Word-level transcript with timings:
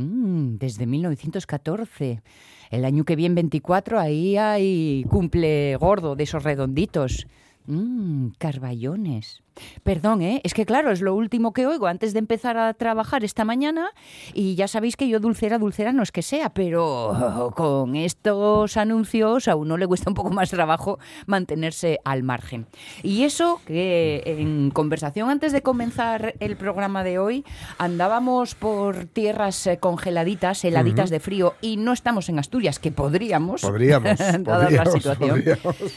Mm, 0.00 0.56
desde 0.58 0.86
1914. 0.86 2.22
El 2.70 2.84
año 2.84 3.04
que 3.04 3.16
viene, 3.16 3.34
24, 3.36 4.00
ahí 4.00 4.36
hay 4.36 5.04
cumple 5.08 5.76
gordo 5.76 6.16
de 6.16 6.24
esos 6.24 6.42
redonditos. 6.42 7.26
Mmm, 7.66 8.28
carballones. 8.38 9.42
Perdón, 9.82 10.22
¿eh? 10.22 10.40
es 10.44 10.54
que 10.54 10.66
claro, 10.66 10.90
es 10.90 11.00
lo 11.00 11.14
último 11.14 11.52
que 11.52 11.66
oigo 11.66 11.86
antes 11.86 12.12
de 12.12 12.18
empezar 12.18 12.56
a 12.58 12.74
trabajar 12.74 13.24
esta 13.24 13.44
mañana 13.44 13.90
y 14.34 14.54
ya 14.54 14.68
sabéis 14.68 14.96
que 14.96 15.08
yo 15.08 15.20
dulcera, 15.20 15.58
dulcera 15.58 15.92
no 15.92 16.02
es 16.02 16.12
que 16.12 16.22
sea, 16.22 16.50
pero 16.50 17.52
con 17.56 17.96
estos 17.96 18.76
anuncios 18.76 19.48
a 19.48 19.56
uno 19.56 19.76
le 19.76 19.86
cuesta 19.86 20.10
un 20.10 20.14
poco 20.14 20.30
más 20.30 20.50
trabajo 20.50 20.98
mantenerse 21.26 21.98
al 22.04 22.22
margen. 22.22 22.66
Y 23.02 23.24
eso 23.24 23.60
que 23.66 24.22
en 24.26 24.70
conversación 24.70 25.30
antes 25.30 25.52
de 25.52 25.62
comenzar 25.62 26.34
el 26.40 26.56
programa 26.56 27.04
de 27.04 27.18
hoy 27.18 27.44
andábamos 27.78 28.54
por 28.54 29.06
tierras 29.06 29.66
eh, 29.66 29.78
congeladitas, 29.78 30.64
heladitas 30.64 31.10
de 31.10 31.20
frío 31.20 31.54
y 31.60 31.76
no 31.76 31.92
estamos 31.92 32.28
en 32.28 32.38
Asturias, 32.38 32.78
que 32.78 32.92
podríamos, 32.92 33.62
podríamos, 33.62 34.18
dada 34.40 34.70
la 34.70 34.86
situación, 34.86 35.44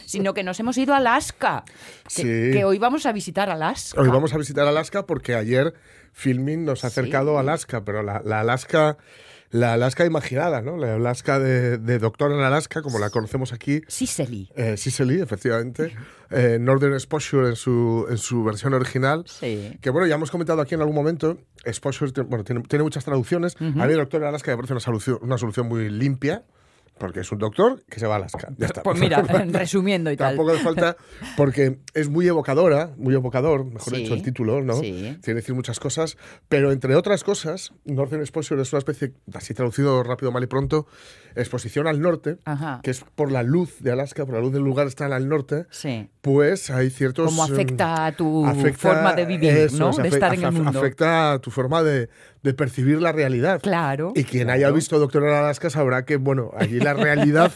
sino 0.06 0.34
que 0.34 0.44
nos 0.44 0.60
hemos 0.60 0.78
ido 0.78 0.94
a 0.94 0.98
Alaska, 0.98 1.64
que, 2.16 2.52
que 2.54 2.66
hoy 2.66 2.78
vamos 2.78 3.06
a 3.06 3.12
visitar 3.12 3.50
Alaska. 3.54 4.00
Hoy 4.02 4.10
vamos 4.10 4.34
a 4.34 4.38
visitar 4.38 4.68
Alaska 4.68 5.06
porque 5.06 5.36
ayer 5.36 5.74
Filming 6.12 6.66
nos 6.66 6.84
ha 6.84 6.88
acercado 6.88 7.38
a 7.38 7.42
Alaska, 7.42 7.84
pero 7.84 8.04
la, 8.04 8.18
Alaska 8.18 8.98
la 9.50 9.74
Alaska 9.74 10.06
imaginada, 10.06 10.62
¿no? 10.62 10.78
La 10.78 10.96
Alaska 10.96 11.40
de, 11.40 12.00
Doctor 12.00 12.32
en 12.32 12.40
Alaska, 12.40 12.82
como 12.82 12.98
la 12.98 13.12
conocemos 13.12 13.54
aquí. 13.54 13.82
Sicily. 13.88 14.50
Eh, 14.56 14.78
Sicily, 14.78 15.22
efectivamente. 15.22 15.96
Eh, 16.32 16.58
Northern 16.60 16.94
Exposure 16.94 17.50
en 17.50 17.56
su, 17.56 18.08
en 18.10 18.18
su 18.18 18.44
versión 18.44 18.74
original. 18.74 19.24
Sí. 19.28 19.78
Que 19.80 19.92
bueno, 19.92 20.08
ya 20.08 20.16
hemos 20.16 20.32
comentado 20.32 20.62
aquí 20.62 20.74
en 20.74 20.82
algún 20.82 20.96
momento. 20.96 21.38
Exposure 21.64 22.12
bueno, 22.24 22.44
tiene, 22.44 22.84
muchas 22.84 23.06
traducciones. 23.06 23.56
A 23.60 23.86
mí 23.86 23.94
Doctor 23.94 24.22
en 24.24 24.30
Alaska 24.30 24.52
me 24.52 24.58
parece 24.58 24.74
una 24.74 24.80
solución, 24.80 25.20
una 25.22 25.38
solución 25.38 25.68
muy 25.68 25.90
limpia 25.90 26.44
porque 26.98 27.22
es 27.22 27.32
un 27.32 27.40
doctor 27.40 27.84
que 27.90 28.00
se 28.00 28.08
va 28.08 28.16
a 28.16 28.18
Alaska. 28.18 28.50
Ya 28.58 28.68
está. 28.68 28.84
Pues 28.84 29.00
mira, 29.00 29.22
resumiendo 29.52 30.12
y 30.12 30.18
tal. 30.18 30.32
Tampoco 30.36 30.52
hace 30.52 30.64
falta, 30.64 30.98
porque 31.36 31.80
es 31.94 32.10
muy 32.10 32.28
evocadora, 32.28 32.94
muy 32.98 33.14
evocador, 33.14 33.66
mejor 33.66 33.94
dicho, 33.96 34.14
el 34.14 34.22
título, 34.22 34.62
¿no? 34.62 34.76
Sí. 34.76 34.92
Tiene 34.92 35.22
que 35.22 35.34
decir 35.34 35.56
muchas 35.56 35.80
cosas, 35.80 36.18
pero 36.50 36.72
entre 36.72 36.96
otras 36.96 37.24
cosas, 37.24 37.74
Northern 37.86 38.22
Exposure 38.22 38.62
es 38.62 38.72
una 38.74 38.80
especie, 38.80 39.14
así 39.34 39.54
traducido 39.54 40.04
rápido, 40.04 40.32
mal 40.32 40.44
y 40.44 40.48
pronto, 40.48 40.88
exposición 41.36 41.88
al 41.88 42.02
norte, 42.02 42.38
que 42.82 42.92
es 42.92 43.04
por 43.16 43.32
la 43.32 43.44
luz 43.44 43.80
de 43.80 43.92
Alaska, 43.92 44.26
por 44.26 44.36
la 44.36 44.42
luz 44.42 44.54
del 44.54 44.64
lugar 44.64 44.88
está 44.88 45.06
al 45.06 45.28
norte, 45.28 45.66
sí. 45.70 46.10
pues 46.22 46.70
hay 46.70 46.90
ciertos... 46.90 47.26
¿Cómo 47.26 47.44
afecta 47.44 48.06
a 48.06 48.12
tu 48.12 48.46
forma 48.78 49.14
de 49.14 49.26
vivir, 49.26 49.72
¿no? 49.74 49.92
de 49.92 50.08
estar 50.08 50.34
en 50.34 50.44
el 50.44 50.52
mundo. 50.52 50.80
Afecta 50.80 51.34
a 51.34 51.40
tu 51.40 51.52
forma 51.52 51.84
de, 51.84 52.10
de 52.44 52.54
percibir 52.54 53.02
la 53.02 53.12
realidad. 53.14 53.62
Claro. 53.62 54.12
Y 54.16 54.26
quien 54.26 54.50
haya 54.50 54.70
visto 54.70 55.00
Doctor 55.00 55.24
en 55.24 55.34
Alaska 55.34 55.70
sabrá 55.70 56.04
que, 56.04 56.18
bueno, 56.18 56.52
allí 56.58 56.80
la 56.80 56.94
realidad 56.94 57.52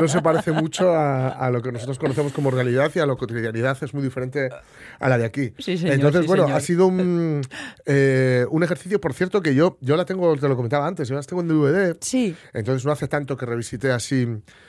no 0.00 0.06
se 0.06 0.20
parece 0.20 0.52
mucho 0.52 0.94
a, 0.94 1.50
lo 1.50 1.62
que 1.62 1.72
nosotros 1.72 1.98
conocemos 1.98 2.32
como 2.32 2.50
realidad 2.50 2.90
y 2.94 2.98
a 2.98 3.06
la 3.06 3.16
cotidianidad 3.16 3.78
es 3.82 3.94
muy 3.94 4.02
diferente 4.02 4.50
a 5.00 5.08
la 5.08 5.16
de 5.16 5.24
aquí. 5.24 5.54
Sí, 5.58 5.78
señor, 5.78 5.94
Entonces, 5.94 6.26
bueno, 6.26 6.46
ha 6.46 6.60
sido 6.60 6.86
un, 6.86 7.40
eh, 7.86 8.44
un 8.50 8.62
ejercicio, 8.62 9.00
por 9.00 9.14
cierto, 9.14 9.40
que 9.40 9.54
yo, 9.54 9.78
yo 9.80 9.96
la 9.96 10.04
tengo, 10.04 10.36
te 10.36 10.46
lo 10.46 10.56
comentaba 10.56 10.86
antes, 10.86 11.08
yo 11.08 11.16
las 11.16 11.26
tengo 11.26 11.40
en 11.40 11.48
DVD. 11.48 11.96
Sí. 12.00 12.36
Entonces 12.52 12.84
no 12.84 12.92
hace 12.92 13.07
tanto 13.08 13.36
que 13.36 13.44
revisité 13.46 13.90
así 13.90 14.26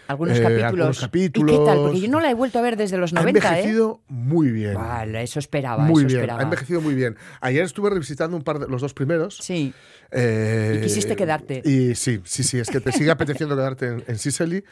algunos, 0.08 0.38
eh, 0.38 0.42
capítulos. 0.42 0.66
algunos 0.66 1.00
capítulos. 1.00 1.56
¿Y 1.56 1.60
qué 1.60 1.66
tal? 1.66 1.78
Porque 1.78 2.02
yo 2.02 2.10
no 2.10 2.20
la 2.20 2.32
he 2.32 2.34
vuelto 2.34 2.60
a 2.60 2.62
ver 2.62 2.78
desde 2.78 2.98
los 2.98 3.14
90, 3.14 3.48
Ha 3.48 3.52
envejecido 3.60 4.02
muy 4.08 4.50
bien. 4.52 4.74
Vale, 4.74 5.22
eso 5.24 5.40
esperaba, 5.40 5.84
muy 5.84 6.02
eso 6.02 6.08
bien, 6.08 6.20
esperaba. 6.22 6.40
ha 6.40 6.44
envejecido 6.44 6.82
muy 6.82 6.96
bien. 6.96 7.16
Ayer 7.42 7.64
estuve 7.64 7.90
revisitando 7.92 8.36
un 8.36 8.44
par 8.44 8.60
de 8.60 8.68
los 8.68 8.82
dos 8.82 8.94
primeros. 8.94 9.38
Sí. 9.38 9.74
Eh, 10.12 10.78
y 10.80 10.82
quisiste 10.84 11.16
quedarte. 11.16 11.62
Y 11.64 11.94
sí, 11.94 12.22
sí, 12.24 12.42
sí, 12.44 12.58
es 12.58 12.70
que 12.70 12.80
te 12.80 12.92
sigue 12.92 13.12
apeteciendo 13.12 13.56
quedarte 13.56 13.86
en, 13.88 14.04
en 14.08 14.18
Sicily. 14.18 14.64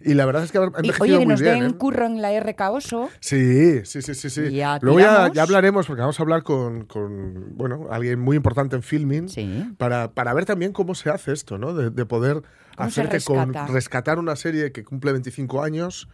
Y 0.00 0.14
la 0.14 0.24
verdad 0.26 0.42
es 0.42 0.50
que 0.50 0.58
ha 0.58 0.62
envejecido 0.64 1.04
y, 1.06 1.10
oye, 1.10 1.18
que 1.18 1.24
muy 1.26 1.32
nos 1.34 1.40
bien. 1.40 1.60
den 1.60 1.70
¿eh? 1.70 1.74
curro 1.74 2.06
en 2.06 2.20
la 2.22 2.38
RK 2.40 2.60
Oso. 2.70 3.08
Sí, 3.20 3.84
sí, 3.84 4.02
sí, 4.02 4.14
sí. 4.14 4.30
sí. 4.30 4.50
Ya 4.50 4.78
Luego 4.82 4.98
ya, 4.98 5.30
ya 5.32 5.42
hablaremos, 5.42 5.86
porque 5.86 6.00
vamos 6.00 6.18
a 6.18 6.22
hablar 6.22 6.42
con, 6.42 6.86
con, 6.86 7.56
bueno, 7.56 7.86
alguien 7.90 8.18
muy 8.18 8.36
importante 8.36 8.74
en 8.74 8.82
filming, 8.82 9.28
Sí. 9.28 9.72
para, 9.78 10.10
para 10.12 10.32
ver 10.34 10.46
también 10.46 10.72
cómo 10.72 10.94
se 10.96 11.10
hace 11.10 11.32
esto, 11.32 11.58
¿no? 11.58 11.74
De, 11.74 11.90
de 11.90 12.06
poder 12.06 12.42
¿Cómo 12.80 12.90
se 12.90 13.00
hacer 13.02 13.18
que 13.18 13.24
con 13.24 13.48
rescata? 13.54 13.72
rescatar 13.72 14.18
una 14.18 14.36
serie 14.36 14.72
que 14.72 14.84
cumple 14.84 15.12
25 15.12 15.62
años 15.62 16.08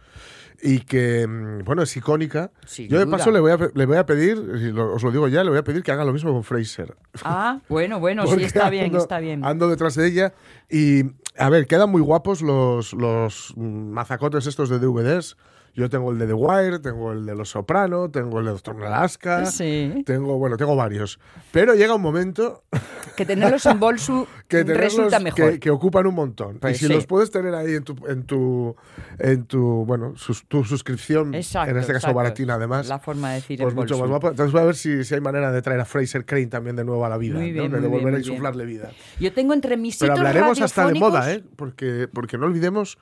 y 0.61 0.79
que, 0.79 1.27
mm, 1.27 1.63
bueno, 1.65 1.83
es 1.83 1.95
icónica. 1.97 2.51
Sin 2.65 2.87
Yo 2.89 2.97
de 2.99 3.05
duda. 3.05 3.17
paso 3.17 3.31
le 3.31 3.39
voy, 3.39 3.51
a, 3.51 3.57
le 3.73 3.85
voy 3.85 3.97
a 3.97 4.05
pedir, 4.05 4.37
os 4.37 5.03
lo 5.03 5.11
digo 5.11 5.27
ya, 5.27 5.43
le 5.43 5.49
voy 5.49 5.59
a 5.59 5.63
pedir 5.63 5.83
que 5.83 5.91
haga 5.91 6.03
lo 6.05 6.13
mismo 6.13 6.31
con 6.33 6.43
Fraser. 6.43 6.95
Ah, 7.23 7.59
bueno, 7.69 7.99
bueno, 7.99 8.25
sí, 8.27 8.43
está 8.43 8.69
bien, 8.69 8.91
ando- 8.91 8.97
está 8.99 9.19
bien. 9.19 9.43
Ando 9.45 9.69
detrás 9.69 9.95
de 9.95 10.07
ella 10.07 10.33
y, 10.69 11.03
a 11.37 11.49
ver, 11.49 11.67
quedan 11.67 11.89
muy 11.91 12.01
guapos 12.01 12.41
los, 12.41 12.93
los 12.93 13.53
mm, 13.55 13.89
mazacotes 13.91 14.47
estos 14.47 14.69
de 14.69 14.79
DVDs. 14.79 15.37
Yo 15.77 15.89
tengo 15.91 16.11
el 16.11 16.17
de 16.17 16.25
The 16.25 16.33
Wire, 16.33 16.79
tengo 16.79 17.11
el 17.11 17.23
de 17.23 17.35
Los 17.35 17.49
Soprano, 17.51 18.09
tengo 18.09 18.39
el 18.39 18.45
de 18.45 18.51
Doctor 18.51 18.83
Alaska. 18.83 19.45
Sí. 19.45 20.01
Tengo, 20.07 20.39
bueno, 20.39 20.57
tengo 20.57 20.75
varios. 20.75 21.19
Pero 21.51 21.75
llega 21.75 21.93
un 21.93 22.01
momento 22.01 22.63
Que 23.15 23.25
tenerlos 23.27 23.63
en 23.67 23.79
bolso 23.79 24.27
que 24.47 24.63
resulta 24.63 25.19
mejor. 25.19 25.51
que, 25.53 25.59
que 25.59 25.69
ocupan 25.69 26.07
un 26.07 26.15
montón. 26.15 26.57
Pues 26.59 26.77
y 26.77 26.79
si 26.79 26.87
sí. 26.87 26.93
los 26.93 27.05
puedes 27.05 27.29
tener 27.29 27.53
ahí 27.53 27.75
en 27.75 27.83
tu, 27.83 27.95
en 28.07 28.23
tu, 28.23 28.75
en 29.19 29.45
tu 29.45 29.85
bueno, 29.85 30.13
sus- 30.17 30.47
tu 30.47 30.63
suscripción, 30.63 31.35
Exacto, 31.35 31.69
en 31.71 31.77
este 31.77 31.93
caso 31.93 32.07
exacto. 32.07 32.15
baratina 32.17 32.55
además, 32.55 32.87
La 32.87 32.97
forma 32.99 33.29
de 33.29 33.35
decir 33.35 33.59
pues 33.61 33.75
mucho 33.75 33.99
más 33.99 34.09
guapo. 34.09 34.29
Entonces 34.29 34.51
voy 34.51 34.61
a 34.61 34.65
ver 34.65 34.75
si, 34.75 35.03
si 35.03 35.13
hay 35.13 35.21
manera 35.21 35.51
de 35.51 35.61
traer 35.61 35.79
a 35.79 35.85
Fraser 35.85 36.25
Crane 36.25 36.47
también 36.47 36.75
de 36.75 36.85
nuevo 36.85 37.05
a 37.05 37.09
la 37.09 37.17
vida, 37.17 37.37
Muy 37.39 37.51
bien, 37.51 37.71
¿no? 37.71 37.79
de 37.79 37.87
volver 37.87 38.15
a 38.15 38.17
insuflarle 38.17 38.65
vida. 38.65 38.89
Yo 39.19 39.31
tengo 39.31 39.53
entre 39.53 39.77
mis 39.77 39.97
Pero 39.99 40.13
hablaremos 40.13 40.59
hasta 40.59 40.87
de 40.87 40.95
moda, 40.99 41.31
¿eh? 41.31 41.43
Porque, 41.55 42.07
porque 42.11 42.37
no 42.39 42.47
olvidemos. 42.47 42.97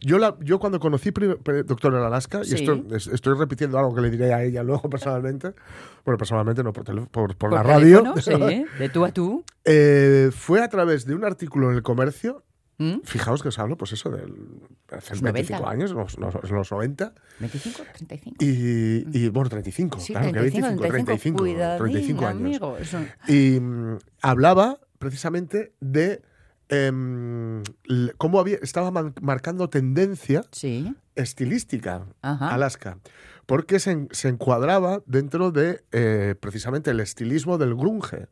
Yo, 0.00 0.18
la, 0.18 0.36
yo 0.40 0.58
cuando 0.58 0.78
conocí 0.80 1.10
Doctor 1.10 1.94
en 1.94 2.00
Alaska, 2.02 2.44
Sí. 2.44 2.52
y 2.52 2.54
esto, 2.56 2.84
es- 2.94 3.06
estoy 3.08 3.36
repitiendo 3.36 3.78
algo 3.78 3.94
que 3.94 4.00
le 4.00 4.10
diré 4.10 4.32
a 4.32 4.42
ella 4.44 4.62
luego 4.62 4.88
personalmente, 4.90 5.52
bueno, 6.04 6.18
personalmente 6.18 6.62
no, 6.62 6.72
por, 6.72 6.84
tele- 6.84 7.06
por, 7.10 7.36
por 7.36 7.50
Por 7.50 7.52
la 7.52 7.62
radio, 7.62 8.02
teléfono, 8.14 8.48
sí, 8.48 8.64
de 8.78 8.88
tú 8.88 9.04
a 9.04 9.12
tú. 9.12 9.44
eh, 9.64 10.30
fue 10.32 10.62
a 10.62 10.68
través 10.68 11.04
de 11.06 11.14
un 11.14 11.24
artículo 11.24 11.70
en 11.70 11.76
el 11.76 11.82
comercio, 11.82 12.44
¿Mm? 12.78 13.00
fijaos 13.02 13.42
que 13.42 13.48
os 13.48 13.58
hablo, 13.58 13.76
pues 13.76 13.92
eso, 13.92 14.08
del, 14.08 14.32
hace 14.92 15.14
Los 15.14 15.22
25 15.22 15.62
90. 15.64 15.68
años, 15.70 15.90
los, 15.90 16.16
los, 16.18 16.50
los 16.50 16.70
90, 16.70 17.12
25, 17.40 17.82
35. 17.96 18.36
y, 18.44 19.04
y, 19.24 19.28
bueno, 19.30 19.50
35, 19.50 19.98
Sí, 19.98 20.12
claro, 20.12 20.32
que 20.32 20.40
25, 20.40 20.80
35, 20.86 21.44
35 21.78 22.26
años. 22.26 22.40
amigo. 22.40 22.76
Eso- 22.78 22.98
Y 23.26 23.58
mm, 23.58 23.98
hablaba 24.22 24.78
precisamente 25.00 25.72
de 25.80 26.22
em, 26.68 27.62
cómo 28.18 28.40
había, 28.40 28.58
estaba 28.62 28.90
man- 28.90 29.14
marcando 29.20 29.68
tendencia 29.70 30.42
Sí, 30.52 30.94
estilística 31.14 32.04
Ajá. 32.22 32.54
Alaska, 32.54 32.98
porque 33.46 33.78
se, 33.80 33.92
en- 33.92 34.08
se 34.12 34.28
encuadraba 34.28 35.02
dentro 35.06 35.50
de 35.50 35.82
eh, 35.92 36.34
precisamente 36.38 36.90
el 36.90 37.00
estilismo 37.00 37.58
del 37.58 37.74
grunge. 37.74 38.26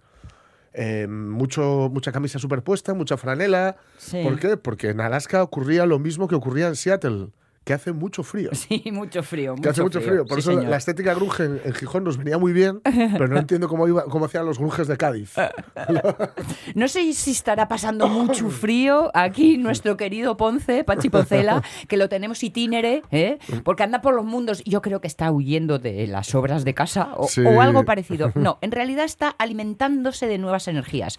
Eh, 0.78 1.06
mucho, 1.08 1.88
mucha 1.90 2.12
camisa 2.12 2.38
superpuesta, 2.38 2.92
mucha 2.92 3.16
franela. 3.16 3.76
sí. 3.96 4.22
¿Por 4.22 4.38
qué? 4.38 4.56
Porque 4.58 4.90
en 4.90 5.00
Alaska 5.00 5.42
ocurría 5.42 5.86
lo 5.86 5.98
mismo 5.98 6.28
que 6.28 6.34
ocurría 6.34 6.68
en 6.68 6.76
Seattle, 6.76 7.30
que 7.66 7.74
hace 7.74 7.92
mucho 7.92 8.22
frío. 8.22 8.50
Sí, 8.54 8.84
mucho 8.92 9.24
frío. 9.24 9.56
Que 9.56 9.68
hace 9.70 9.82
mucho 9.82 10.00
frío. 10.00 10.24
Por 10.24 10.36
sí, 10.36 10.40
eso 10.40 10.50
la- 10.52 10.56
señor. 10.58 10.70
la 10.70 10.76
estética 10.76 11.14
grunge 11.14 11.44
en, 11.44 11.60
en 11.64 11.74
Gijón 11.74 12.04
nos 12.04 12.16
venía 12.16 12.38
muy 12.38 12.52
bien, 12.52 12.80
pero 12.84 13.26
no 13.26 13.38
entiendo 13.38 13.68
cómo, 13.68 13.88
iba, 13.88 14.04
cómo 14.04 14.26
hacían 14.26 14.46
los 14.46 14.58
grunges 14.58 14.86
de 14.86 14.96
Cádiz. 14.96 15.34
No 16.74 16.88
sé 16.88 17.12
si 17.12 17.30
estará 17.32 17.68
pasando 17.68 18.08
mucho 18.08 18.48
frío 18.50 19.10
aquí 19.14 19.56
nuestro 19.58 19.96
querido 19.96 20.36
Ponce, 20.36 20.84
Pachi 20.84 21.08
Poncela, 21.10 21.62
que 21.88 21.96
lo 21.96 22.08
tenemos 22.08 22.42
itinere, 22.42 23.02
¿eh? 23.10 23.38
porque 23.64 23.82
anda 23.82 24.00
por 24.00 24.14
los 24.14 24.24
mundos. 24.24 24.62
Yo 24.64 24.82
creo 24.82 25.00
que 25.00 25.06
está 25.08 25.30
huyendo 25.32 25.78
de 25.78 26.06
las 26.06 26.34
obras 26.34 26.64
de 26.64 26.74
casa 26.74 27.10
o, 27.16 27.26
Sí. 27.28 27.40
o 27.42 27.60
algo 27.60 27.84
parecido. 27.84 28.30
No, 28.34 28.58
en 28.60 28.70
realidad 28.72 29.04
está 29.04 29.28
alimentándose 29.30 30.26
de 30.26 30.38
nuevas 30.38 30.68
energías. 30.68 31.16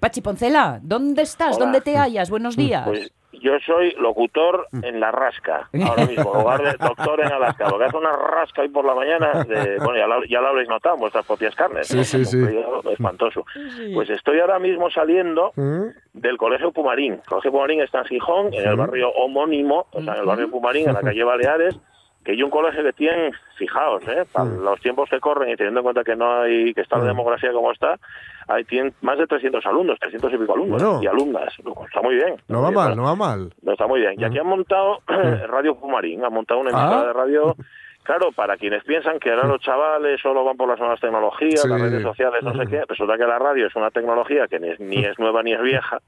Pachi 0.00 0.20
Poncela, 0.20 0.80
¿dónde 0.82 1.22
estás? 1.22 1.56
Hola. 1.56 1.64
¿Dónde 1.64 1.80
te 1.80 1.96
hallas? 1.96 2.30
Buenos 2.30 2.56
días. 2.56 2.86
Pues 2.86 3.12
yo 3.32 3.52
soy 3.64 3.92
locutor 4.00 4.66
en 4.82 5.00
la 5.00 5.10
rasca, 5.12 5.68
ahora 5.86 6.06
mismo, 6.06 6.32
en 6.34 6.40
lugar 6.40 6.62
de 6.62 6.72
doctor 6.78 7.20
en 7.20 7.32
Alaska, 7.32 7.66
porque 7.68 7.84
hace 7.84 7.96
una 7.96 8.12
rasca 8.12 8.62
ahí 8.62 8.68
por 8.68 8.84
la 8.84 8.94
mañana, 8.94 9.44
de, 9.44 9.76
bueno, 9.84 9.96
ya 9.96 10.06
lo, 10.06 10.24
ya 10.24 10.40
lo 10.40 10.48
habréis 10.48 10.68
notado 10.68 10.94
en 10.96 11.00
vuestras 11.02 11.26
propias 11.26 11.54
carnes, 11.54 11.86
Sí, 11.88 11.98
¿no? 11.98 12.04
sí, 12.04 12.24
sí. 12.24 12.44
frío 12.44 12.82
espantoso. 12.90 13.44
Pues 13.94 14.10
estoy 14.10 14.40
ahora 14.40 14.58
mismo 14.58 14.90
saliendo 14.90 15.52
¿Mm? 15.56 15.84
del 16.14 16.36
Colegio 16.36 16.72
Pumarín. 16.72 17.14
El 17.14 17.22
Colegio 17.22 17.52
Pumarín 17.52 17.80
está 17.82 17.98
en 18.00 18.04
Gijón, 18.06 18.54
en 18.54 18.66
el 18.68 18.76
barrio 18.76 19.10
homónimo, 19.10 19.86
o 19.92 20.00
sea, 20.02 20.14
en 20.14 20.20
el 20.20 20.26
barrio 20.26 20.50
Pumarín, 20.50 20.88
en 20.88 20.94
la 20.94 21.00
calle 21.02 21.22
Baleares, 21.24 21.78
que 22.28 22.32
hay 22.32 22.42
un 22.42 22.50
colegio 22.50 22.82
que 22.82 22.92
tiene, 22.92 23.30
fijaos, 23.56 24.06
¿eh? 24.06 24.26
para 24.30 24.44
los 24.50 24.78
tiempos 24.82 25.08
que 25.08 25.18
corren 25.18 25.48
y 25.48 25.56
teniendo 25.56 25.80
en 25.80 25.84
cuenta 25.84 26.04
que 26.04 26.14
no 26.14 26.42
hay, 26.42 26.74
que 26.74 26.82
está 26.82 26.98
la 26.98 27.04
demografía 27.04 27.50
como 27.52 27.72
está, 27.72 27.98
tienen 28.68 28.92
más 29.00 29.16
de 29.16 29.26
300 29.26 29.64
alumnos, 29.64 29.98
300 29.98 30.34
y 30.34 30.36
pico 30.36 30.52
alumnos 30.52 30.82
Bueno. 30.82 31.00
y 31.02 31.06
alumnas. 31.06 31.54
Está 31.86 32.02
muy 32.02 32.16
bien. 32.16 32.36
No 32.48 32.60
va 32.60 32.70
mal, 32.70 32.90
¿no? 32.90 32.96
no 32.96 33.02
va 33.04 33.16
mal. 33.16 33.54
No, 33.62 33.72
está 33.72 33.86
muy 33.86 34.00
bien. 34.00 34.20
Y 34.20 34.24
aquí 34.24 34.38
han 34.38 34.46
montado 34.46 34.98
Radio 35.48 35.74
Pumarín, 35.76 36.22
han 36.22 36.34
montado 36.34 36.60
una 36.60 36.68
emisora 36.68 37.00
Ah. 37.00 37.06
de 37.06 37.12
radio. 37.14 37.56
Claro, 38.04 38.32
para 38.32 38.56
quienes 38.56 38.82
piensan 38.84 39.18
que 39.18 39.30
ahora 39.30 39.46
los 39.46 39.60
chavales 39.60 40.18
solo 40.22 40.42
van 40.42 40.56
por 40.56 40.66
las 40.66 40.78
nuevas 40.78 40.98
tecnologías, 40.98 41.60
Sí. 41.60 41.68
las 41.68 41.78
redes 41.78 42.02
sociales, 42.02 42.42
no 42.42 42.54
sé 42.54 42.66
qué, 42.66 42.82
resulta 42.88 43.18
que 43.18 43.24
la 43.26 43.38
radio 43.38 43.66
es 43.66 43.76
una 43.76 43.90
tecnología 43.90 44.46
que 44.48 44.58
ni 44.58 44.70
es, 44.70 44.80
ni 44.80 45.04
es 45.04 45.18
nueva 45.18 45.42
ni 45.42 45.52
es 45.52 45.60
vieja, 45.60 45.98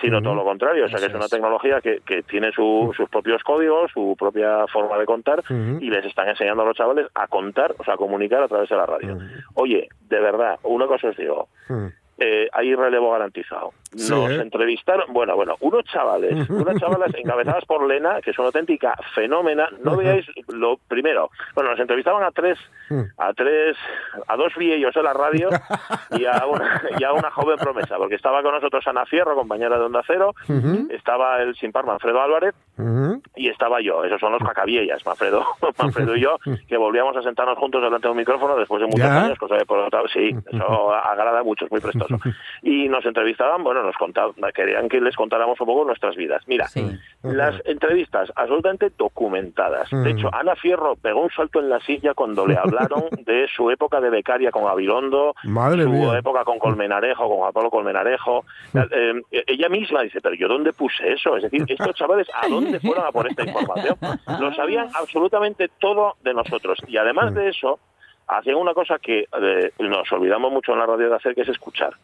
sino 0.00 0.22
todo 0.22 0.34
lo 0.34 0.44
contrario. 0.44 0.86
O 0.86 0.88
sea, 0.88 0.98
que 0.98 1.06
es 1.06 1.14
una 1.14 1.28
tecnología 1.28 1.80
que, 1.80 2.00
que 2.04 2.22
tiene 2.22 2.52
sus 2.52 2.96
propios 3.10 3.42
códigos, 3.42 3.90
su 3.92 4.16
propia 4.18 4.66
forma 4.66 4.98
de 4.98 5.06
contar 5.06 5.42
y 5.80 5.90
les 5.90 6.04
están 6.04 6.28
enseñando 6.28 6.62
a 6.62 6.66
los 6.66 6.76
chavales 6.76 7.06
a 7.14 7.26
contar, 7.26 7.74
o 7.78 7.84
sea, 7.84 7.94
a 7.94 7.96
comunicar 7.96 8.42
a 8.42 8.48
través 8.48 8.68
de 8.68 8.76
la 8.76 8.86
radio. 8.86 9.18
Oye, 9.54 9.88
de 10.08 10.20
verdad, 10.20 10.58
una 10.62 10.86
cosa 10.86 11.08
os 11.08 11.16
digo. 11.16 11.48
Eh, 12.18 12.48
hay 12.52 12.74
relevo 12.74 13.10
garantizado. 13.10 13.72
Nos 13.92 14.30
¿eh? 14.30 14.40
entrevistaron, 14.40 15.12
bueno, 15.12 15.34
bueno, 15.34 15.56
unos 15.60 15.84
chavales, 15.84 16.48
unas 16.48 16.78
chavalas 16.78 17.12
encabezadas 17.14 17.64
por 17.64 17.86
Lena, 17.86 18.20
que 18.22 18.30
es 18.30 18.38
una 18.38 18.46
auténtica 18.46 18.96
fenómena. 19.14 19.68
No 19.82 19.96
veáis 19.96 20.26
lo 20.48 20.78
primero. 20.88 21.30
Bueno, 21.54 21.70
nos 21.70 21.80
entrevistaban 21.80 22.22
a 22.22 22.30
tres, 22.30 22.58
a 23.18 23.32
tres, 23.34 23.76
a 24.28 24.36
dos 24.36 24.54
viejos 24.56 24.94
de 24.94 25.02
la 25.02 25.12
radio 25.12 25.48
y 26.18 26.24
a 26.24 26.46
una, 26.46 26.82
y 26.98 27.04
a 27.04 27.12
una 27.12 27.30
joven 27.30 27.56
promesa, 27.58 27.96
porque 27.96 28.14
estaba 28.14 28.42
con 28.42 28.52
nosotros 28.52 28.86
Ana 28.86 29.04
Fierro, 29.04 29.34
compañera 29.34 29.78
de 29.78 29.84
Onda 29.84 30.02
Cero, 30.06 30.34
estaba 30.90 31.42
el 31.42 31.54
sin 31.56 31.72
par 31.72 31.86
Manfredo 31.86 32.20
Álvarez 32.20 32.54
y 33.36 33.48
estaba 33.48 33.80
yo. 33.80 34.04
Esos 34.04 34.20
son 34.20 34.32
los 34.32 34.42
cacabiellas, 34.42 35.04
Manfredo, 35.04 35.44
Manfredo 35.78 36.16
y 36.16 36.20
yo, 36.20 36.38
que 36.66 36.76
volvíamos 36.76 37.16
a 37.16 37.22
sentarnos 37.22 37.58
juntos 37.58 37.82
delante 37.82 38.06
de 38.06 38.12
un 38.12 38.18
micrófono 38.18 38.56
después 38.56 38.80
de 38.80 38.86
muchos 38.86 39.10
años, 39.10 39.38
cosa 39.38 39.56
de 39.56 39.66
por 39.66 39.78
otro 39.78 40.02
sí, 40.12 40.34
eso 40.46 40.92
agrada 40.92 41.42
mucho, 41.42 41.64
es 41.66 41.70
muy 41.70 41.80
Y 42.62 42.88
nos 42.88 43.04
entrevistaban, 43.04 43.64
bueno, 43.64 43.82
nos 43.82 43.96
contaban, 43.96 44.34
querían 44.54 44.88
que 44.88 45.00
les 45.00 45.16
contáramos 45.16 45.60
un 45.60 45.66
poco 45.66 45.84
nuestras 45.84 46.14
vidas. 46.14 46.42
Mira, 46.46 46.66
las 47.22 47.60
entrevistas 47.64 48.32
absolutamente 48.36 48.90
documentadas. 48.96 49.90
De 49.90 50.10
hecho, 50.10 50.32
Ana 50.32 50.54
Fierro 50.54 50.96
pegó 50.96 51.22
un 51.22 51.30
salto 51.30 51.60
en 51.60 51.68
la 51.68 51.80
silla 51.80 52.14
cuando 52.14 52.46
le 52.46 52.56
hablaron 52.56 53.04
de 53.26 53.48
su 53.54 53.70
época 53.70 54.00
de 54.00 54.10
becaria 54.10 54.50
con 54.50 54.68
Abilondo, 54.68 55.34
su 55.42 56.12
época 56.14 56.44
con 56.44 56.58
Colmenarejo, 56.58 57.28
con 57.28 57.38
Juan 57.38 57.52
Pablo 57.52 57.70
Colmenarejo. 57.70 58.44
Eh, 58.74 59.20
ella 59.46 59.68
misma 59.68 60.02
dice, 60.02 60.20
pero 60.20 60.34
yo 60.34 60.48
dónde 60.48 60.72
puse 60.72 61.12
eso? 61.12 61.36
Es 61.36 61.44
decir, 61.44 61.64
estos 61.68 61.94
chavales, 61.96 62.28
¿a 62.34 62.48
dónde 62.48 62.78
fueron 62.80 63.06
a 63.06 63.12
por 63.12 63.26
esta 63.26 63.42
información? 63.42 63.96
Lo 64.40 64.54
sabían 64.54 64.88
absolutamente 64.94 65.68
todo 65.78 66.14
de 66.22 66.34
nosotros. 66.34 66.78
Y 66.86 66.96
además 66.96 67.34
de 67.34 67.48
eso, 67.48 67.78
hacían 68.26 68.56
una 68.56 68.74
cosa 68.74 68.98
que 68.98 69.20
eh, 69.40 69.72
nos 69.78 70.10
olvidamos 70.12 70.52
mucho 70.52 70.72
en 70.72 70.78
la 70.78 70.86
radio 70.86 71.08
de 71.08 71.16
hacer, 71.16 71.34
que 71.34 71.42
es 71.42 71.48
escuchar. 71.48 71.94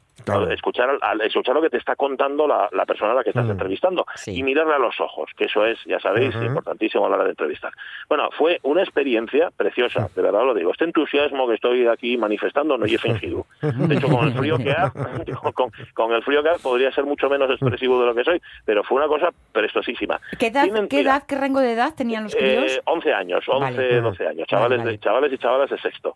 Escuchar, 0.51 0.91
al, 1.01 1.21
escuchar 1.23 1.55
lo 1.55 1.63
que 1.63 1.71
te 1.71 1.79
está 1.79 1.97
contando 1.97 2.47
la, 2.47 2.69
persona 2.87 3.13
a 3.13 3.15
la 3.15 3.25
que 3.25 3.31
estás 3.31 3.47
mm. 3.47 3.53
entrevistando 3.53 4.05
y 4.27 4.43
mirarle 4.43 4.75
a 4.75 4.79
los 4.79 5.01
ojos, 5.01 5.31
que 5.37 5.45
eso 5.45 5.65
es, 5.65 5.79
ya 5.87 5.99
sabéis, 6.01 6.35
importantísimo 6.35 7.07
a 7.07 7.09
la 7.09 7.17
hora 7.17 7.25
de 7.25 7.31
entrevistar. 7.31 7.73
Bueno, 8.09 8.29
fue 8.37 8.59
una 8.63 8.83
experiencia 8.83 9.51
preciosa, 9.57 10.09
de 10.15 10.23
verdad 10.23 10.45
lo 10.45 10.55
digo. 10.55 10.73
Este 10.73 10.85
entusiasmo 10.85 11.49
que 11.49 11.55
estoy 11.55 11.87
aquí 11.87 12.19
manifestando 12.19 12.77
no 12.77 12.85
he 12.85 12.99
fingido. 12.99 13.47
De 13.63 13.95
hecho, 13.95 14.09
con 14.09 14.27
el 14.27 14.35
frío 14.35 14.59
que 14.59 14.73
ha, 14.73 14.91
con, 15.95 16.13
el 16.13 16.23
frío 16.23 16.43
que 16.43 16.51
ha, 16.51 16.55
podría 16.55 16.93
ser 16.93 17.05
mucho 17.05 17.31
menos 17.31 17.51
expresivo 17.51 18.01
de 18.01 18.07
lo 18.07 18.15
que 18.15 18.25
soy, 18.25 18.43
pero 18.65 18.83
fue 18.85 18.99
una 18.99 19.07
cosa 19.07 19.31
prestosísima. 19.53 20.21
¿Qué 20.39 20.49
edad, 20.49 20.67
¿qué, 20.91 21.01
edad, 21.01 21.23
qué 21.27 21.37
rango 21.37 21.61
de 21.61 21.73
edad 21.73 21.95
tenían 21.95 22.25
los 22.25 22.35
críos? 22.35 22.73
Eh, 22.73 22.83
11 22.85 23.13
años, 23.15 23.45
11, 23.47 24.01
12 24.01 24.27
años, 24.27 24.47
chavales, 24.47 25.01
chavales 25.01 25.33
y 25.33 25.39
chavalas 25.39 25.71
de 25.71 25.79
sexto. 25.79 26.08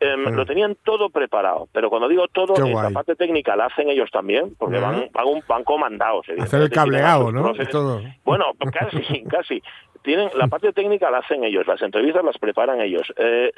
Em, 0.00 0.32
lo 0.32 0.46
tenían 0.46 0.76
todo 0.84 1.10
preparado, 1.10 1.68
pero 1.72 1.90
cuando 1.90 2.06
digo 2.06 2.28
todo, 2.28 2.54
la 2.56 2.90
parte 2.90 3.16
técnica 3.16 3.56
la 3.56 3.66
hacen 3.66 3.88
ellos 3.88 4.08
también, 4.12 4.54
porque 4.56 4.78
van, 4.78 5.08
van, 5.12 5.26
un, 5.26 5.42
van 5.48 5.64
comandados. 5.64 6.24
Hacer 6.38 6.62
el 6.62 6.70
cableado, 6.70 7.32
¿no? 7.32 7.52
Bueno, 8.24 8.44
casi, 8.72 9.24
casi 9.28 9.60
tienen 10.08 10.30
la 10.38 10.46
parte 10.46 10.72
técnica 10.72 11.10
la 11.10 11.18
hacen 11.18 11.44
ellos, 11.44 11.66
las 11.66 11.82
entrevistas 11.82 12.24
las 12.24 12.38
preparan 12.38 12.80
ellos. 12.80 13.12
Eh, 13.18 13.52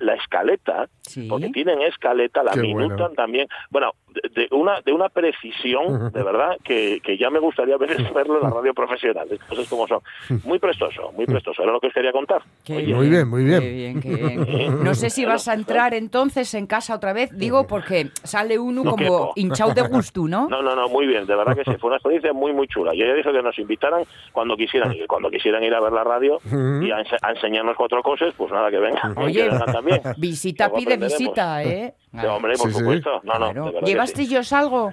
la 0.00 0.14
escaleta, 0.14 0.88
porque 1.28 1.50
tienen 1.50 1.82
escaleta, 1.82 2.42
la 2.42 2.56
minutan 2.56 3.14
también. 3.14 3.46
Bueno, 3.70 3.92
de, 4.34 4.48
una 4.50 4.80
de 4.80 4.92
una 4.92 5.08
precisión, 5.08 6.12
de 6.12 6.22
verdad, 6.24 6.56
que, 6.64 7.00
que 7.00 7.16
ya 7.16 7.30
me 7.30 7.38
gustaría 7.38 7.76
ver, 7.76 7.96
verlo 8.12 8.38
en 8.38 8.42
la 8.42 8.50
radio 8.56 8.74
profesional, 8.74 9.28
cosas 9.48 9.68
como 9.68 9.86
son. 9.86 10.00
Muy 10.42 10.58
prestoso, 10.58 11.12
muy 11.12 11.26
prestoso. 11.26 11.62
Era 11.62 11.70
lo 11.70 11.78
que 11.78 11.86
os 11.86 11.94
quería 11.94 12.10
contar. 12.10 12.42
muy 12.68 13.08
bien, 13.08 13.28
muy 13.28 13.44
bien. 13.44 14.02
No 14.84 14.94
sé 14.94 15.10
si 15.10 15.24
vas 15.24 15.46
a 15.46 15.54
entrar 15.54 15.94
entonces 15.94 16.52
en 16.54 16.66
casa 16.66 16.96
otra 16.96 17.12
vez, 17.12 17.30
digo, 17.36 17.68
porque 17.68 18.08
sale 18.24 18.58
uno 18.58 18.84
como 18.84 19.32
hinchado 19.36 19.72
de 19.72 19.82
gusto, 19.82 20.26
¿no? 20.26 20.48
No, 20.48 20.60
no, 20.60 20.74
no, 20.74 20.88
muy 20.88 21.06
bien, 21.06 21.24
de 21.26 21.36
verdad 21.36 21.54
que 21.54 21.64
sí. 21.64 21.76
Fue 21.78 21.88
una 21.88 21.96
experiencia 21.96 22.32
muy, 22.32 22.52
muy 22.52 22.66
chula. 22.66 22.92
Yo 22.94 23.06
ya 23.06 23.14
dije 23.14 23.30
que 23.30 23.42
nos 23.42 23.58
invitaran 23.58 24.04
cuando 24.32 24.56
quisieran 24.56 24.92
ir, 24.92 25.06
cuando 25.06 25.30
quisieran 25.30 25.62
ir 25.62 25.74
a 25.74 25.83
ver 25.84 25.92
la 25.92 26.04
radio 26.04 26.38
y 26.82 26.90
a, 26.90 27.30
enseñarnos 27.30 27.76
cuatro 27.76 28.02
cosas, 28.02 28.34
pues 28.36 28.52
nada, 28.52 28.70
que 28.70 28.78
vengan. 28.78 29.16
Oye, 29.18 29.48
también. 29.72 30.00
visita 30.16 30.72
pide 30.72 30.96
visita, 30.96 31.62
¿eh? 31.62 31.94
hombre, 32.28 32.54
por 32.56 32.72
supuesto. 32.72 33.20
No, 33.24 33.52
no, 33.52 33.80
¿Llevaste 33.80 34.22
ellos 34.22 34.52
algo? 34.52 34.90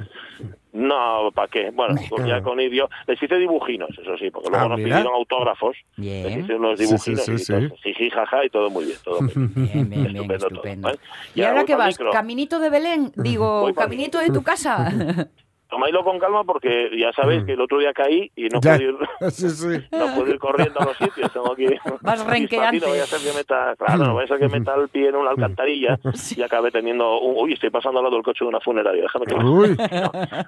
No, 0.73 1.31
¿para 1.35 1.49
qué? 1.49 1.69
Bueno, 1.71 1.95
pues 2.09 2.25
ya 2.25 2.41
con 2.41 2.59
idio 2.59 2.89
les 3.05 3.21
hice 3.21 3.35
dibujinos, 3.35 3.89
eso 3.91 4.17
sí, 4.17 4.31
porque 4.31 4.49
luego 4.49 4.65
ah, 4.65 4.69
nos 4.69 4.77
pidieron 4.77 5.13
autógrafos, 5.13 5.75
bien. 5.97 6.23
les 6.23 6.37
hice 6.37 6.55
unos 6.55 6.79
dibujinos 6.79 7.25
sí, 7.25 7.37
sí, 7.37 7.53
y, 7.83 7.93
sí, 7.93 8.09
jaja, 8.09 8.45
y 8.45 8.49
todo 8.49 8.69
muy 8.69 8.85
bien, 8.85 8.97
todo 9.03 9.21
muy 9.21 9.33
bien. 9.33 9.89
bien, 9.89 10.13
bien, 10.13 10.31
estupendo. 10.31 10.91
¿Y, 11.35 11.41
ahora 11.41 11.65
qué 11.65 11.75
vas? 11.75 11.97
¿Caminito 11.97 12.59
de 12.59 12.69
Belén? 12.69 13.11
Digo, 13.15 13.73
¿caminito 13.75 14.19
de 14.19 14.29
tu 14.29 14.43
casa? 14.43 14.91
tomadlo 15.71 16.03
con 16.03 16.19
calma 16.19 16.43
porque 16.43 16.91
ya 16.97 17.11
sabéis 17.13 17.43
mm. 17.43 17.45
que 17.45 17.53
el 17.53 17.61
otro 17.61 17.79
día 17.79 17.93
caí 17.93 18.29
y 18.35 18.49
no 18.49 18.59
puedo 18.59 18.81
ir, 18.81 18.93
no 19.91 20.15
puedo 20.15 20.27
ir 20.27 20.37
corriendo 20.37 20.79
a 20.81 20.85
los 20.85 20.97
sitios. 20.97 21.31
Tengo 21.31 21.55
que 21.55 21.79
Vas 22.01 22.25
renqueante. 22.25 22.81
No 22.81 22.87
voy 22.87 22.99
a 22.99 23.05
ser 23.05 23.19
que 23.19 23.35
meta, 23.35 23.75
claro, 23.77 24.05
no 24.05 24.13
voy 24.13 24.25
a 24.25 24.27
ser 24.27 24.37
que 24.37 24.49
meta 24.49 24.75
el 24.75 24.89
pie 24.89 25.09
en 25.09 25.15
una 25.15 25.31
alcantarilla 25.31 25.97
y 26.35 26.41
acabe 26.41 26.71
teniendo 26.71 27.19
un, 27.19 27.35
uy, 27.37 27.53
estoy 27.53 27.69
pasando 27.69 27.99
al 27.99 28.03
lado 28.03 28.17
del 28.17 28.23
coche 28.23 28.43
de 28.43 28.49
una 28.49 28.59
funeraria, 28.59 29.03
déjame 29.03 29.25
que 29.25 29.35
uy. 29.35 29.69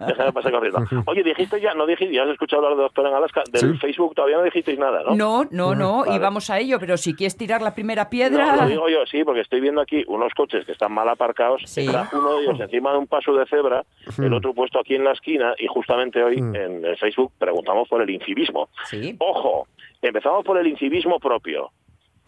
déjame 0.08 0.34
pasar 0.34 0.52
corriendo. 0.52 0.84
Oye, 1.06 1.24
dijiste 1.24 1.60
ya, 1.62 1.74
no 1.74 1.88
dijiste, 1.88 2.14
ya 2.14 2.24
has 2.24 2.30
escuchado 2.30 2.64
hablar 2.64 2.78
de 2.78 2.84
Doctor 2.84 3.08
en 3.08 3.14
Alaska, 3.14 3.44
del 3.50 3.80
Facebook 3.80 4.14
todavía 4.16 4.38
no 4.38 4.44
dijisteis 4.44 4.78
nada, 4.78 5.04
¿no? 5.04 5.16
No, 5.16 5.46
no, 5.50 5.74
no, 5.74 6.04
y 6.14 6.20
vamos 6.20 6.50
a 6.50 6.60
ello, 6.60 6.80
pero 6.80 6.98
si 6.98 7.16
quieres 7.16 7.38
tirar 7.38 7.62
la 7.62 7.74
primera 7.74 8.10
piedra... 8.10 8.56
No, 8.56 8.64
lo 8.64 8.68
digo 8.68 8.90
yo, 8.90 9.06
sí, 9.06 9.24
porque 9.24 9.42
estoy 9.42 9.62
viendo 9.62 9.80
aquí 9.80 10.04
unos 10.08 10.34
coches 10.34 10.66
que 10.66 10.74
están 10.74 10.92
mal 10.92 11.08
aparcados, 11.08 11.64
uno 12.12 12.36
de 12.36 12.44
ellos 12.44 12.60
encima 12.60 12.92
de 12.92 12.98
un 12.98 13.08
paso 13.08 13.34
de 13.34 13.46
cebra, 13.46 13.86
el 14.18 14.34
otro 14.34 14.54
puesto 14.54 14.80
aquí 14.80 14.96
en 14.96 15.06
la 15.06 15.13
esquina 15.14 15.54
y 15.58 15.68
justamente 15.68 16.22
hoy 16.24 16.42
mm. 16.42 16.56
en 16.56 16.98
Facebook 16.98 17.32
preguntamos 17.38 17.88
por 17.88 18.02
el 18.02 18.10
incivismo. 18.10 18.70
Ojo, 19.20 19.68
empezamos 20.02 20.46
por 20.46 20.58
el 20.58 20.68
incivismo 20.68 21.20
propio. 21.20 21.72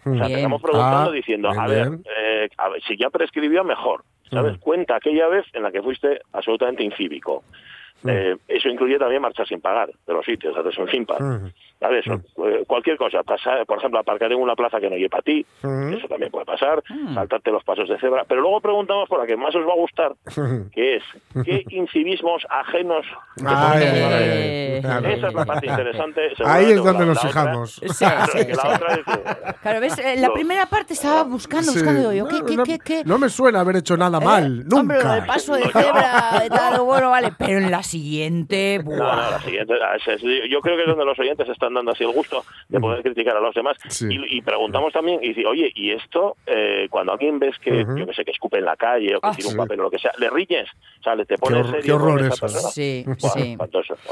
O 0.06 0.16
sea, 0.16 0.28
empezamos 0.28 0.62
preguntando 0.62 1.10
ah, 1.10 1.14
diciendo, 1.14 1.50
a 1.50 1.68
ver, 1.68 1.88
eh, 2.18 2.50
a 2.58 2.70
ver, 2.70 2.82
si 2.84 2.96
ya 2.96 3.10
prescribió, 3.10 3.64
mejor. 3.64 4.04
¿Sabes? 4.30 4.54
Mm. 4.54 4.60
Cuenta 4.60 4.96
aquella 4.96 5.28
vez 5.28 5.46
en 5.54 5.64
la 5.64 5.72
que 5.72 5.82
fuiste 5.82 6.20
absolutamente 6.32 6.84
incívico. 6.84 7.44
Mm. 8.04 8.10
Eh, 8.10 8.38
eso 8.48 8.70
incluye 8.70 8.98
también 8.98 9.22
marchar 9.22 9.48
sin 9.48 9.62
pagar 9.62 9.90
de 10.06 10.14
los 10.14 10.26
sitios, 10.26 10.56
haces 10.56 10.78
un 10.78 10.90
sin 10.90 11.06
¿Sabes? 11.80 12.06
Eh, 12.08 12.64
cualquier 12.68 12.98
cosa, 12.98 13.22
pasar, 13.24 13.66
por 13.66 13.78
ejemplo, 13.78 14.00
aparcar 14.00 14.32
en 14.32 14.40
una 14.40 14.56
plaza 14.56 14.80
que 14.80 14.90
no 14.90 14.96
lleve 14.96 15.10
para 15.10 15.24
ti, 15.24 15.46
eso 15.62 16.08
también 16.08 16.32
puede 16.32 16.46
pasar, 16.46 16.82
saltarte 17.14 17.52
los 17.52 17.64
pasos 17.64 17.90
de 17.90 18.00
cebra. 18.00 18.24
Pero 18.28 18.42
luego 18.42 18.62
preguntamos 18.62 19.10
por 19.10 19.20
la 19.20 19.28
que 19.28 19.36
más 19.36 19.54
os 19.56 19.68
va 19.68 19.74
a 19.74 19.76
gustar, 19.76 20.14
que 20.74 20.96
es, 20.96 21.04
¿qué 21.44 21.66
incivismos 21.70 22.46
ajenos 22.50 23.06
Esa 23.38 25.28
es 25.30 25.34
la 25.34 25.46
parte 25.46 25.68
interesante. 25.68 26.22
Ahí 26.46 26.72
es 26.72 26.84
donde 26.84 27.06
nos 27.06 27.22
fijamos. 27.22 27.82
Claro, 29.62 29.82
ves, 29.82 29.98
eh, 30.00 30.16
la 30.18 30.32
primera 30.32 30.66
parte 30.68 30.94
estaba 30.94 31.24
buscando, 31.24 31.74
buscando 31.74 32.14
yo, 32.14 32.28
¿qué, 32.28 32.64
qué, 32.64 32.80
qué, 32.80 33.04
no, 33.06 33.18
me 33.18 33.30
suena 33.30 33.60
haber 33.60 33.78
hecho 33.78 33.98
nada 33.98 34.20
mal, 34.20 34.64
nunca. 34.66 34.80
Hombre, 34.80 34.98
el 35.18 35.26
paso 35.26 35.56
de 35.56 35.64
cebra, 35.64 36.40
de 36.42 36.50
tal, 36.50 36.80
bueno, 36.86 37.10
vale, 37.10 37.34
pero 37.38 37.58
en 37.58 37.72
la 37.72 37.84
siguiente... 37.84 38.82
No, 38.84 38.96
no, 38.96 39.06
la 39.32 39.40
siguiente, 39.40 39.74
ah, 39.74 39.98
yo 40.50 40.62
creo 40.62 40.76
que 40.78 40.84
es 40.84 40.88
donde 40.88 41.06
los 41.06 41.18
oyentes 41.20 41.50
están 41.50 41.65
dando 41.74 41.92
así 41.92 42.04
el 42.04 42.12
gusto 42.12 42.44
de 42.70 42.80
poder 42.80 43.02
criticar 43.02 43.36
a 43.38 43.40
los 43.40 43.54
demás. 43.54 43.78
Y, 44.10 44.42
preguntamos 44.42 44.94
también, 44.94 45.20
y 45.24 45.30
dice, 45.30 45.46
oye, 45.46 45.72
¿y 45.76 45.92
esto, 45.92 46.38
eh, 46.46 46.88
cuando 46.90 47.14
alguien 47.14 47.40
ves 47.40 47.58
que, 47.60 47.86
yo 47.98 48.06
que 48.06 48.14
sé, 48.14 48.24
que 48.24 48.32
escupe 48.32 48.58
en 48.58 48.66
la 48.66 48.76
calle 48.76 49.16
o 49.16 49.22
que 49.22 49.28
ah, 49.28 49.34
tira 49.36 49.50
un 49.50 49.58
papel 49.58 49.80
o 49.80 49.84
lo 49.84 49.92
que 49.92 50.00
sea, 50.00 50.12
le 50.18 50.30
riñes? 50.30 50.70
O 51.00 51.04
sea, 51.04 51.16
le 51.16 51.26
te 51.26 51.38
pones 51.38 51.66
qué, 51.72 51.80
qué 51.80 51.92
horror 51.92 52.22
eso. 52.22 52.48
Sí, 52.48 53.06
sí. 53.18 53.58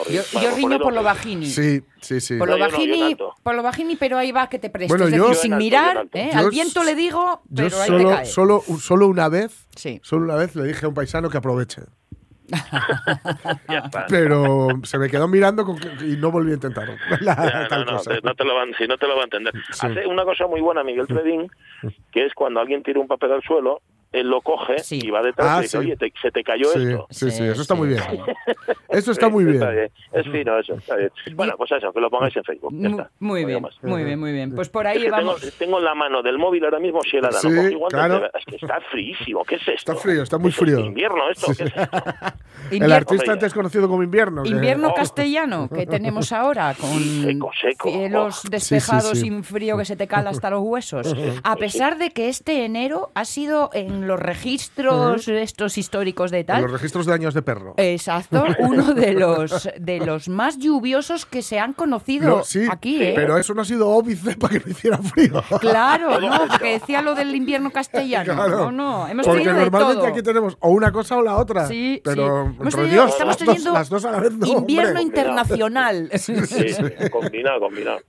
Yo, 0.10 0.22
yo 0.42 0.56
riño 0.56 0.80
por 0.80 0.94
lo 0.94 1.04
bajini. 1.04 1.46
Sí, 1.46 1.82
sí, 2.02 2.20
sí. 2.20 2.38
Por 2.38 2.50
lo 2.50 2.58
bajini, 2.58 3.16
por 3.44 3.56
lo 3.56 3.64
bajini, 3.64 3.96
pero 3.96 4.18
ahí 4.18 4.32
va 4.32 4.50
que 4.50 4.60
te 4.60 4.70
prestes. 4.70 4.98
Bueno, 4.98 5.16
yo, 5.16 5.34
sin 5.34 5.58
mirar, 5.58 6.08
¿eh? 6.14 6.32
al 6.34 6.50
viento 6.50 6.84
le 6.84 6.96
digo, 6.96 7.42
pero 7.54 7.78
ahí 7.80 7.88
solo, 7.88 7.98
te 7.98 8.16
cae. 8.16 8.26
Solo, 8.26 8.64
solo 8.80 9.08
una 9.08 9.30
vez, 9.30 9.68
solo 10.02 10.26
una 10.26 10.36
vez 10.36 10.56
le 10.56 10.64
dije 10.64 10.86
a 10.86 10.90
un 10.90 10.96
paisano 10.96 11.30
que 11.30 11.38
aproveche. 11.38 11.82
Pero 14.10 14.68
se 14.84 14.98
me 14.98 15.10
quedó 15.10 15.28
mirando 15.28 15.66
y 16.02 16.18
no 16.18 16.32
volví 16.32 16.52
a 16.52 16.56
intentarlo. 16.56 16.94
no, 18.24 18.36
te 18.36 18.44
lo 18.44 18.56
van, 18.56 18.74
si 18.78 18.88
no 18.88 18.98
te 18.98 19.08
lo 19.08 19.16
va 19.16 19.22
a 19.22 19.26
entender. 19.26 19.54
Hace 19.70 20.06
una 20.08 20.24
cosa 20.24 20.48
muy 20.48 20.62
buena 20.62 20.84
Miguel 20.84 21.08
Tredín, 21.08 21.50
que 22.12 22.26
es 22.26 22.34
cuando 22.34 22.60
alguien 22.60 22.84
tira 22.84 23.00
un 23.00 23.08
papel 23.08 23.32
al 23.32 23.42
suelo, 23.44 23.82
él 24.14 24.30
lo 24.30 24.42
coge 24.42 24.76
y 24.92 25.10
va 25.10 25.22
detrás 25.22 25.48
ah, 25.50 25.60
y 25.60 25.62
dice, 25.64 25.78
oye, 25.80 25.98
se 26.22 26.32
te 26.32 26.44
cayó 26.44 26.72
esto. 26.74 27.08
Sí, 27.10 27.32
sí, 27.32 27.44
eso 27.44 27.64
está 27.64 27.74
muy 27.74 27.90
bien. 27.90 28.02
eso 28.90 29.12
está 29.12 29.28
muy 29.28 29.44
bien. 29.44 29.62
Es 30.12 30.28
fino 30.32 30.58
eso, 30.60 30.76
está 30.76 30.96
bien. 30.96 31.12
Bueno, 31.34 31.56
pues 31.58 31.72
eso, 31.72 31.92
que 31.92 32.00
lo 32.00 32.10
pongáis 32.10 32.36
en 32.38 32.44
Facebook. 32.44 32.74
Ya 32.78 32.90
está. 32.90 33.10
Muy 33.20 33.44
bien, 33.44 33.66
muy 33.82 34.04
bien, 34.04 34.20
muy 34.20 34.32
bien. 34.32 34.54
Pues 34.54 34.70
por 34.70 34.86
ahí 34.86 35.10
vamos. 35.10 35.42
Tengo, 35.42 35.56
tengo, 35.58 35.80
la 35.80 35.96
mano 35.96 36.22
del 36.22 36.38
móvil 36.38 36.64
ahora 36.64 36.80
mismo 36.80 37.02
si 37.02 37.18
helada. 37.18 37.40
Sí, 37.40 37.50
¿no? 37.50 37.88
claro. 37.88 38.30
Es 38.34 38.46
que 38.46 38.56
está 38.56 38.80
fríísimo. 38.92 39.44
¿Qué 39.44 39.56
es 39.56 39.68
esto? 39.68 39.92
Está 39.92 39.96
frío, 39.96 40.24
está 40.24 40.38
muy 40.38 40.52
frío. 40.52 40.80
invierno 40.80 41.30
esto? 41.32 41.48
¿Qué 41.58 41.64
es 41.64 41.74
esto? 41.76 41.98
El 42.72 42.92
artista 42.92 43.32
antes 43.32 43.54
conocido 43.54 43.88
como 43.88 44.04
invierno. 44.04 44.46
Invierno 44.46 44.90
oh. 44.90 44.94
castellano 44.94 45.70
que 45.74 45.86
tenemos 45.86 46.32
ahora 46.32 46.76
con 46.80 47.00
seco, 47.00 47.52
seco. 47.60 47.90
cielos 47.90 48.44
despejados 48.50 49.20
sin 49.20 49.44
frío 49.44 49.78
que 49.78 49.86
se 49.86 49.96
te 49.96 50.08
cala 50.08 50.30
hasta 50.30 50.50
los 50.50 50.62
huesos. 50.62 51.16
A 51.44 51.56
pesar 51.56 51.98
de 51.98 52.12
que 52.12 52.30
este 52.30 52.64
enero 52.66 53.12
ha 53.16 53.26
sido 53.26 53.70
en 53.74 54.03
los 54.08 54.20
registros 54.20 55.28
estos 55.28 55.78
históricos 55.78 56.32
de 56.32 56.44
tal. 56.44 56.58
En 56.58 56.64
los 56.64 56.72
registros 56.72 57.06
de 57.06 57.14
años 57.14 57.34
de 57.34 57.42
perro. 57.42 57.74
Exacto, 57.78 58.46
uno 58.60 58.94
de 58.94 59.14
los 59.14 59.70
de 59.78 60.00
los 60.00 60.30
más 60.30 60.58
lluviosos 60.58 61.26
que 61.26 61.42
se 61.42 61.60
han 61.60 61.74
conocido 61.74 62.44
aquí. 62.70 63.02
¿eh? 63.02 63.14
Pero 63.16 63.38
eso 63.38 63.54
no 63.54 63.62
ha 63.62 63.66
sido 63.66 63.90
óbice 63.90 64.36
para 64.36 64.54
que 64.54 64.66
no 64.66 64.72
hiciera 64.72 64.98
frío. 64.98 65.44
Claro, 65.60 66.20
no, 66.22 66.48
porque 66.48 66.74
decía 66.74 67.02
lo 67.02 67.16
del 67.16 67.34
invierno 67.36 67.72
castellano. 67.72 68.34
No, 68.34 68.72
no, 68.72 69.08
hemos 69.08 69.26
porque 69.26 69.46
normalmente 69.46 70.08
aquí 70.08 70.22
tenemos 70.22 70.58
o 70.60 70.70
una 70.70 70.92
cosa 70.92 71.18
o 71.18 71.22
la 71.22 71.38
otra. 71.38 71.68
Sí, 71.68 72.02
pero 72.04 72.54
Dios, 72.90 73.12
estamos 73.12 73.38
teniendo 73.38 73.72
las 73.72 73.90
dos, 73.90 74.06
a 74.06 74.12
la 74.12 74.20
vez 74.20 74.34
invierno 74.46 75.02
internacional. 75.02 76.10
Sí, 76.24 77.10
combinado, 77.10 77.60
combinado. 77.60 78.00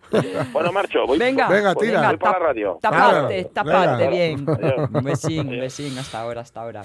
Bueno, 0.52 0.72
marcho, 0.72 1.06
voy, 1.06 1.18
venga, 1.18 1.48
venga, 1.48 1.74
tira. 1.74 2.08
voy 2.08 2.16
para 2.16 2.38
la 2.38 2.46
radio. 2.46 2.78
Taparte, 2.80 3.44
taparte, 3.52 4.08
bien. 4.08 4.46
Un 4.92 5.04
besín, 5.04 5.48
un 5.48 5.60
besín, 5.60 5.83
hasta 5.98 6.20
ahora, 6.20 6.40
hasta 6.42 6.62
ahora. 6.62 6.82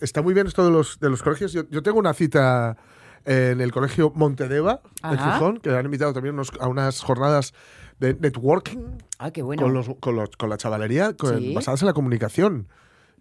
Está 0.00 0.22
muy 0.22 0.34
bien 0.34 0.46
esto 0.46 0.64
de 0.64 0.70
los, 0.70 0.98
de 1.00 1.10
los 1.10 1.22
colegios. 1.22 1.52
Yo, 1.52 1.82
tengo 1.82 1.98
una 1.98 2.14
cita 2.14 2.76
en 3.24 3.60
el 3.60 3.72
colegio 3.72 4.12
Montedeva, 4.14 4.80
en 5.02 5.18
Gijón, 5.18 5.58
que 5.58 5.70
han 5.70 5.84
invitado 5.84 6.12
también 6.12 6.36
a 6.60 6.68
unas 6.68 7.00
jornadas 7.02 7.52
de 7.98 8.14
networking 8.14 8.98
ah, 9.18 9.32
qué 9.32 9.42
bueno. 9.42 9.60
con, 9.62 9.74
los, 9.74 9.88
con, 9.98 10.14
los, 10.14 10.30
con 10.36 10.48
la 10.48 10.56
chavalería 10.56 11.16
basadas 11.52 11.82
en 11.82 11.86
la 11.86 11.92
comunicación 11.92 12.68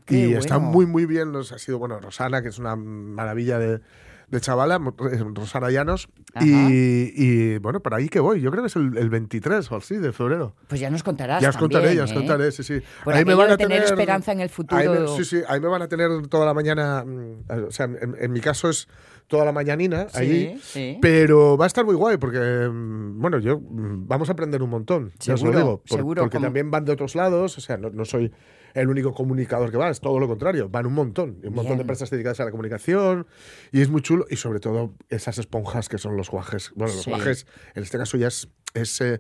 y 0.10 0.34
está 0.34 0.60
muy, 0.60 0.86
muy 0.86 1.06
bien. 1.06 1.32
Nos 1.32 1.52
ha 1.52 1.60
sido, 1.60 1.80
bueno, 1.80 2.00
Rosana, 2.00 2.42
que 2.42 2.50
es 2.50 2.60
una 2.60 2.76
maravilla 2.76 3.60
de, 3.60 3.82
de 4.30 4.42
chavala, 4.42 4.76
eh, 4.76 5.24
Rosana 5.34 5.70
Llanos. 5.72 6.10
Y, 6.42 7.58
bueno, 7.60 7.80
por 7.80 7.94
ahí 7.94 8.10
que 8.10 8.20
voy. 8.20 8.42
Yo 8.42 8.52
creo 8.52 8.64
que 8.64 8.68
es 8.68 8.76
el, 8.76 9.10
23 9.10 9.72
o 9.72 9.76
así 9.78 9.96
de 9.96 10.12
febrero. 10.12 10.54
Pues 10.68 10.82
ya 10.82 10.90
nos 10.90 11.04
contarás. 11.04 11.42
Ya 11.42 11.50
os 11.50 11.58
contaré, 11.58 11.96
ya 11.96 12.04
os 12.04 12.12
¿eh? 12.12 12.16
contaré, 12.16 12.52
sí, 12.52 12.64
sí. 12.64 12.82
ahí 13.06 13.24
me 13.24 13.36
van 13.36 13.52
a 13.52 13.58
tener, 13.58 13.84
esperanza 13.84 14.32
en 14.32 14.42
el 14.42 14.50
futuro. 14.50 15.08
sí, 15.16 15.24
sí, 15.24 15.42
ahí 15.48 15.60
me 15.60 15.68
van 15.68 15.82
a 15.82 15.88
tener 15.88 16.28
toda 16.28 16.46
la 16.46 16.54
mañana. 16.54 17.04
Mm, 17.06 17.68
o 17.68 17.72
sea, 17.72 17.86
en, 17.86 18.32
mi 18.32 18.42
caso 18.42 18.70
es 18.70 18.88
toda 19.28 19.46
la 19.46 19.52
mañanina 19.52 20.08
allí. 20.14 20.60
Pero 21.02 21.58
va 21.58 21.66
a 21.66 21.68
estar 21.68 21.86
muy 21.86 21.96
guay 21.96 22.18
porque, 22.18 22.40
mm, 22.70 23.20
bueno, 23.22 23.40
yo 23.40 23.60
mm, 23.60 24.08
vamos 24.08 24.30
a 24.30 24.34
aprender 24.34 24.62
un 24.62 24.70
montón. 24.70 25.12
ya 25.20 25.36
os 25.36 25.44
lo 25.44 25.52
digo. 25.52 25.82
seguro. 25.86 26.24
Porque 26.24 26.40
también 26.40 26.70
van 26.70 26.84
de 26.84 26.92
otros 26.92 27.16
lados. 27.16 27.58
O 27.58 27.62
sea, 27.62 27.78
no, 27.78 27.90
no 27.90 28.04
soy 28.04 28.32
el 28.78 28.90
único 28.90 29.14
comunicador 29.14 29.72
que 29.72 29.78
va, 29.78 29.90
es 29.90 30.00
todo 30.00 30.20
lo 30.20 30.28
contrario, 30.28 30.70
van 30.70 30.86
un 30.86 30.94
montón, 30.94 31.40
un 31.44 31.54
montón 31.54 31.78
de 31.78 31.82
empresas 31.82 32.10
dedicadas 32.10 32.40
a 32.40 32.46
la 32.46 32.52
comunicación 32.52 33.26
y 33.72 33.82
es 33.82 33.90
muy 33.90 34.02
chulo 34.02 34.26
y 34.30 34.36
sobre 34.36 34.60
todo 34.60 34.94
esas 35.10 35.40
esponjas 35.40 35.90
que 35.90 35.98
son 35.98 36.16
los 36.16 36.30
guajes. 36.30 36.72
Bueno, 36.76 36.94
los 36.94 37.08
guajes, 37.08 37.48
en 37.74 37.84
este 37.84 37.98
caso 37.98 38.18
ya 38.18 38.28
es, 38.28 38.50
es, 38.74 39.02
eh, 39.02 39.20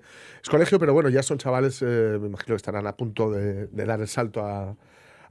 colegio, 0.49 0.79
pero 0.79 0.93
bueno, 0.93 1.09
ya 1.09 1.23
son 1.23 1.39
chavales, 1.39 1.81
eh, 1.81 2.17
me 2.19 2.27
imagino 2.27 2.53
que 2.53 2.55
estarán 2.55 2.85
a 2.85 2.95
punto 2.95 3.31
de, 3.31 3.67
dar 3.67 3.99
el 3.99 4.07
salto 4.07 4.45
a, 4.45 4.75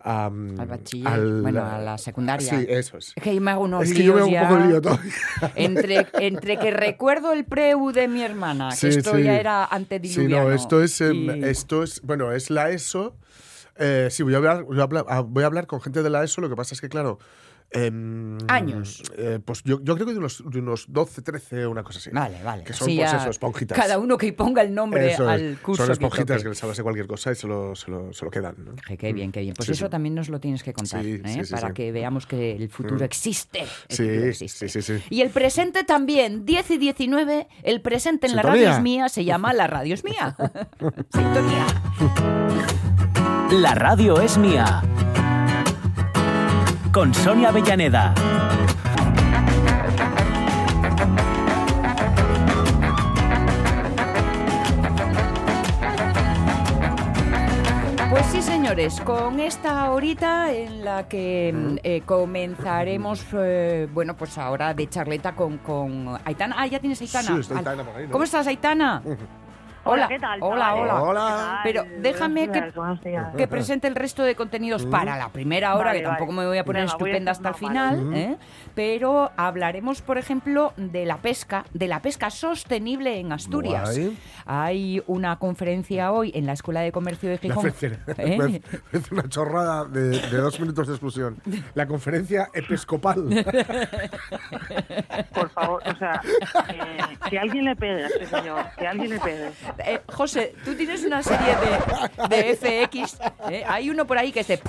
al 0.00 0.66
bachiller, 0.66 1.42
bueno, 1.42 1.64
a 1.64 1.78
la 1.78 1.98
secundaria. 1.98 2.48
Sí, 2.48 2.66
eso 2.68 2.98
es. 2.98 3.12
Es 3.16 3.22
que 3.22 3.34
yo 3.34 3.40
me 3.40 3.52
hago 3.52 3.62
unos 3.64 3.84
es 3.84 3.94
que 3.94 4.02
yo 4.02 4.14
me 4.14 4.38
hago 4.38 4.54
un 4.54 4.60
poco 4.60 4.68
lío 4.68 4.80
todavía. 4.80 5.12
Entre, 5.56 6.06
entre 6.14 6.58
que 6.58 6.70
recuerdo 6.70 7.32
el 7.32 7.44
preu 7.44 7.92
de 7.92 8.08
mi 8.08 8.22
hermana, 8.22 8.70
que 8.78 8.88
esto 8.88 9.18
ya 9.18 9.38
era 9.38 9.64
antediluviano. 9.64 10.44
Sí, 10.44 10.48
no, 10.48 10.52
esto 10.52 10.82
es, 10.82 11.00
em, 11.00 11.44
esto 11.44 11.82
es, 11.82 12.02
bueno, 12.02 12.32
es 12.32 12.50
la 12.50 12.70
ESO, 12.70 13.16
eh, 13.78 14.08
sí, 14.10 14.22
voy 14.22 14.34
a, 14.34 14.38
hablar, 14.38 14.64
voy, 14.64 14.80
a 14.80 14.82
hablar, 14.82 15.04
ah, 15.08 15.20
voy 15.20 15.42
a 15.42 15.46
hablar 15.46 15.66
con 15.66 15.80
gente 15.80 16.02
de 16.02 16.10
la 16.10 16.24
ESO, 16.24 16.40
lo 16.40 16.48
que 16.48 16.56
pasa 16.56 16.74
es 16.74 16.80
que, 16.80 16.88
claro, 16.88 17.18
Em, 17.72 18.38
Años. 18.48 19.02
Eh, 19.16 19.40
pues 19.44 19.62
yo, 19.64 19.80
yo, 19.82 19.94
creo 19.96 20.06
que 20.06 20.12
de 20.12 20.18
unos, 20.18 20.42
de 20.46 20.60
unos 20.60 20.86
12, 20.88 21.22
13, 21.22 21.66
una 21.66 21.82
cosa 21.82 21.98
así. 21.98 22.10
Vale, 22.10 22.40
vale. 22.42 22.62
Que 22.62 22.72
son, 22.72 22.86
pues 22.86 23.12
eso, 23.12 23.28
esponjitas. 23.28 23.76
Cada 23.76 23.98
uno 23.98 24.16
que 24.16 24.32
ponga 24.32 24.62
el 24.62 24.72
nombre 24.72 25.14
al 25.14 25.58
curso. 25.60 25.82
Son 25.82 25.92
esponjitas 25.92 26.42
que, 26.42 26.48
les 26.48 26.62
hablas 26.62 26.76
de 26.76 26.82
cualquier 26.84 27.06
cosa 27.06 27.32
y 27.32 27.34
se 27.34 27.46
lo, 27.46 27.74
se 27.74 27.90
lo, 27.90 28.12
se 28.12 28.24
lo 28.24 28.30
quedan. 28.30 28.54
¿no? 28.58 28.74
Qué, 28.96 29.12
bien, 29.12 29.32
qué 29.32 29.40
bien. 29.40 29.54
Pues 29.54 29.68
eso 29.68 29.90
también 29.90 30.14
nos 30.14 30.28
lo 30.28 30.38
tienes 30.38 30.62
que 30.62 30.72
contar, 30.72 31.04
¿eh? 31.04 31.20
para 31.50 31.74
que 31.74 31.90
veamos 31.90 32.26
que 32.26 32.52
el 32.52 32.68
futuro 32.68 33.00
mm. 33.00 33.04
existe. 33.04 33.66
sí, 33.88 34.32
sí, 34.32 34.48
sí, 34.48 34.82
sí. 34.82 35.02
Y 35.10 35.22
el 35.22 35.30
presente 35.30 35.82
también, 35.82 36.46
10 36.46 36.70
y 36.70 36.78
19, 36.78 37.48
el 37.64 37.80
presente 37.80 38.26
en 38.28 38.36
la 38.36 38.42
radio 38.42 38.70
es 38.70 38.80
mía 38.80 39.08
se 39.08 39.24
llama 39.24 39.52
La 39.52 39.66
radio 39.66 39.94
es 39.94 40.04
mía. 40.04 40.36
Sintonía. 41.12 41.66
La 43.52 43.74
radio 43.74 44.20
es 44.20 44.36
mía 44.38 44.82
con 46.92 47.14
Sonia 47.14 47.50
Avellaneda. 47.50 48.12
Pues 58.10 58.26
sí, 58.26 58.42
señores, 58.42 59.00
con 59.02 59.38
esta 59.38 59.90
horita 59.90 60.52
en 60.52 60.84
la 60.84 61.06
que 61.06 61.52
mm, 61.54 61.76
eh, 61.84 62.02
comenzaremos, 62.04 63.26
eh, 63.34 63.88
bueno, 63.92 64.16
pues 64.16 64.38
ahora 64.38 64.74
de 64.74 64.88
charleta 64.88 65.36
con, 65.36 65.58
con 65.58 66.18
Aitana. 66.24 66.56
Ah, 66.58 66.66
ya 66.66 66.80
tienes 66.80 67.00
Aitana. 67.00 67.28
Sí, 67.28 67.40
estoy 67.40 67.58
Aitana 67.58 67.84
por 67.84 67.94
ahí, 67.94 68.08
¿Cómo 68.08 68.24
estás, 68.24 68.46
Aitana? 68.46 69.02
Hola, 69.86 70.08
¿qué 70.08 70.18
tal? 70.18 70.40
Hola, 70.42 70.74
hola. 70.74 71.60
Pero 71.62 71.84
déjame 71.98 72.50
que, 72.50 72.72
que, 73.36 73.46
presente 73.46 73.86
el 73.86 73.94
resto 73.94 74.22
de 74.22 74.34
contenidos 74.34 74.84
para 74.86 75.16
la 75.16 75.28
primera 75.28 75.76
hora, 75.76 75.92
que 75.92 76.00
tampoco 76.00 76.32
me 76.32 76.46
voy 76.46 76.58
a 76.58 76.64
poner 76.64 76.84
estupenda 76.84 77.32
hasta 77.32 77.50
el 77.50 77.54
final, 77.54 78.14
¿eh? 78.14 78.36
Pero 78.76 79.32
hablaremos, 79.38 80.02
por 80.02 80.18
ejemplo, 80.18 80.74
de 80.76 81.06
la 81.06 81.16
pesca, 81.16 81.64
de 81.72 81.88
la 81.88 82.02
pesca 82.02 82.28
sostenible 82.30 83.18
en 83.18 83.32
Asturias. 83.32 83.98
Hay 84.44 85.02
una 85.06 85.38
conferencia 85.38 86.12
hoy 86.12 86.30
en 86.34 86.44
la 86.44 86.52
Escuela 86.52 86.82
de 86.82 86.92
Comercio 86.92 87.30
de 87.30 87.38
Gijón. 87.38 87.66
¿Eh? 88.18 88.60
Es 88.92 89.10
una 89.10 89.26
chorrada 89.30 89.86
de, 89.86 90.20
dos 90.30 90.60
minutos 90.60 90.86
de 90.88 90.92
exclusión. 90.92 91.38
La 91.74 91.86
conferencia 91.86 92.50
episcopal. 92.52 93.24
Por 95.32 95.48
favor, 95.48 95.82
o 95.86 95.96
sea, 95.96 96.20
eh, 96.68 97.16
que 97.30 97.38
alguien 97.38 97.64
le 97.64 97.76
pegue 97.76 98.04
a 98.04 98.06
este 98.08 98.26
señor, 98.26 98.62
que 98.78 98.86
alguien 98.86 99.08
le 99.08 99.18
pegue. 99.20 99.52
Eh, 99.78 100.00
José, 100.06 100.54
tú 100.66 100.74
tienes 100.74 101.02
una 101.02 101.22
serie 101.22 101.56
de, 102.28 102.54
FX. 102.54 103.18
¿eh? 103.50 103.64
Hay 103.66 103.88
uno 103.88 104.06
por 104.06 104.18
ahí 104.18 104.32
que 104.32 104.44
se. 104.44 104.60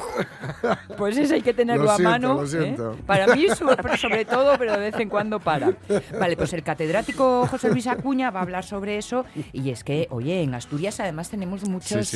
Pues 0.98 1.18
ese 1.18 1.36
hay 1.36 1.42
que 1.42 1.54
tenerlo 1.54 1.92
a 1.92 1.98
mano. 1.98 2.42
¿eh? 2.46 2.78
Para 3.06 3.36
mí, 3.36 3.48
sobre 3.98 4.26
todo, 4.26 4.58
pero 4.58 4.74
de 4.74 4.80
vez 4.80 5.00
en 5.00 5.10
cuando 5.10 5.40
para. 5.40 5.74
Vale, 6.20 6.38
pues 6.38 6.54
el 6.54 6.64
catedrático 6.64 7.48
José 7.48 7.70
Luis 7.70 7.88
Acuña 7.88 8.32
va 8.32 8.40
a 8.40 8.44
hablar 8.44 8.64
sobre 8.64 8.98
eso. 8.98 9.26
Y 9.54 9.70
es 9.70 9.84
que, 9.84 10.08
oye, 10.12 10.42
en 10.42 10.54
Asturias 10.54 11.00
además 11.00 11.30
tenemos 11.30 11.68
muchos, 11.68 12.12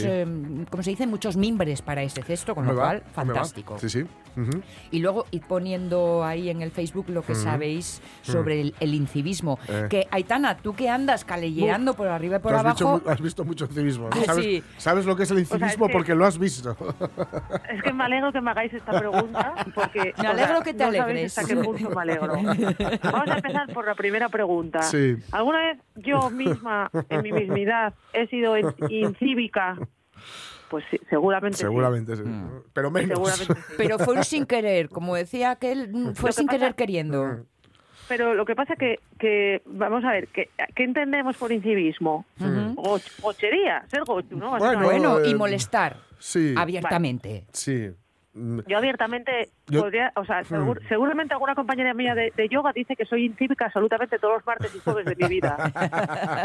como 0.69 0.83
se 0.83 0.91
dice, 0.91 1.07
muchos 1.07 1.37
mimbres 1.37 1.81
para 1.81 2.03
este 2.03 2.23
cesto, 2.23 2.55
con 2.55 2.65
lo 2.65 2.75
cual, 2.75 3.03
fantástico. 3.13 3.77
Sí, 3.79 3.89
sí. 3.89 4.05
Y 4.91 4.99
luego 4.99 5.25
ir 5.31 5.41
poniendo 5.41 6.23
ahí 6.23 6.49
en 6.49 6.61
el 6.61 6.71
Facebook 6.71 7.05
lo 7.09 7.21
que 7.21 7.35
sabéis 7.35 8.01
sobre 8.21 8.73
el, 8.79 8.93
incivismo. 8.93 9.59
Que, 9.89 10.07
Aitana, 10.11 10.57
tú 10.57 10.73
que 10.73 10.89
andas 10.89 11.25
callejeando 11.25 11.93
por 11.93 12.07
arriba 12.07 12.37
y 12.37 12.39
por 12.39 12.53
abajo 12.53 13.01
has 13.05 13.21
visto 13.21 13.43
mucho 13.43 13.67
civismo. 13.67 14.09
¿Sabes, 14.77 15.05
lo 15.05 15.15
que 15.15 15.23
es 15.23 15.31
el 15.31 15.45
civismo? 15.45 15.89
porque 15.89 16.15
lo 16.15 16.25
has 16.25 16.37
visto. 16.37 16.75
Es 17.69 17.81
que 17.83 17.93
me 17.93 18.03
alegro 18.03 18.31
que 18.31 18.41
me 18.41 18.51
hagáis 18.51 18.73
esta 18.73 18.97
pregunta. 18.97 19.53
Porque, 19.73 20.13
me 20.21 20.27
alegro 20.27 20.61
que 20.61 20.73
te 20.73 20.83
no 20.83 20.89
alegres. 20.89 21.37
hasta 21.37 21.47
qué 21.47 21.55
punto 21.71 21.89
me 21.89 22.01
alegro. 22.01 22.33
Vamos 23.03 23.29
a 23.29 23.35
empezar 23.35 23.73
por 23.73 23.85
la 23.85 23.95
primera 23.95 24.29
pregunta. 24.29 24.81
Sí. 24.83 25.15
¿Alguna 25.31 25.59
vez 25.59 25.77
yo 25.95 26.29
misma, 26.29 26.89
en 27.09 27.21
mi 27.21 27.31
mismidad, 27.31 27.93
he 28.13 28.27
sido 28.27 28.55
incívica? 28.89 29.77
Pues 30.69 30.85
sí, 30.89 30.99
seguramente. 31.09 31.57
Seguramente 31.57 32.15
sí. 32.15 32.23
Mm. 32.23 32.63
Pero 32.73 32.91
menos. 32.91 33.47
Pero 33.77 33.99
fue 33.99 34.15
un 34.15 34.23
sin 34.23 34.45
querer, 34.45 34.89
como 34.89 35.15
decía 35.15 35.51
aquel, 35.51 36.13
fue 36.15 36.31
sin 36.31 36.47
querer 36.47 36.75
queriendo. 36.75 37.25
Mm 37.25 37.45
pero 38.11 38.33
lo 38.33 38.43
que 38.43 38.55
pasa 38.55 38.75
que, 38.75 38.99
que 39.17 39.61
vamos 39.65 40.03
a 40.03 40.11
ver, 40.11 40.27
¿qué, 40.27 40.49
entendemos 40.75 41.37
por 41.37 41.49
incivismo? 41.53 42.25
Gochería, 43.21 43.85
ser 43.87 44.03
gochu, 44.03 44.35
¿no? 44.35 44.57
Bueno, 44.57 45.23
y 45.23 45.31
eh, 45.31 45.35
molestar 45.35 45.95
sí. 46.19 46.53
abiertamente. 46.57 47.45
Sí. 47.53 47.89
Mm. 48.33 48.59
Yo 48.65 48.77
abiertamente 48.77 49.49
podría, 49.65 50.13
o 50.15 50.23
sea, 50.23 50.41
mm. 50.41 50.87
seguramente 50.87 51.33
alguna 51.33 51.53
compañera 51.53 51.93
mía 51.93 52.15
de, 52.15 52.31
yoga 52.49 52.71
dice 52.71 52.95
que 52.95 53.05
soy 53.05 53.25
incívica 53.25 53.65
absolutamente 53.65 54.19
todos 54.19 54.35
los 54.35 54.45
martes 54.45 54.73
y 54.73 54.79
jueves 54.79 55.05
de 55.05 55.15
mi 55.15 55.27
vida, 55.27 55.57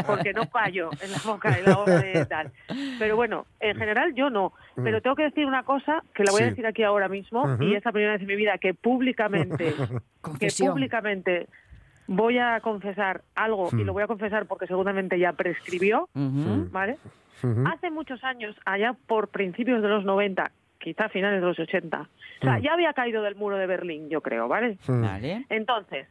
porque 0.06 0.32
no 0.32 0.46
fallo 0.46 0.90
en 1.00 1.12
la 1.12 1.18
boca, 1.24 1.56
en 1.56 1.64
la 1.64 1.76
boca 1.76 1.98
de 1.98 2.26
tal. 2.26 2.50
Pero 2.98 3.14
bueno, 3.14 3.46
en 3.60 3.76
general 3.76 4.14
yo 4.14 4.30
no. 4.30 4.52
Pero 4.74 5.00
tengo 5.00 5.14
que 5.14 5.24
decir 5.24 5.46
una 5.46 5.62
cosa 5.62 6.02
que 6.12 6.24
la 6.24 6.32
voy 6.32 6.42
a 6.42 6.46
decir 6.46 6.66
aquí 6.66 6.82
ahora 6.82 7.08
mismo 7.08 7.56
y 7.60 7.74
es 7.74 7.84
la 7.84 7.92
primera 7.92 8.12
vez 8.12 8.20
en 8.20 8.26
mi 8.26 8.36
vida 8.36 8.58
que 8.58 8.74
públicamente, 8.74 9.74
que 10.40 10.48
públicamente 10.58 11.46
voy 12.08 12.38
a 12.38 12.60
confesar 12.60 13.22
algo 13.34 13.68
y 13.72 13.84
lo 13.84 13.92
voy 13.92 14.02
a 14.02 14.06
confesar 14.06 14.46
porque 14.46 14.66
seguramente 14.66 15.18
ya 15.18 15.32
prescribió, 15.34 16.08
¿vale? 16.14 16.98
Hace 17.66 17.90
muchos 17.90 18.24
años, 18.24 18.56
allá 18.64 18.96
por 19.06 19.28
principios 19.28 19.82
de 19.82 19.88
los 19.88 20.04
90, 20.04 20.50
quizá 20.86 21.08
finales 21.08 21.40
de 21.40 21.46
los 21.48 21.58
80. 21.58 22.00
O 22.00 22.44
sea, 22.44 22.58
mm. 22.58 22.62
ya 22.62 22.72
había 22.74 22.92
caído 22.92 23.20
del 23.24 23.34
muro 23.34 23.56
de 23.56 23.66
Berlín, 23.66 24.08
yo 24.08 24.20
creo, 24.20 24.46
¿vale? 24.46 24.78
Mm. 24.86 25.02
Vale. 25.02 25.44
Entonces, 25.48 26.06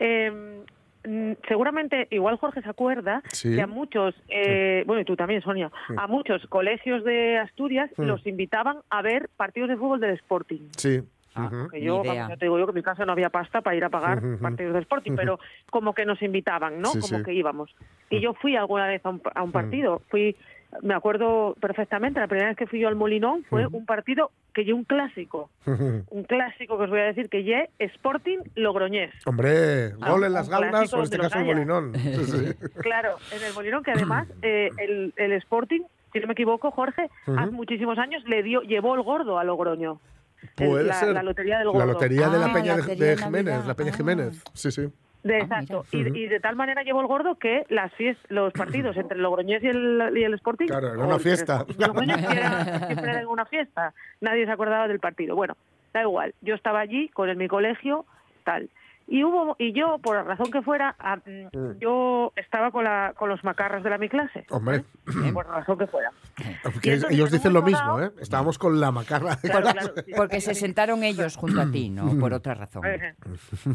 mm, 0.00 1.32
seguramente, 1.46 2.08
igual 2.10 2.36
Jorge 2.38 2.60
se 2.60 2.68
acuerda, 2.68 3.22
que 3.40 3.62
a 3.62 3.68
muchos, 3.68 4.16
eh, 4.28 4.82
bueno, 4.84 5.02
y 5.02 5.04
tú 5.04 5.14
también, 5.14 5.42
Sonia, 5.42 5.70
a 5.96 6.08
muchos 6.08 6.44
colegios 6.48 7.04
de 7.04 7.38
Asturias 7.38 7.88
los 7.98 8.26
invitaban 8.26 8.78
a 8.90 9.00
ver 9.00 9.30
partidos 9.36 9.68
de 9.68 9.76
fútbol 9.76 10.00
del 10.00 10.14
Sporting. 10.14 10.70
Sí. 10.76 11.02
Ah, 11.36 11.68
yo, 11.74 12.02
te 12.02 12.46
digo 12.46 12.58
yo 12.58 12.64
que 12.66 12.70
en 12.70 12.76
mi 12.76 12.82
casa 12.82 13.04
no 13.04 13.12
había 13.12 13.28
pasta 13.28 13.60
para 13.60 13.76
ir 13.76 13.84
a 13.84 13.90
pagar 13.90 14.20
partidos 14.40 14.72
de 14.72 14.80
Sporting, 14.80 15.12
pero 15.14 15.38
como 15.70 15.94
que 15.94 16.04
nos 16.04 16.20
invitaban, 16.20 16.80
¿no? 16.80 16.90
como 16.98 17.22
que 17.22 17.32
íbamos. 17.32 17.72
Y 18.10 18.20
yo 18.20 18.34
fui 18.34 18.56
alguna 18.56 18.88
vez 18.88 19.04
a 19.06 19.10
un, 19.10 19.22
a 19.34 19.42
un 19.44 19.52
partido, 19.52 20.02
fui 20.08 20.34
me 20.82 20.94
acuerdo 20.94 21.56
perfectamente, 21.60 22.20
la 22.20 22.26
primera 22.26 22.48
vez 22.48 22.56
que 22.56 22.66
fui 22.66 22.80
yo 22.80 22.88
al 22.88 22.96
Molinón 22.96 23.44
fue 23.44 23.66
un 23.66 23.86
partido 23.86 24.30
que 24.52 24.64
lle 24.64 24.72
un 24.72 24.84
clásico. 24.84 25.50
un 25.66 26.24
clásico 26.24 26.76
que 26.78 26.84
os 26.84 26.90
voy 26.90 27.00
a 27.00 27.04
decir 27.04 27.28
que 27.28 27.44
lle 27.44 27.70
Sporting 27.78 28.38
Logroñés. 28.54 29.12
Hombre, 29.26 29.92
ah, 30.00 30.10
gol 30.10 30.24
en 30.24 30.32
las 30.32 30.48
gaunas 30.48 30.92
o 30.92 30.98
en 30.98 31.02
este 31.04 31.18
caso 31.18 31.38
el 31.38 31.46
Molinón. 31.46 31.92
claro, 32.80 33.16
en 33.32 33.42
el 33.42 33.54
Molinón 33.54 33.82
que 33.82 33.92
además 33.92 34.28
eh, 34.42 34.70
el, 34.78 35.12
el, 35.16 35.32
Sporting, 35.32 35.82
si 36.12 36.20
no 36.20 36.26
me 36.26 36.32
equivoco, 36.32 36.70
Jorge, 36.70 37.08
hace 37.26 37.50
muchísimos 37.50 37.98
años 37.98 38.22
le 38.26 38.42
dio 38.42 38.62
llevó 38.62 38.94
el 38.94 39.02
gordo 39.02 39.38
a 39.38 39.44
Logroño. 39.44 40.00
Puede 40.54 40.84
la, 40.84 40.94
ser. 40.94 41.12
La 41.12 41.22
lotería 41.22 41.58
del 41.58 41.68
gordo. 41.68 41.80
La 41.80 41.92
lotería 41.92 42.28
de 42.28 42.38
la 42.38 42.46
ah, 42.46 42.52
Peña 42.52 42.76
de, 42.76 43.16
Jiménez, 43.16 43.66
la 43.66 43.74
Peña 43.74 43.92
Jiménez. 43.92 44.42
Sí, 44.54 44.70
sí. 44.70 44.88
De, 45.26 45.36
ah, 45.36 45.38
exacto. 45.40 45.84
y, 45.90 46.26
de 46.26 46.38
tal 46.38 46.54
manera 46.54 46.82
llevó 46.82 47.00
el 47.00 47.08
gordo 47.08 47.34
que 47.36 47.64
las 47.68 47.90
los 48.28 48.52
partidos 48.52 48.96
entre 48.96 49.16
el 49.16 49.22
Logroñés 49.22 49.62
y 49.62 49.66
el, 49.66 50.12
y 50.16 50.22
el 50.22 50.34
Sporting. 50.34 50.66
Claro, 50.66 50.94
era 50.94 51.04
una 51.04 51.18
fiesta. 51.18 51.64
siempre 52.86 53.10
era 53.10 53.28
una 53.28 53.44
fiesta. 53.46 53.92
Nadie 54.20 54.46
se 54.46 54.52
acordaba 54.52 54.86
del 54.86 55.00
partido. 55.00 55.34
Bueno, 55.34 55.56
da 55.92 56.02
igual. 56.02 56.34
Yo 56.42 56.54
estaba 56.54 56.80
allí 56.80 57.08
con 57.08 57.28
el, 57.28 57.36
mi 57.36 57.48
colegio, 57.48 58.06
tal. 58.44 58.70
Y 59.08 59.22
hubo 59.22 59.54
y 59.58 59.72
yo, 59.72 59.98
por 59.98 60.16
la 60.16 60.24
razón 60.24 60.50
que 60.50 60.62
fuera, 60.62 60.96
mm, 61.24 61.56
mm. 61.56 61.78
yo 61.78 62.32
estaba 62.34 62.72
con, 62.72 62.82
la, 62.82 63.14
con 63.16 63.28
los 63.28 63.42
macarras 63.44 63.84
de 63.84 63.90
la 63.90 63.98
mi 63.98 64.08
clase. 64.08 64.44
Hombre. 64.50 64.78
¿eh? 64.78 65.32
Por 65.32 65.46
la 65.46 65.60
razón 65.60 65.78
que 65.78 65.86
fuera. 65.86 66.10
ellos 67.10 67.30
dicen 67.30 67.52
lo 67.52 67.62
mismo, 67.62 68.00
¿eh? 68.00 68.10
Estábamos 68.20 68.58
con 68.58 68.80
la 68.80 68.90
macarra. 68.90 69.38
porque 70.16 70.40
se 70.40 70.54
sentaron 70.54 71.04
ellos 71.04 71.36
junto 71.36 71.60
a 71.60 71.70
ti, 71.70 71.88
no 71.88 72.18
por 72.18 72.32
otra 72.32 72.54
razón. 72.54 72.82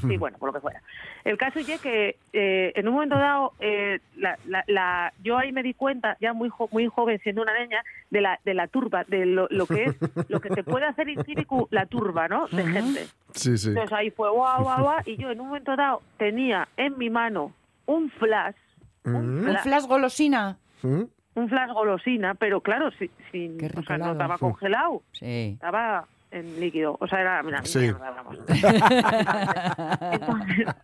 Sí, 0.02 0.18
bueno, 0.18 0.38
por 0.38 0.50
lo 0.50 0.54
que 0.54 0.60
fuera. 0.60 0.82
El 1.24 1.38
caso 1.38 1.60
es 1.60 1.80
que 1.80 2.18
eh, 2.34 2.74
en 2.76 2.88
un 2.88 2.96
momento 2.96 3.16
dado, 3.16 3.54
eh, 3.60 4.00
la, 4.18 4.38
la, 4.68 5.14
yo 5.24 5.38
ahí 5.38 5.52
me 5.52 5.64
di 5.64 5.74
cuenta, 5.74 6.18
ya 6.20 6.34
muy 6.34 6.52
muy 6.72 6.88
joven, 6.88 7.20
siendo 7.24 7.42
una 7.42 7.58
niña, 7.58 7.84
de 8.10 8.22
la, 8.22 8.40
de 8.44 8.54
la 8.54 8.68
turba, 8.68 9.06
de 9.06 9.26
lo, 9.26 9.48
lo 9.50 9.66
que 9.66 9.86
es, 9.86 9.96
lo 10.30 10.42
que 10.42 10.50
te 10.50 10.64
puede 10.64 10.86
hacer 10.86 11.08
incívico 11.10 11.68
la 11.72 11.86
turba, 11.86 12.28
¿no? 12.28 12.48
De 12.48 12.64
gente. 12.64 13.08
Sí, 13.34 13.58
sí. 13.58 13.70
Entonces 13.70 13.94
ahí 13.94 14.12
fue 14.12 14.30
guau, 14.30 14.64
guau, 14.64 14.82
guau, 14.82 15.00
y 15.06 15.21
yo 15.22 15.32
en 15.32 15.40
un 15.40 15.48
momento 15.48 15.76
dado 15.76 16.02
tenía 16.18 16.68
en 16.78 16.98
mi 16.98 17.10
mano 17.10 17.54
un 17.86 18.10
flash. 18.10 18.56
Un, 19.04 19.44
flash, 19.64 19.86
golosina. 19.86 20.58
Un 20.84 21.50
flash 21.50 21.72
golosina, 21.72 22.36
pero 22.36 22.62
claro, 22.62 22.90
sin, 23.32 23.58
o 23.78 23.84
sea, 23.84 23.98
no 23.98 24.14
estaba 24.14 24.38
congelado. 24.38 25.02
Sí. 25.14 25.52
Estaba 25.54 26.06
en 26.32 26.60
líquido. 26.60 26.98
O 27.00 27.08
sea, 27.08 27.22
era 27.22 27.42
una 27.44 27.64
sí. 27.64 27.80
mierda, 27.80 28.12
vamos. 28.12 28.40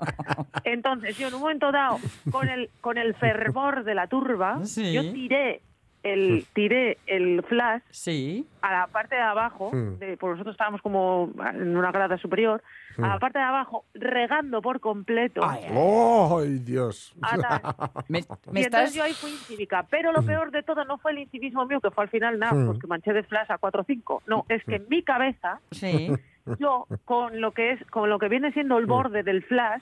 entonces, 0.64 1.18
yo 1.18 1.30
en 1.30 1.34
un 1.34 1.42
momento 1.42 1.72
dado, 1.72 2.00
con 2.32 2.50
el, 2.50 2.70
con 2.82 2.98
el 2.98 3.16
fervor 3.16 3.84
de 3.84 3.96
la 3.96 4.08
turba, 4.08 4.62
yo 4.64 5.14
tiré 5.14 5.62
el, 6.04 6.46
tiré 6.54 6.98
el 7.08 7.44
flash 7.44 7.82
sí. 7.90 8.48
a 8.62 8.72
la 8.72 8.88
parte 8.88 9.16
de 9.16 9.22
abajo, 9.22 9.72
hmm. 9.72 10.00
de, 10.00 10.18
porque 10.18 10.34
nosotros 10.34 10.54
estábamos 10.54 10.82
como 10.82 11.32
en 11.54 11.76
una 11.76 11.92
grada 11.92 12.18
superior, 12.18 12.62
a 12.98 13.08
la 13.08 13.20
parte 13.20 13.40
de 13.40 13.46
abajo, 13.46 13.86
regando 13.94 14.62
por 14.62 14.80
completo. 14.80 15.42
¡Ay, 15.44 16.60
Dios! 16.60 17.16
me, 18.08 18.20
y 18.54 18.64
entonces 18.64 18.94
yo 18.94 19.04
ahí 19.04 19.14
fui 19.14 19.32
incívica. 19.32 19.86
Pero 19.90 20.12
lo 20.12 20.22
hmm. 20.22 20.26
peor 20.26 20.52
de 20.52 20.64
todo 20.64 20.86
no 20.86 20.98
fue 20.98 21.12
el 21.12 21.20
incivismo 21.20 21.66
mío, 21.66 21.80
que 21.82 21.92
fue 21.92 22.04
al 22.04 22.10
final 22.10 22.40
nada, 22.40 22.66
pues 22.66 22.80
que 22.80 22.88
manché 22.88 23.14
de 23.14 23.24
flash 23.24 23.52
a 23.52 23.58
4 23.58 23.82
o 23.82 23.84
5. 23.84 24.24
No, 24.28 24.46
es 24.50 24.64
que 24.64 24.76
en 24.76 24.86
mi 24.90 25.04
cabeza... 25.04 25.60
Sí 25.72 26.12
yo 26.60 26.88
con 27.06 27.42
lo 27.42 27.52
que 27.52 27.72
es 27.72 27.86
con 27.88 28.10
lo 28.10 28.20
que 28.20 28.30
viene 28.30 28.52
siendo 28.54 28.78
el 28.78 28.86
mm. 28.86 28.90
borde 28.90 29.24
del 29.24 29.44
flash 29.44 29.82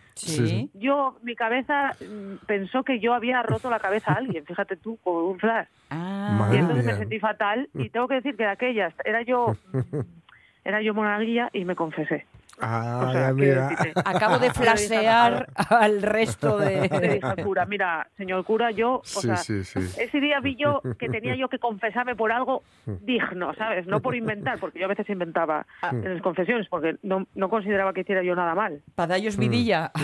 yo 0.73 1.17
mi 1.21 1.35
cabeza 1.35 1.95
mm, 1.99 2.45
pensó 2.45 2.83
que 2.83 2.99
yo 2.99 3.13
había 3.13 3.41
roto 3.43 3.69
la 3.69 3.79
cabeza 3.79 4.13
a 4.13 4.15
alguien 4.15 4.45
fíjate 4.45 4.75
tú 4.75 4.97
con 5.03 5.15
un 5.15 5.39
flash 5.39 5.67
ah. 5.91 6.49
y 6.51 6.57
entonces 6.57 6.85
me 6.85 6.95
sentí 6.95 7.19
fatal 7.19 7.69
y 7.73 7.89
tengo 7.89 8.07
que 8.07 8.15
decir 8.15 8.35
que 8.35 8.43
de 8.43 8.49
aquellas 8.49 8.93
era 9.03 9.21
yo 9.21 9.55
era 10.65 10.81
yo 10.81 10.93
monaguilla 10.93 11.49
y 11.53 11.65
me 11.65 11.75
confesé 11.75 12.25
Ah, 12.61 13.31
mira. 13.35 13.69
Acabo 14.05 14.39
de 14.39 14.51
flasear 14.51 15.47
al 15.55 16.01
resto 16.01 16.57
de... 16.57 17.21
cura, 17.43 17.65
mira, 17.65 18.07
señor 18.17 18.43
cura, 18.45 18.71
yo, 18.71 18.95
o 18.95 19.03
sea, 19.03 19.35
ese 19.35 20.19
día 20.19 20.39
vi 20.39 20.55
yo 20.55 20.81
que 20.97 21.09
tenía 21.09 21.35
yo 21.35 21.49
que 21.49 21.59
confesarme 21.59 22.15
por 22.15 22.31
algo 22.31 22.63
mm. 22.85 22.93
digno, 23.01 23.53
¿sabes? 23.55 23.87
No 23.87 23.99
por 23.99 24.15
inventar, 24.15 24.59
porque 24.59 24.79
yo 24.79 24.85
a 24.85 24.89
veces 24.89 25.09
inventaba 25.09 25.65
ah. 25.81 25.89
en 25.91 26.13
las 26.13 26.21
confesiones, 26.21 26.67
porque 26.69 26.97
no, 27.03 27.27
no 27.35 27.49
consideraba 27.49 27.93
que 27.93 28.01
hiciera 28.01 28.23
yo 28.23 28.35
nada 28.35 28.55
mal. 28.55 28.81
Padallos 28.95 29.37
vidilla. 29.37 29.91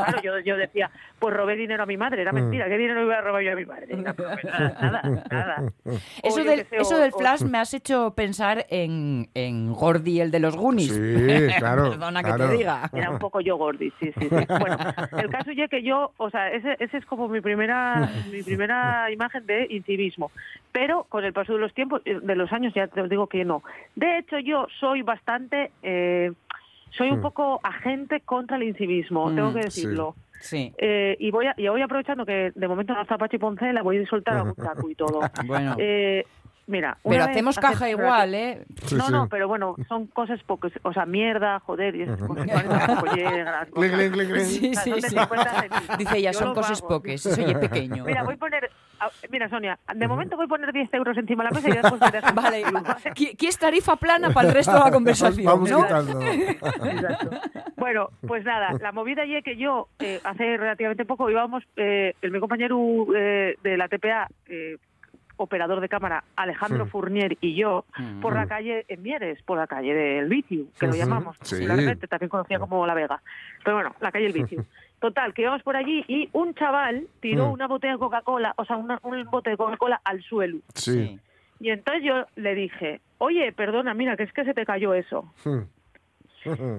Claro, 0.00 0.22
yo, 0.22 0.38
yo 0.40 0.56
decía, 0.56 0.90
pues 1.18 1.34
robé 1.34 1.56
dinero 1.56 1.82
a 1.82 1.86
mi 1.86 1.96
madre, 1.96 2.22
era 2.22 2.32
mm. 2.32 2.34
mentira, 2.34 2.68
¿qué 2.68 2.78
dinero 2.78 3.02
iba 3.02 3.18
a 3.18 3.20
robar 3.20 3.42
yo 3.42 3.52
a 3.52 3.54
mi 3.54 3.64
madre? 3.64 3.96
nada, 3.96 5.02
nada. 5.30 5.72
Eso 6.22 6.44
del, 6.44 6.66
eso 6.70 6.98
del 6.98 7.12
flash 7.12 7.42
me 7.42 7.58
has 7.58 7.74
hecho 7.74 8.14
pensar 8.14 8.66
en, 8.68 9.28
en 9.34 9.72
Gordy, 9.72 10.20
el 10.20 10.30
de 10.30 10.40
los 10.40 10.56
Goonies. 10.56 10.92
Sí, 10.92 11.58
claro. 11.58 11.69
Perdona 11.76 12.22
que 12.22 12.32
te 12.32 12.48
diga. 12.56 12.90
Era 12.92 13.10
un 13.10 13.18
poco 13.18 13.40
yo 13.40 13.56
gordi, 13.56 13.92
sí, 14.00 14.12
sí, 14.18 14.28
Bueno, 14.28 14.76
el 15.18 15.30
caso 15.30 15.50
es 15.50 15.70
que 15.70 15.82
yo, 15.82 16.12
o 16.16 16.30
sea, 16.30 16.50
ese, 16.50 16.76
ese 16.78 16.98
es 16.98 17.06
como 17.06 17.28
mi 17.28 17.40
primera, 17.40 18.10
mi 18.30 18.42
primera 18.42 19.10
imagen 19.10 19.46
de 19.46 19.66
incivismo. 19.70 20.30
Pero 20.72 21.04
con 21.08 21.24
el 21.24 21.32
paso 21.32 21.54
de 21.54 21.58
los 21.58 21.74
tiempos, 21.74 22.02
eh, 22.04 22.18
de 22.22 22.36
los 22.36 22.52
años, 22.52 22.72
ya 22.74 22.86
te 22.86 23.02
digo 23.08 23.26
que 23.26 23.44
no. 23.44 23.62
De 23.96 24.18
hecho, 24.18 24.38
yo 24.38 24.66
soy 24.78 25.02
bastante, 25.02 25.70
eh, 25.82 26.32
soy 26.90 27.10
un 27.10 27.18
hmm. 27.18 27.22
poco 27.22 27.60
agente 27.62 28.20
contra 28.20 28.56
el 28.56 28.64
incivismo, 28.64 29.32
tengo 29.34 29.50
hmm, 29.50 29.54
que 29.54 29.60
decirlo. 29.60 30.14
Sí. 30.40 30.72
Eh, 30.78 31.16
y 31.20 31.30
voy 31.30 31.46
y 31.56 31.68
voy 31.68 31.82
aprovechando 31.82 32.24
que 32.24 32.52
de 32.54 32.68
momento 32.68 32.94
no 32.94 33.02
está 33.02 33.18
Pachi 33.18 33.36
Poncela, 33.36 33.82
voy 33.82 33.98
a 33.98 34.06
soltar 34.06 34.38
algún 34.38 34.54
taco 34.56 34.90
y 34.90 34.94
todo. 34.94 35.20
bueno. 35.46 35.76
Eh, 35.78 36.24
Mira, 36.70 36.98
pero 37.02 37.24
hacemos 37.24 37.58
caja 37.58 37.90
igual, 37.90 38.34
¿eh? 38.34 38.64
no, 38.92 39.10
no, 39.10 39.28
pero 39.28 39.48
bueno, 39.48 39.74
son 39.88 40.06
cosas 40.06 40.40
pocas, 40.44 40.72
o 40.82 40.92
sea, 40.92 41.04
mierda, 41.04 41.58
joder, 41.60 41.96
y 41.96 42.02
esas 42.02 42.20
cosas. 42.20 42.46
Sí, 44.40 44.74
sí, 44.74 44.92
sí. 45.02 45.16
Dice 45.98 46.18
ella, 46.18 46.32
son 46.32 46.54
cosas 46.54 46.80
pocas, 46.80 47.20
soy 47.20 47.54
pequeño. 47.54 48.04
Mira, 48.04 48.22
voy 48.22 48.34
a 48.34 48.36
poner, 48.36 48.70
mira, 49.30 49.48
Sonia, 49.48 49.78
de 49.94 50.08
momento 50.08 50.36
voy 50.36 50.46
a 50.46 50.48
poner 50.48 50.72
10 50.72 50.94
euros 50.94 51.16
encima 51.16 51.44
de 51.44 51.50
la 51.50 51.54
mesa 51.56 51.68
y 51.68 51.72
después 51.72 52.00
te 52.00 52.10
dejo. 52.10 52.34
Vale, 52.34 52.64
es 53.50 53.58
tarifa 53.58 53.96
plana 53.96 54.30
para 54.30 54.48
el 54.48 54.54
resto 54.54 54.72
de 54.72 54.78
la 54.78 54.90
conversación, 54.90 55.46
Vamos 55.46 55.70
¿no? 55.70 55.84
Exacto. 55.84 57.30
Bueno, 57.76 58.10
pues 58.26 58.44
nada, 58.44 58.76
la 58.80 58.92
movida 58.92 59.22
allí 59.22 59.42
que 59.42 59.56
yo 59.56 59.88
eh, 59.98 60.20
hace 60.22 60.56
relativamente 60.56 61.04
poco 61.04 61.30
íbamos, 61.30 61.64
eh, 61.76 62.14
el, 62.22 62.30
mi 62.30 62.38
compañero 62.38 62.78
eh, 63.16 63.56
de 63.62 63.76
la 63.76 63.88
TPA, 63.88 64.28
eh, 64.46 64.76
operador 65.40 65.80
de 65.80 65.88
cámara 65.88 66.24
Alejandro 66.36 66.86
Fournier 66.86 67.38
y 67.40 67.54
yo 67.54 67.84
por 68.20 68.34
la 68.34 68.46
calle 68.46 68.84
en 68.88 69.02
Mieres, 69.02 69.42
por 69.42 69.56
la 69.56 69.66
calle 69.66 69.94
del 69.94 70.28
Vicio, 70.28 70.66
que 70.78 70.86
lo 70.86 70.94
llamamos 70.94 71.38
popularmente, 71.38 72.06
también 72.06 72.28
conocida 72.28 72.58
como 72.58 72.86
La 72.86 72.94
Vega. 72.94 73.22
Pero 73.64 73.76
bueno, 73.76 73.94
la 74.00 74.12
calle 74.12 74.30
del 74.30 74.42
Vicio. 74.42 74.64
Total, 75.00 75.32
que 75.32 75.42
íbamos 75.42 75.62
por 75.62 75.76
allí 75.76 76.04
y 76.08 76.28
un 76.34 76.54
chaval 76.54 77.06
tiró 77.20 77.50
una 77.50 77.66
botella 77.66 77.94
de 77.94 77.98
Coca-Cola, 77.98 78.52
o 78.56 78.66
sea, 78.66 78.76
un 78.76 79.24
bote 79.30 79.48
de 79.48 79.56
Coca-Cola 79.56 79.98
al 80.04 80.22
suelo. 80.22 80.58
Sí. 80.74 81.18
Y 81.58 81.70
entonces 81.70 82.04
yo 82.04 82.26
le 82.36 82.54
dije, 82.54 83.00
oye, 83.16 83.50
perdona, 83.52 83.94
mira, 83.94 84.16
que 84.18 84.24
es 84.24 84.32
que 84.34 84.44
se 84.44 84.52
te 84.52 84.66
cayó 84.66 84.92
eso. 84.92 85.32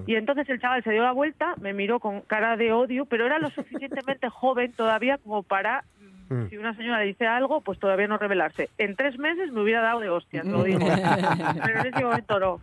Y 0.08 0.16
entonces 0.16 0.48
el 0.48 0.60
chaval 0.60 0.82
se 0.82 0.90
dio 0.90 1.04
la 1.04 1.12
vuelta, 1.12 1.54
me 1.60 1.72
miró 1.72 2.00
con 2.00 2.22
cara 2.22 2.56
de 2.56 2.72
odio, 2.72 3.04
pero 3.04 3.26
era 3.26 3.38
lo 3.38 3.48
suficientemente 3.50 4.28
joven 4.30 4.72
todavía 4.72 5.18
como 5.18 5.44
para 5.44 5.84
mm. 6.28 6.48
si 6.48 6.56
una 6.56 6.74
señora 6.74 7.00
dice 7.00 7.26
algo, 7.26 7.60
pues 7.60 7.78
todavía 7.78 8.06
no 8.06 8.18
revelarse. 8.18 8.70
En 8.78 8.96
tres 8.96 9.18
meses 9.18 9.52
me 9.52 9.62
hubiera 9.62 9.82
dado 9.82 10.00
de 10.00 10.08
hostia, 10.08 10.42
lo 10.44 10.62
digo. 10.64 10.80
Pero 11.64 11.80
en 11.80 11.86
ese 11.86 12.04
momento 12.04 12.38
no. 12.40 12.60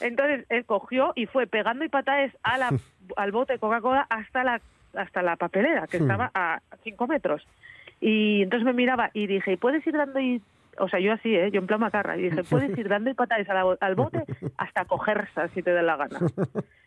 Entonces 0.00 0.46
él 0.48 0.64
cogió 0.64 1.12
y 1.14 1.26
fue 1.26 1.46
pegando 1.46 1.84
y 1.84 1.88
patadas 1.88 2.32
a 2.42 2.58
la, 2.58 2.70
al 3.16 3.32
bote 3.32 3.54
de 3.54 3.58
Coca-Cola 3.58 4.06
hasta 4.08 4.44
la, 4.44 4.60
hasta 4.94 5.22
la 5.22 5.36
papelera, 5.36 5.86
que 5.86 5.98
estaba 5.98 6.30
a 6.34 6.60
cinco 6.82 7.06
metros. 7.06 7.46
Y 8.00 8.42
entonces 8.42 8.66
me 8.66 8.72
miraba 8.72 9.10
y 9.14 9.26
dije, 9.26 9.56
¿puedes 9.56 9.86
ir 9.86 9.94
dando 9.94 10.18
y 10.18 10.42
o 10.78 10.88
sea, 10.88 11.00
yo 11.00 11.12
así, 11.12 11.34
¿eh? 11.34 11.50
yo 11.50 11.60
en 11.60 11.66
plan 11.66 11.80
macarra, 11.80 12.16
y 12.16 12.22
dije, 12.22 12.44
puedes 12.44 12.76
ir 12.76 12.88
dando 12.88 13.14
patadas 13.14 13.48
al 13.80 13.94
bote 13.94 14.24
hasta 14.56 14.84
cogerse 14.84 15.48
si 15.54 15.62
te 15.62 15.72
da 15.72 15.82
la 15.82 15.96
gana. 15.96 16.18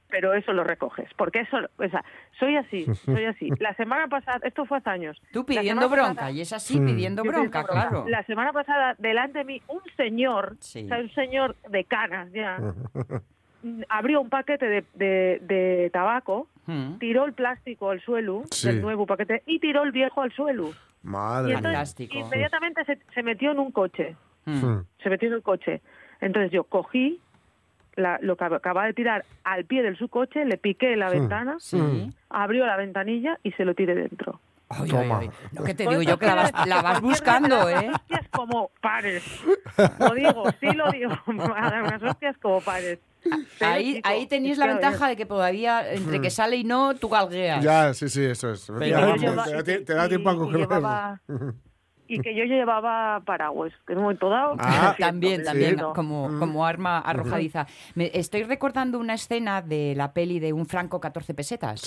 Pero 0.07 0.33
eso 0.33 0.53
lo 0.53 0.63
recoges, 0.63 1.09
porque 1.17 1.41
eso, 1.41 1.57
o 1.57 1.89
sea, 1.89 2.03
soy 2.39 2.55
así, 2.55 2.85
soy 3.05 3.25
así. 3.25 3.49
La 3.59 3.73
semana 3.73 4.07
pasada, 4.07 4.39
esto 4.43 4.65
fue 4.65 4.77
hace 4.77 4.89
años. 4.89 5.21
Tú 5.31 5.45
pidiendo 5.45 5.89
bronca, 5.89 6.31
y 6.31 6.41
es 6.41 6.53
así, 6.53 6.79
pidiendo 6.79 7.23
bronca, 7.23 7.63
claro. 7.65 8.05
La 8.07 8.23
semana 8.23 8.53
pasada, 8.53 8.95
delante 8.97 9.39
de 9.39 9.45
mí, 9.45 9.61
un 9.67 9.81
señor, 9.97 10.57
o 10.59 10.63
sea, 10.63 10.99
un 10.99 11.11
señor 11.13 11.55
de 11.69 11.83
canas 11.83 12.31
ya, 12.31 12.57
abrió 13.89 14.21
un 14.21 14.29
paquete 14.29 14.67
de, 14.67 15.39
de, 15.41 15.89
tabaco, 15.91 16.47
mm. 16.65 16.97
tiró 16.99 17.25
el 17.25 17.33
plástico 17.33 17.89
al 17.89 18.01
suelo, 18.01 18.43
del 18.63 18.81
nuevo 18.81 19.05
paquete, 19.05 19.43
y 19.45 19.59
tiró 19.59 19.83
el 19.83 19.91
viejo 19.91 20.21
al 20.21 20.31
suelo. 20.31 20.71
Madre 21.05 21.53
y 21.53 21.55
entonces, 21.55 22.09
Inmediatamente 22.11 22.83
se, 23.13 23.23
metió 23.23 23.51
en 23.51 23.59
un 23.59 23.71
coche. 23.71 24.15
Hmm. 24.45 24.79
Se 25.01 25.09
metió 25.09 25.27
en 25.27 25.35
un 25.35 25.41
coche. 25.41 25.81
Entonces 26.19 26.51
yo 26.51 26.63
cogí 26.63 27.21
lo 27.95 28.35
que 28.35 28.43
acababa 28.43 28.87
de 28.87 28.93
tirar 28.93 29.23
al 29.43 29.63
pie 29.65 29.81
del 29.81 29.97
su 29.97 30.09
coche, 30.09 30.43
le 30.43 30.57
piqué 30.57 30.95
la 30.95 31.07
hmm. 31.07 31.11
ventana, 31.11 31.57
abrió 32.29 32.65
la 32.65 32.75
ventanilla 32.75 33.39
y 33.43 33.51
se 33.51 33.65
lo 33.65 33.73
tiré 33.73 33.95
dentro. 33.95 34.39
Lo 35.51 35.63
que 35.63 35.75
te 35.75 35.87
digo 35.87 36.01
yo 36.01 36.17
que 36.17 36.25
la 36.25 36.81
vas, 36.81 37.01
buscando, 37.01 37.69
¿eh? 37.69 37.91
Hostias 37.93 38.27
como 38.31 38.71
pares. 38.81 39.23
Lo 39.99 40.13
digo, 40.15 40.43
sí 40.59 40.71
lo 40.73 40.89
digo. 40.91 41.11
unas 41.27 42.03
hostias 42.03 42.35
como 42.39 42.61
pares. 42.61 42.99
Ahí, 43.59 44.01
ahí 44.03 44.27
tenéis 44.27 44.57
la 44.57 44.67
ventaja 44.67 45.07
de 45.07 45.15
que 45.15 45.25
todavía, 45.25 45.91
entre 45.91 46.21
que 46.21 46.27
hmm. 46.27 46.31
sale 46.31 46.55
y 46.57 46.63
no, 46.63 46.95
tú 46.95 47.09
galgueas. 47.09 47.63
Ya, 47.63 47.93
sí, 47.93 48.09
sí, 48.09 48.23
eso 48.23 48.51
es. 48.51 48.65
te, 48.65 49.93
da, 49.93 50.07
tiempo 50.07 50.29
a 50.29 50.35
cogerlo 50.35 50.67
y 52.07 52.19
que 52.19 52.35
yo 52.35 52.43
llevaba 52.45 53.21
paraguas, 53.25 53.73
que 53.85 53.93
en 53.93 53.99
un 53.99 54.03
momento 54.03 54.29
dado... 54.29 54.55
Ah, 54.59 54.95
también, 54.97 55.43
también, 55.43 55.77
como, 55.95 56.29
mm. 56.29 56.39
como 56.39 56.65
arma 56.65 56.99
arrojadiza. 56.99 57.67
Me, 57.95 58.11
estoy 58.13 58.43
recordando 58.43 58.99
una 58.99 59.13
escena 59.13 59.61
de 59.61 59.93
la 59.95 60.13
peli 60.13 60.39
de 60.39 60.53
Un 60.53 60.65
franco 60.65 60.99
14 60.99 61.33
pesetas, 61.33 61.81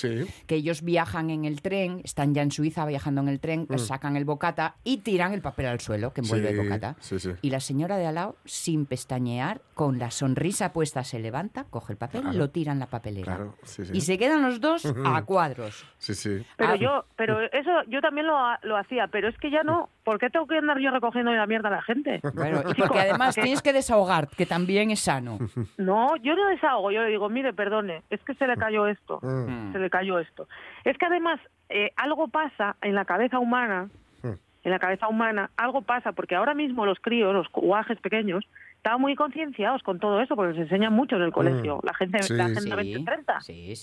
que 0.47 0.55
ellos 0.55 0.83
viajan 0.83 1.31
en 1.31 1.45
el 1.45 1.63
tren, 1.63 2.01
están 2.05 2.35
ya 2.35 2.43
en 2.43 2.51
Suiza 2.51 2.85
viajando 2.87 3.21
en 3.21 3.29
el 3.29 3.41
tren, 3.41 3.67
mm. 3.69 3.79
sacan 3.79 4.17
el 4.17 4.25
bocata 4.25 4.77
y 4.85 4.99
tiran 4.99 5.33
el 5.33 5.41
papel 5.41 5.67
al 5.67 5.81
suelo 5.81 6.13
que 6.13 6.21
envuelve 6.21 6.51
el 6.51 6.59
bocata. 6.59 6.97
Y 7.43 7.51
la 7.51 7.61
señora 7.61 7.97
de 7.97 8.07
al 8.07 8.15
lado, 8.15 8.37
sin 8.45 8.87
pestañear, 8.87 9.61
con 9.75 9.99
la 9.99 10.11
sonrisa 10.11 10.73
puesta, 10.73 11.05
se 11.05 11.19
levanta, 11.19 11.65
coge 11.65 11.93
el 11.93 11.99
papel, 11.99 12.37
lo 12.37 12.51
tira 12.51 12.73
en 12.73 12.79
la 12.79 12.87
papelera. 12.87 13.49
y 13.93 14.01
se 14.01 14.19
quedan 14.19 14.43
los 14.43 14.61
dos 14.61 14.85
a 15.05 15.23
cuadros. 15.25 15.87
Sí, 15.99 16.15
sí. 16.15 16.45
Pero 16.57 16.73
ah. 16.73 16.77
yo, 16.77 17.05
pero 17.17 17.41
eso 17.53 17.71
yo 17.89 18.01
también 18.01 18.27
lo, 18.27 18.37
lo 18.63 18.77
hacía, 18.77 19.09
pero 19.09 19.29
es 19.29 19.37
que 19.39 19.51
ya 19.51 19.63
no 19.63 19.89
¿por 20.09 20.19
qué 20.19 20.31
tengo 20.31 20.47
que 20.47 20.57
andar 20.57 20.79
yo 20.79 20.91
recogiendo 20.91 21.31
la 21.33 21.47
mierda 21.47 21.69
a 21.69 21.73
la 21.73 21.83
gente? 21.83 22.21
Bueno, 22.35 22.63
y 22.71 22.81
porque 22.81 23.01
además 23.01 23.35
tienes 23.35 23.61
que 23.61 23.75
desahogar, 23.75 24.29
que 24.29 24.47
también 24.47 24.91
es 24.91 25.01
sano. 25.01 25.39
No, 25.77 26.17
yo 26.17 26.35
no 26.35 26.49
desahogo, 26.49 26.91
yo 26.91 27.03
le 27.03 27.11
digo, 27.11 27.29
mire, 27.29 27.53
perdone, 27.53 28.03
es 28.09 28.21
que 28.23 28.35
se 28.35 28.47
le 28.47 28.57
cayó 28.57 28.87
esto, 28.87 29.19
mm. 29.23 29.73
se 29.73 29.79
le 29.79 29.91
cayó 29.91 30.19
esto. 30.19 30.49
Es 30.85 30.97
que 30.97 31.05
además 31.05 31.41
eh, 31.69 31.91
algo 31.97 32.29
pasa 32.29 32.77
en 32.81 32.95
la 32.95 33.05
cabeza 33.05 33.39
humana, 33.39 33.91
mm. 34.23 34.33
en 34.65 34.71
la 34.71 34.79
cabeza 34.79 35.09
humana, 35.09 35.51
algo 35.59 35.83
pasa, 35.83 36.13
porque 36.13 36.37
ahora 36.37 36.55
mismo 36.55 36.87
los 36.87 36.99
críos, 37.01 37.35
los 37.35 37.49
guajes 37.53 38.01
pequeños, 38.01 38.45
estaban 38.77 39.01
muy 39.01 39.15
concienciados 39.15 39.83
con 39.83 39.99
todo 39.99 40.23
eso, 40.23 40.37
porque 40.37 40.55
se 40.55 40.63
enseñan 40.63 40.95
mucho 40.95 41.17
en 41.17 41.23
el 41.23 41.33
colegio, 41.33 41.77
mm. 41.77 41.87
la 41.87 41.95
gente, 41.95 42.19
la 42.33 42.47
gente 42.47 42.71
2030, 42.71 43.39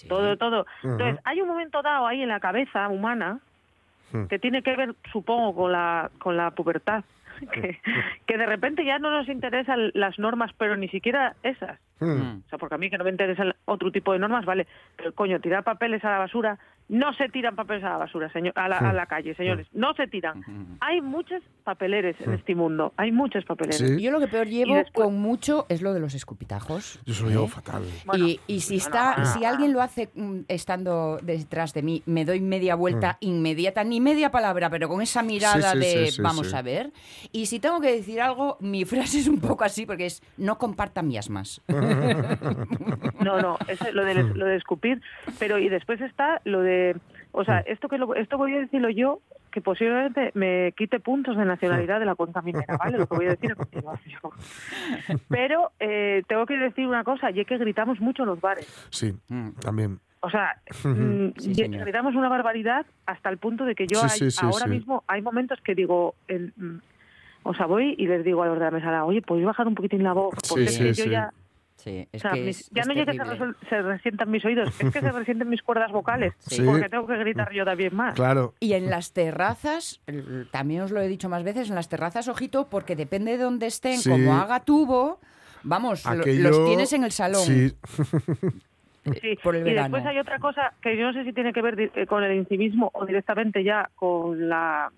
todo, 0.07 0.37
todo. 0.37 0.65
Entonces, 0.83 1.19
hay 1.23 1.41
un 1.41 1.47
momento 1.49 1.83
dado 1.83 2.07
ahí 2.07 2.21
en 2.21 2.29
la 2.29 2.39
cabeza 2.39 2.87
humana. 2.89 3.39
Que 4.29 4.39
tiene 4.39 4.61
que 4.63 4.75
ver, 4.75 4.95
supongo, 5.11 5.55
con 5.55 5.71
la, 5.71 6.09
con 6.19 6.37
la 6.37 6.51
pubertad. 6.51 7.03
Que, 7.51 7.79
que, 8.25 8.37
de 8.37 8.45
repente 8.45 8.83
ya 8.83 8.99
no 8.99 9.11
nos 9.11 9.29
interesan 9.29 9.91
las 9.93 10.19
normas, 10.19 10.51
pero 10.57 10.75
ni 10.75 10.89
siquiera 10.89 11.35
esas. 11.43 11.79
Hmm. 11.99 12.41
O 12.45 12.49
sea, 12.49 12.59
porque 12.59 12.75
a 12.75 12.77
mí 12.77 12.89
que 12.89 12.97
no 12.97 13.05
me 13.05 13.11
interesan 13.11 13.53
otro 13.65 13.91
tipo 13.91 14.11
de 14.11 14.19
normas, 14.19 14.45
vale, 14.45 14.67
pero 14.97 15.13
coño, 15.13 15.39
tirar 15.39 15.63
papeles 15.63 16.03
a 16.03 16.11
la 16.11 16.17
basura 16.19 16.59
no 16.87 17.13
se 17.13 17.29
tiran 17.29 17.55
papeles 17.55 17.83
a 17.83 17.89
la 17.89 17.97
basura, 17.97 18.31
señor, 18.31 18.53
a 18.55 18.69
la, 18.69 18.77
a 18.77 18.93
la 18.93 19.07
calle, 19.07 19.33
señores. 19.33 19.67
No 19.73 19.93
se 19.95 20.07
tiran. 20.07 20.43
Hay 20.81 21.01
muchos 21.01 21.41
papeleres 21.63 22.15
en 22.19 22.33
este 22.33 22.53
mundo. 22.53 22.93
Hay 22.95 23.11
muchos 23.11 23.43
papeleres. 23.43 23.99
Yo 23.99 24.11
lo 24.11 24.19
que 24.19 24.27
peor 24.27 24.47
llevo 24.47 24.75
con 24.93 25.17
mucho 25.17 25.65
es 25.69 25.81
lo 25.81 25.93
de 25.93 25.99
los 25.99 26.13
escupitajos. 26.13 26.99
Yo 27.05 27.13
soy 27.15 27.33
yo 27.33 27.45
¿eh? 27.45 27.47
fatal. 27.47 27.83
y, 28.17 28.39
y, 28.45 28.59
si 28.59 28.75
está, 28.75 29.25
si 29.25 29.45
alguien 29.45 29.73
lo 29.73 29.81
hace 29.81 30.09
mm, 30.13 30.41
estando 30.47 31.17
detrás 31.23 31.73
de 31.73 31.81
mí, 31.81 32.03
me 32.05 32.23
doy 32.23 32.39
media 32.39 32.75
vuelta 32.75 33.13
mm. 33.13 33.25
inmediata, 33.25 33.83
ni 33.83 33.99
media 33.99 34.29
palabra, 34.29 34.69
pero 34.69 34.87
con 34.87 35.01
esa 35.01 35.23
mirada 35.23 35.73
de 35.73 36.11
vamos 36.21 36.53
a 36.53 36.61
ver. 36.61 36.91
Y 37.31 37.45
si 37.47 37.59
tengo 37.59 37.79
que 37.81 37.91
decir 37.91 38.21
algo, 38.21 38.57
mi 38.59 38.85
frase 38.85 39.19
es 39.19 39.27
un 39.27 39.39
poco 39.39 39.63
así, 39.63 39.85
porque 39.85 40.05
es 40.07 40.21
no 40.37 40.57
comparta 40.57 41.01
miasmas. 41.01 41.61
no, 41.67 43.41
no, 43.41 43.57
es 43.67 43.93
lo 43.93 44.03
de, 44.03 44.23
lo 44.23 44.45
de 44.45 44.55
escupir. 44.55 45.01
Pero 45.39 45.57
y 45.59 45.69
después 45.69 46.01
está 46.01 46.41
lo 46.45 46.61
de 46.61 46.95
o 47.37 47.43
sea, 47.43 47.59
esto 47.59 47.89
que 47.89 47.99
esto 48.15 48.37
voy 48.37 48.55
a 48.55 48.59
decirlo 48.61 48.89
yo, 48.89 49.19
que 49.51 49.59
posiblemente 49.59 50.31
me 50.35 50.73
quite 50.77 51.01
puntos 51.01 51.35
de 51.35 51.43
nacionalidad 51.43 51.99
de 51.99 52.05
la 52.05 52.15
cuenta 52.15 52.41
minera, 52.41 52.77
¿vale? 52.77 52.97
Lo 52.97 53.07
que 53.07 53.15
voy 53.15 53.25
a 53.25 53.31
decir 53.31 53.51
a 53.51 53.55
continuación. 53.55 54.21
Pero 55.27 55.71
eh, 55.81 56.23
tengo 56.27 56.45
que 56.45 56.55
decir 56.55 56.87
una 56.87 57.03
cosa, 57.03 57.31
y 57.31 57.41
es 57.41 57.47
que 57.47 57.57
gritamos 57.57 57.99
mucho 57.99 58.23
en 58.23 58.29
los 58.29 58.39
bares. 58.39 58.65
Sí, 58.89 59.13
mm. 59.27 59.49
también. 59.59 59.99
O 60.21 60.29
sea, 60.29 60.55
mm, 60.85 61.31
gritamos 61.35 62.15
una 62.15 62.29
barbaridad 62.29 62.85
hasta 63.05 63.29
el 63.29 63.37
punto 63.37 63.65
de 63.65 63.75
que 63.75 63.85
yo 63.85 64.01
ahora 64.41 64.67
mismo 64.67 65.03
hay 65.07 65.21
momentos 65.21 65.59
que 65.59 65.75
digo, 65.75 66.15
mm, 66.29 66.77
o 67.45 67.53
sea, 67.53 67.67
voy 67.67 67.95
y 67.97 68.07
les 68.07 68.23
digo 68.25 68.41
a 68.41 68.47
los 68.47 68.57
de 68.57 68.65
la 68.65 68.71
mesa, 68.71 69.05
oye, 69.05 69.21
¿podéis 69.21 69.45
bajar 69.45 69.67
un 69.67 69.75
poquitín 69.75 70.03
la 70.03 70.13
voz? 70.13 70.33
Porque 70.49 70.65
es 70.65 70.77
que 70.77 70.93
yo 70.93 71.05
ya 71.05 71.31
Sí, 71.75 72.07
es 72.11 72.23
que 72.23 72.51
ya 72.71 72.83
no 72.83 72.93
es 72.93 73.05
que 73.05 73.67
se, 73.69 73.81
resientan 73.83 74.31
mis 74.31 74.43
oídos, 74.43 74.69
es 74.79 74.91
que 74.91 75.01
se 75.01 75.11
resienten 75.11 75.47
mis 75.47 75.61
cuerdas 75.61 75.91
vocales, 75.91 76.33
porque 76.65 76.89
tengo 76.89 77.05
que 77.05 77.15
gritar 77.17 77.53
yo 77.53 77.63
también 77.63 77.95
más. 77.95 78.15
Claro. 78.15 78.55
Y 78.59 78.73
en 78.73 78.89
las 78.89 79.13
terrazas, 79.13 80.01
también 80.49 80.81
os 80.81 80.91
lo 80.91 80.99
he 80.99 81.07
dicho 81.07 81.29
más 81.29 81.43
veces, 81.43 81.69
en 81.69 81.75
las 81.75 81.87
terrazas, 81.87 82.27
ojito, 82.27 82.69
porque 82.71 82.95
depende 82.95 83.37
de 83.37 83.43
dónde 83.43 83.67
estén, 83.67 84.01
como 84.01 84.33
haga 84.33 84.61
tubo, 84.61 85.19
vamos, 85.61 86.03
los 86.05 86.65
tienes 86.65 86.91
en 86.93 87.03
el 87.03 87.11
salón. 87.11 87.43
Sí. 87.43 87.75
Sí. 89.21 89.37
Por 89.43 89.55
el 89.55 89.67
y 89.67 89.73
después 89.75 90.03
hay 90.07 90.17
otra 90.17 90.39
cosa 90.39 90.73
que 90.81 90.97
yo 90.97 91.05
no 91.05 91.13
sé 91.13 91.23
si 91.23 91.33
tiene 91.33 91.53
que 91.53 91.61
ver 91.61 91.79
eh, 91.79 92.07
con 92.07 92.23
el 92.23 92.35
incivismo 92.35 92.89
o 92.95 93.05
directamente 93.05 93.63
ya 93.63 93.91
con 93.95 94.49
la 94.49 94.91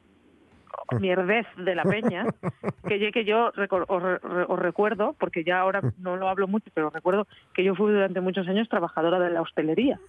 mierdez 1.00 1.46
de 1.58 1.76
la 1.76 1.84
peña, 1.84 2.26
que, 2.88 3.12
que 3.12 3.26
yo 3.26 3.52
os, 3.88 4.60
recuerdo, 4.60 5.16
porque 5.20 5.44
ya 5.44 5.60
ahora 5.60 5.82
no 5.98 6.16
lo 6.16 6.30
hablo 6.30 6.48
mucho, 6.48 6.70
pero 6.74 6.90
recuerdo 6.90 7.28
que 7.54 7.64
yo 7.64 7.76
fui 7.76 7.92
durante 7.92 8.22
muchos 8.22 8.48
años 8.48 8.70
trabajadora 8.70 9.20
de 9.20 9.30
la 9.30 9.42
hostelería. 9.42 10.00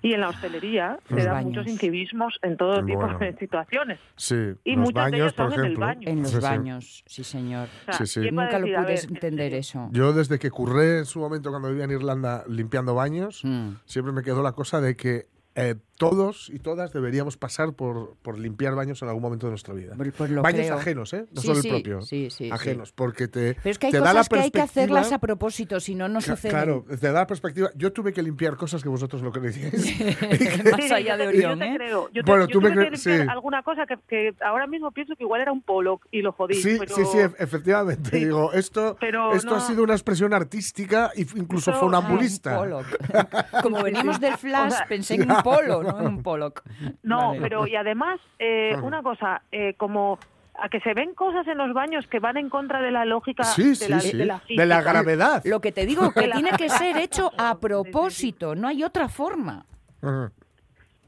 Y 0.00 0.12
en 0.12 0.20
la 0.20 0.28
hostelería 0.28 0.98
se 1.08 1.24
dan 1.24 1.46
muchos 1.46 1.66
incivismos 1.66 2.38
en 2.42 2.56
todo 2.56 2.84
tipo 2.84 3.06
de 3.18 3.36
situaciones. 3.36 3.98
Sí, 4.16 4.54
y 4.64 4.76
muchos 4.76 5.10
de 5.10 5.16
ellos 5.16 5.34
son 5.34 5.52
en 5.52 5.64
el 5.64 5.76
baño. 5.76 6.08
En 6.08 6.22
los 6.22 6.40
baños, 6.40 7.02
sí, 7.06 7.24
señor. 7.24 7.68
Nunca 8.30 8.58
lo 8.58 8.66
pude 8.66 9.00
entender 9.00 9.54
eso. 9.54 9.88
Yo 9.92 10.12
desde 10.12 10.38
que 10.38 10.50
curré 10.50 10.98
en 10.98 11.04
su 11.04 11.18
momento 11.18 11.50
cuando 11.50 11.68
vivía 11.68 11.84
en 11.84 11.90
Irlanda 11.90 12.44
limpiando 12.48 12.94
baños, 12.94 13.42
mm. 13.44 13.70
siempre 13.86 14.12
me 14.12 14.22
quedó 14.22 14.42
la 14.42 14.52
cosa 14.52 14.80
de 14.80 14.96
que 14.96 15.26
eh, 15.58 15.74
todos 15.98 16.48
y 16.48 16.60
todas 16.60 16.92
deberíamos 16.92 17.36
pasar 17.36 17.72
por, 17.72 18.16
por, 18.22 18.38
limpiar 18.38 18.74
baños 18.76 19.02
en 19.02 19.08
algún 19.08 19.22
momento 19.22 19.46
de 19.46 19.50
nuestra 19.50 19.74
vida. 19.74 19.94
Pues, 19.96 20.34
baños 20.36 20.70
ajenos, 20.70 21.12
¿eh? 21.12 21.26
No 21.32 21.42
solo 21.42 21.58
el 21.58 21.68
propio. 21.68 22.02
Sí, 22.02 22.30
sí, 22.30 22.50
ajenos, 22.50 22.92
porque 22.92 23.26
te, 23.26 23.54
Pero 23.54 23.70
es 23.70 23.78
que 23.78 23.86
hay 23.86 23.92
te 23.92 23.98
cosas 23.98 24.14
da 24.14 24.20
la 24.20 24.24
que 24.24 24.44
hay 24.44 24.50
que 24.52 24.60
hacerlas 24.60 25.12
a 25.12 25.18
propósito, 25.18 25.80
si 25.80 25.96
no, 25.96 26.08
no 26.08 26.20
sucede. 26.20 26.50
Claro, 26.50 26.84
te 26.88 27.06
da 27.08 27.12
la 27.12 27.26
perspectiva. 27.26 27.70
Yo 27.74 27.92
tuve 27.92 28.12
que 28.12 28.22
limpiar 28.22 28.56
cosas 28.56 28.82
que 28.82 28.88
vosotros 28.88 29.22
no 29.22 29.32
creíais. 29.32 29.98
Más 30.70 30.90
allá 30.92 31.16
de 31.16 31.26
Orión, 31.26 31.62
¿eh? 31.62 31.74
Creo. 31.76 32.08
Yo, 32.12 32.22
bueno, 32.24 32.46
tuve 32.46 32.72
que 32.72 32.90
limpiar 32.90 33.28
alguna 33.28 33.62
cosa 33.64 33.84
que, 33.86 33.98
que, 34.06 34.34
ahora 34.40 34.68
mismo 34.68 34.92
pienso 34.92 35.16
que 35.16 35.24
igual 35.24 35.40
era 35.40 35.50
un 35.50 35.62
polo 35.62 36.00
y 36.12 36.22
lo 36.22 36.30
jodí. 36.32 36.54
Sí, 36.54 36.78
sí, 36.86 37.04
sí, 37.04 37.18
efectivamente. 37.38 38.16
Digo, 38.16 38.52
esto, 38.52 38.96
esto 39.34 39.54
ha 39.56 39.60
sido 39.60 39.82
una 39.82 39.94
expresión 39.94 40.32
artística 40.32 41.10
e 41.16 41.26
incluso 41.34 41.72
fue 41.72 41.88
una 41.88 41.98
ambulista. 41.98 42.58
Como 43.62 43.82
veníamos 43.82 44.20
del 44.20 44.36
flash, 44.36 44.74
pensé 44.88 45.14
en 45.14 45.30
un 45.30 45.42
polo, 45.56 45.82
no 45.82 46.00
en 46.00 46.06
un 46.06 46.22
Pollock. 46.22 46.62
No, 47.02 47.34
pero 47.40 47.66
y 47.66 47.76
además, 47.76 48.20
eh, 48.38 48.76
una 48.82 49.02
cosa, 49.02 49.42
eh, 49.52 49.74
como 49.74 50.18
a 50.58 50.68
que 50.68 50.80
se 50.80 50.92
ven 50.92 51.14
cosas 51.14 51.46
en 51.46 51.56
los 51.56 51.72
baños 51.72 52.06
que 52.08 52.18
van 52.18 52.36
en 52.36 52.50
contra 52.50 52.82
de 52.82 52.90
la 52.90 53.04
lógica 53.04 53.44
de, 53.56 53.88
la, 53.88 54.42
de, 54.48 54.66
la, 54.66 54.82
gravedad. 54.82 55.42
Lo 55.44 55.60
que 55.60 55.70
te 55.72 55.86
digo, 55.86 56.12
que 56.12 56.28
tiene 56.32 56.50
que 56.52 56.68
ser 56.68 56.96
hecho 56.96 57.30
a 57.38 57.58
propósito, 57.60 58.54
no 58.54 58.66
hay 58.68 58.82
otra 58.82 59.08
forma. 59.08 59.64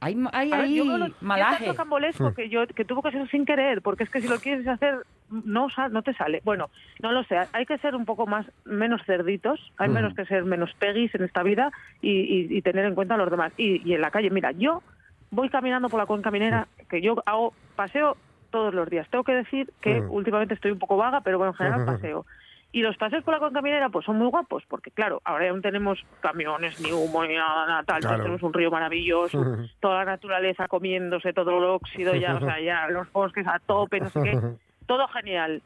Hay, 0.03 0.17
hay, 0.33 0.51
hay 0.51 1.15
malaje. 1.21 1.71
Es 1.71 1.77
tan 1.77 2.35
que, 2.35 2.49
yo, 2.49 2.67
que 2.67 2.87
tuvo 2.87 3.03
que 3.03 3.11
ser 3.11 3.29
sin 3.31 3.45
querer, 3.45 3.83
porque 3.83 4.05
es 4.05 4.11
que 4.11 4.23
si 4.23 4.29
lo 4.29 4.39
quieres 4.39 4.67
hacer, 4.67 5.05
no, 5.31 5.69
no 5.91 6.03
te 6.03 6.15
sale. 6.15 6.41
Bueno, 6.43 6.71
no 7.03 7.13
lo 7.13 7.23
sé, 7.25 7.37
hay 7.53 7.67
que 7.67 7.77
ser 7.79 7.95
un 7.95 8.07
poco 8.07 8.27
más, 8.27 8.47
menos 8.65 9.03
cerditos, 9.05 9.61
hay 9.77 9.91
mm. 9.91 9.93
menos 9.93 10.15
que 10.15 10.25
ser 10.25 10.45
menos 10.45 10.73
pegis 10.79 11.15
en 11.15 11.25
esta 11.25 11.43
vida 11.43 11.71
y, 12.01 12.63
tener 12.63 12.87
en 12.87 12.95
cuenta 12.95 13.15
a 13.15 13.19
los 13.19 13.31
demás. 13.31 13.53
Y, 13.59 13.87
y, 13.87 13.95
en 13.95 14.01
la 14.01 14.11
calle, 14.11 14.31
mira, 14.31 14.53
yo 14.53 14.83
voy 15.31 15.51
caminando 15.51 15.91
por 15.91 16.01
la 16.01 16.07
cuenca 16.07 16.31
minera, 16.31 16.67
que 16.89 17.03
yo 17.03 17.23
hago 17.27 17.53
paseo 17.77 18.17
todos 18.51 18.75
los 18.75 18.89
días. 18.89 19.09
Tengo 19.11 19.25
que 19.25 19.35
decir 19.35 19.71
que 19.81 20.01
mm. 20.01 20.11
últimamente 20.11 20.55
estoy 20.55 20.71
un 20.71 20.79
poco 20.79 20.97
vaga, 20.97 21.21
pero 21.21 21.39
bueno, 21.39 21.53
en 21.53 21.57
general 21.57 21.85
paseo. 21.87 22.25
Y 22.73 22.83
los 22.83 22.97
paseos 22.97 23.25
por 23.25 23.35
la 23.35 23.41
cuenca 23.41 23.63
minera 23.63 23.89
pues 23.89 24.05
son 24.05 24.17
muy 24.17 24.29
guapos, 24.29 24.63
porque 24.69 24.91
claro, 24.91 25.21
ahora 25.25 25.47
ya 25.47 25.53
no 25.53 25.61
tenemos 25.61 25.99
camiones, 26.21 26.81
ni 26.81 26.93
humo, 26.93 27.25
ni 27.25 27.35
nada, 27.35 27.83
tal, 27.83 28.01
tenemos 28.01 28.43
un 28.43 28.53
río 28.53 28.71
maravilloso, 28.71 29.43
toda 29.81 30.05
la 30.05 30.13
naturaleza 30.13 30.69
comiéndose 30.69 31.33
todo 31.33 31.59
el 31.59 31.65
óxido, 31.65 32.15
ya, 32.15 32.37
o 32.37 32.41
sea, 32.41 32.61
ya 32.61 32.87
los 32.89 33.11
bosques 33.13 33.47
a 33.47 33.59
tope, 33.59 34.01
no 34.01 34.11
sé 34.11 34.21
qué, 34.23 34.39
todo 34.87 35.09
genial. 35.09 35.63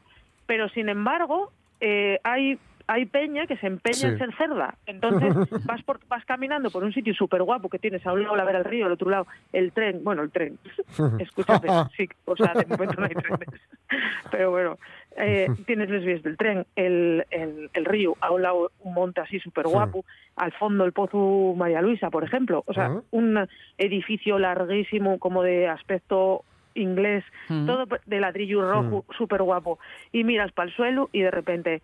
Pero 0.47 0.67
sin 0.69 0.89
embargo, 0.89 1.51
eh, 1.79 2.19
hay 2.23 2.59
hay 2.87 3.05
peña 3.05 3.47
que 3.47 3.57
se 3.57 3.67
empeña 3.67 4.09
en 4.09 4.17
ser 4.17 4.35
cerda. 4.35 4.75
Entonces 4.85 5.33
vas 5.65 5.81
por, 5.83 5.99
vas 6.07 6.23
caminando 6.25 6.69
por 6.69 6.83
un 6.83 6.93
sitio 6.93 7.13
súper 7.13 7.43
guapo 7.43 7.69
que 7.69 7.79
tienes 7.79 8.05
a 8.05 8.13
un 8.13 8.23
lado 8.23 8.35
la 8.35 8.43
ver 8.43 8.57
al 8.57 8.65
río, 8.65 8.85
al 8.85 8.91
otro 8.91 9.09
lado 9.09 9.27
el 9.53 9.71
tren, 9.71 10.03
bueno, 10.03 10.21
el 10.21 10.31
tren, 10.31 10.57
escúchate, 11.19 11.67
sí, 11.97 12.07
o 12.25 12.35
sea, 12.35 12.53
de 12.53 12.65
momento 12.65 12.99
no 12.99 13.05
hay 13.05 13.15
trenes, 13.15 13.61
pero 14.31 14.51
bueno, 14.51 14.77
eh, 15.17 15.47
tienes 15.65 15.89
las 15.89 16.03
vías 16.03 16.23
del 16.23 16.37
tren, 16.37 16.65
el, 16.75 17.25
el, 17.31 17.69
el, 17.73 17.85
río, 17.85 18.17
a 18.19 18.31
un 18.31 18.41
lado 18.41 18.71
un 18.81 18.93
monte 18.93 19.21
así 19.21 19.39
súper 19.39 19.67
guapo, 19.67 20.05
al 20.35 20.51
fondo 20.53 20.83
el 20.83 20.91
Pozo 20.91 21.53
María 21.55 21.81
Luisa, 21.81 22.09
por 22.09 22.23
ejemplo, 22.23 22.63
o 22.65 22.73
sea, 22.73 23.01
un 23.11 23.47
edificio 23.77 24.37
larguísimo 24.39 25.17
como 25.19 25.43
de 25.43 25.67
aspecto 25.67 26.43
inglés, 26.75 27.23
todo 27.47 27.85
de 28.05 28.19
ladrillo 28.19 28.69
rojo, 28.69 29.05
mm. 29.07 29.13
súper 29.13 29.41
guapo. 29.41 29.79
Y 30.11 30.23
miras 30.23 30.51
para 30.51 30.69
el 30.69 30.75
suelo 30.75 31.09
y 31.13 31.21
de 31.21 31.31
repente 31.31 31.81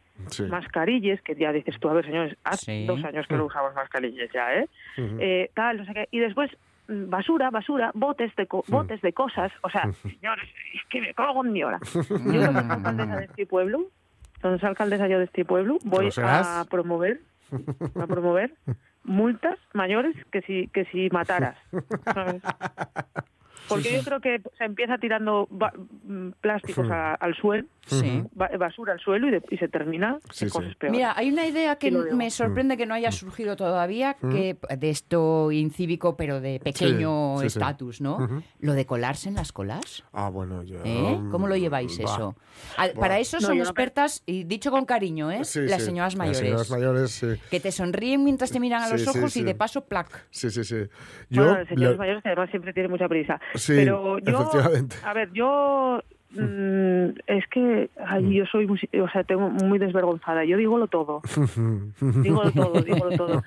mascarillas, 0.49 1.21
que 1.21 1.35
ya 1.35 1.51
dices 1.53 1.79
tú, 1.79 1.89
a 1.89 1.93
ver, 1.93 2.05
señores, 2.05 2.37
hace 2.43 2.85
dos 2.85 3.03
años 3.05 3.25
que 3.27 3.35
no 3.35 3.43
mm. 3.43 3.47
usamos 3.47 3.73
mascarillas 3.73 4.29
ya, 4.33 4.53
¿eh? 4.53 4.67
¿eh? 4.97 5.49
Tal, 5.53 5.77
no 5.77 5.85
sé 5.85 5.93
qué. 5.93 6.07
Y 6.11 6.19
después 6.19 6.51
basura, 6.91 7.49
basura, 7.49 7.91
botes 7.93 8.35
de, 8.35 8.47
botes 8.67 9.01
de 9.01 9.13
cosas. 9.13 9.51
O 9.61 9.69
sea, 9.69 9.91
señores, 10.01 10.49
es 10.73 10.81
que 10.89 11.01
me 11.01 11.13
cago 11.13 11.43
en 11.45 11.51
mi 11.51 11.63
hora. 11.63 11.79
Yo 11.93 12.01
soy 12.03 12.55
alcaldesa 12.55 13.15
de 13.17 13.25
este 13.25 13.45
pueblo, 13.45 13.87
soy 14.41 14.59
alcaldesa 14.61 15.07
yo 15.07 15.19
de 15.19 15.25
este 15.25 15.45
pueblo, 15.45 15.77
voy 15.83 16.09
a 16.17 16.65
promover, 16.69 17.21
a 17.99 18.07
promover 18.07 18.53
multas 19.03 19.57
mayores 19.73 20.15
que 20.31 20.41
si, 20.41 20.67
que 20.67 20.85
si 20.85 21.09
mataras. 21.09 21.57
¿sabes? 22.13 22.41
Porque 23.67 23.93
yo 23.93 24.03
creo 24.03 24.19
que 24.19 24.41
se 24.57 24.65
empieza 24.65 24.97
tirando 24.97 25.47
mm, 25.49 26.31
plásticos 26.41 26.87
al 26.89 27.35
suelo, 27.35 27.67
basura 28.59 28.93
al 28.93 28.99
suelo 28.99 29.27
y, 29.49 29.57
se 29.57 29.67
termina 29.67 30.17
en 30.39 30.49
cosas 30.49 30.75
peores. 30.75 30.97
Mira, 30.97 31.13
hay 31.15 31.31
una 31.31 31.45
idea 31.45 31.75
que 31.77 31.91
me 31.91 32.29
sorprende 32.31 32.77
que 32.77 32.85
no 32.85 32.93
haya 32.93 33.11
surgido 33.11 33.55
todavía, 33.55 34.15
que 34.15 34.57
de 34.77 34.89
esto 34.89 35.51
incívico, 35.51 36.15
pero 36.15 36.41
de 36.41 36.59
pequeño 36.59 37.41
estatus, 37.41 38.01
¿no? 38.01 38.43
Lo 38.59 38.73
de 38.73 38.85
colarse 38.85 39.29
en 39.29 39.35
las 39.35 39.51
colas. 39.51 40.03
Ah, 40.11 40.29
bueno, 40.29 40.63
yo... 40.63 40.79
¿Eh? 40.83 41.19
¿Cómo 41.31 41.47
lo 41.47 41.55
lleváis 41.55 41.99
eso? 41.99 42.35
Para 42.99 43.19
eso 43.19 43.39
son 43.39 43.57
expertas, 43.57 44.23
y 44.25 44.43
dicho 44.43 44.71
con 44.71 44.85
cariño, 44.85 45.31
¿eh? 45.31 45.41
las 45.55 45.83
señoras 45.83 46.15
mayores. 46.15 46.41
Las 46.41 46.67
señoras 46.67 46.71
mayores, 46.71 47.39
Que 47.49 47.59
te 47.59 47.71
sonríen 47.71 48.23
mientras 48.23 48.51
te 48.51 48.59
miran 48.59 48.83
a 48.83 48.89
los 48.89 49.07
ojos 49.07 49.35
y 49.37 49.43
de 49.43 49.55
paso, 49.55 49.85
plac. 49.85 50.25
Sí, 50.29 50.49
sí, 50.49 50.63
sí. 50.63 50.75
Yo, 51.29 51.43
bueno, 51.43 51.59
las 51.59 51.67
señoras 51.67 51.97
mayores 51.97 52.25
además 52.25 52.49
siempre 52.49 52.73
tienen 52.73 52.91
mucha 52.91 53.07
prisa. 53.07 53.39
Sí, 53.55 53.73
pero 53.75 54.19
yo, 54.19 54.41
efectivamente. 54.41 54.95
A 55.03 55.13
ver, 55.13 55.31
yo 55.33 56.01
mm, 56.31 57.19
es 57.27 57.47
que 57.47 57.89
ay, 58.05 58.33
yo 58.33 58.45
soy, 58.45 58.65
o 58.65 59.09
sea, 59.09 59.23
tengo 59.23 59.49
muy 59.49 59.79
desvergonzada. 59.79 60.45
Yo 60.45 60.57
digo 60.57 60.77
lo 60.77 60.87
todo. 60.87 61.21
digo 62.01 62.43
lo 62.43 62.51
todo, 62.51 62.81
digo 62.81 63.05
lo 63.09 63.17
todo. 63.17 63.43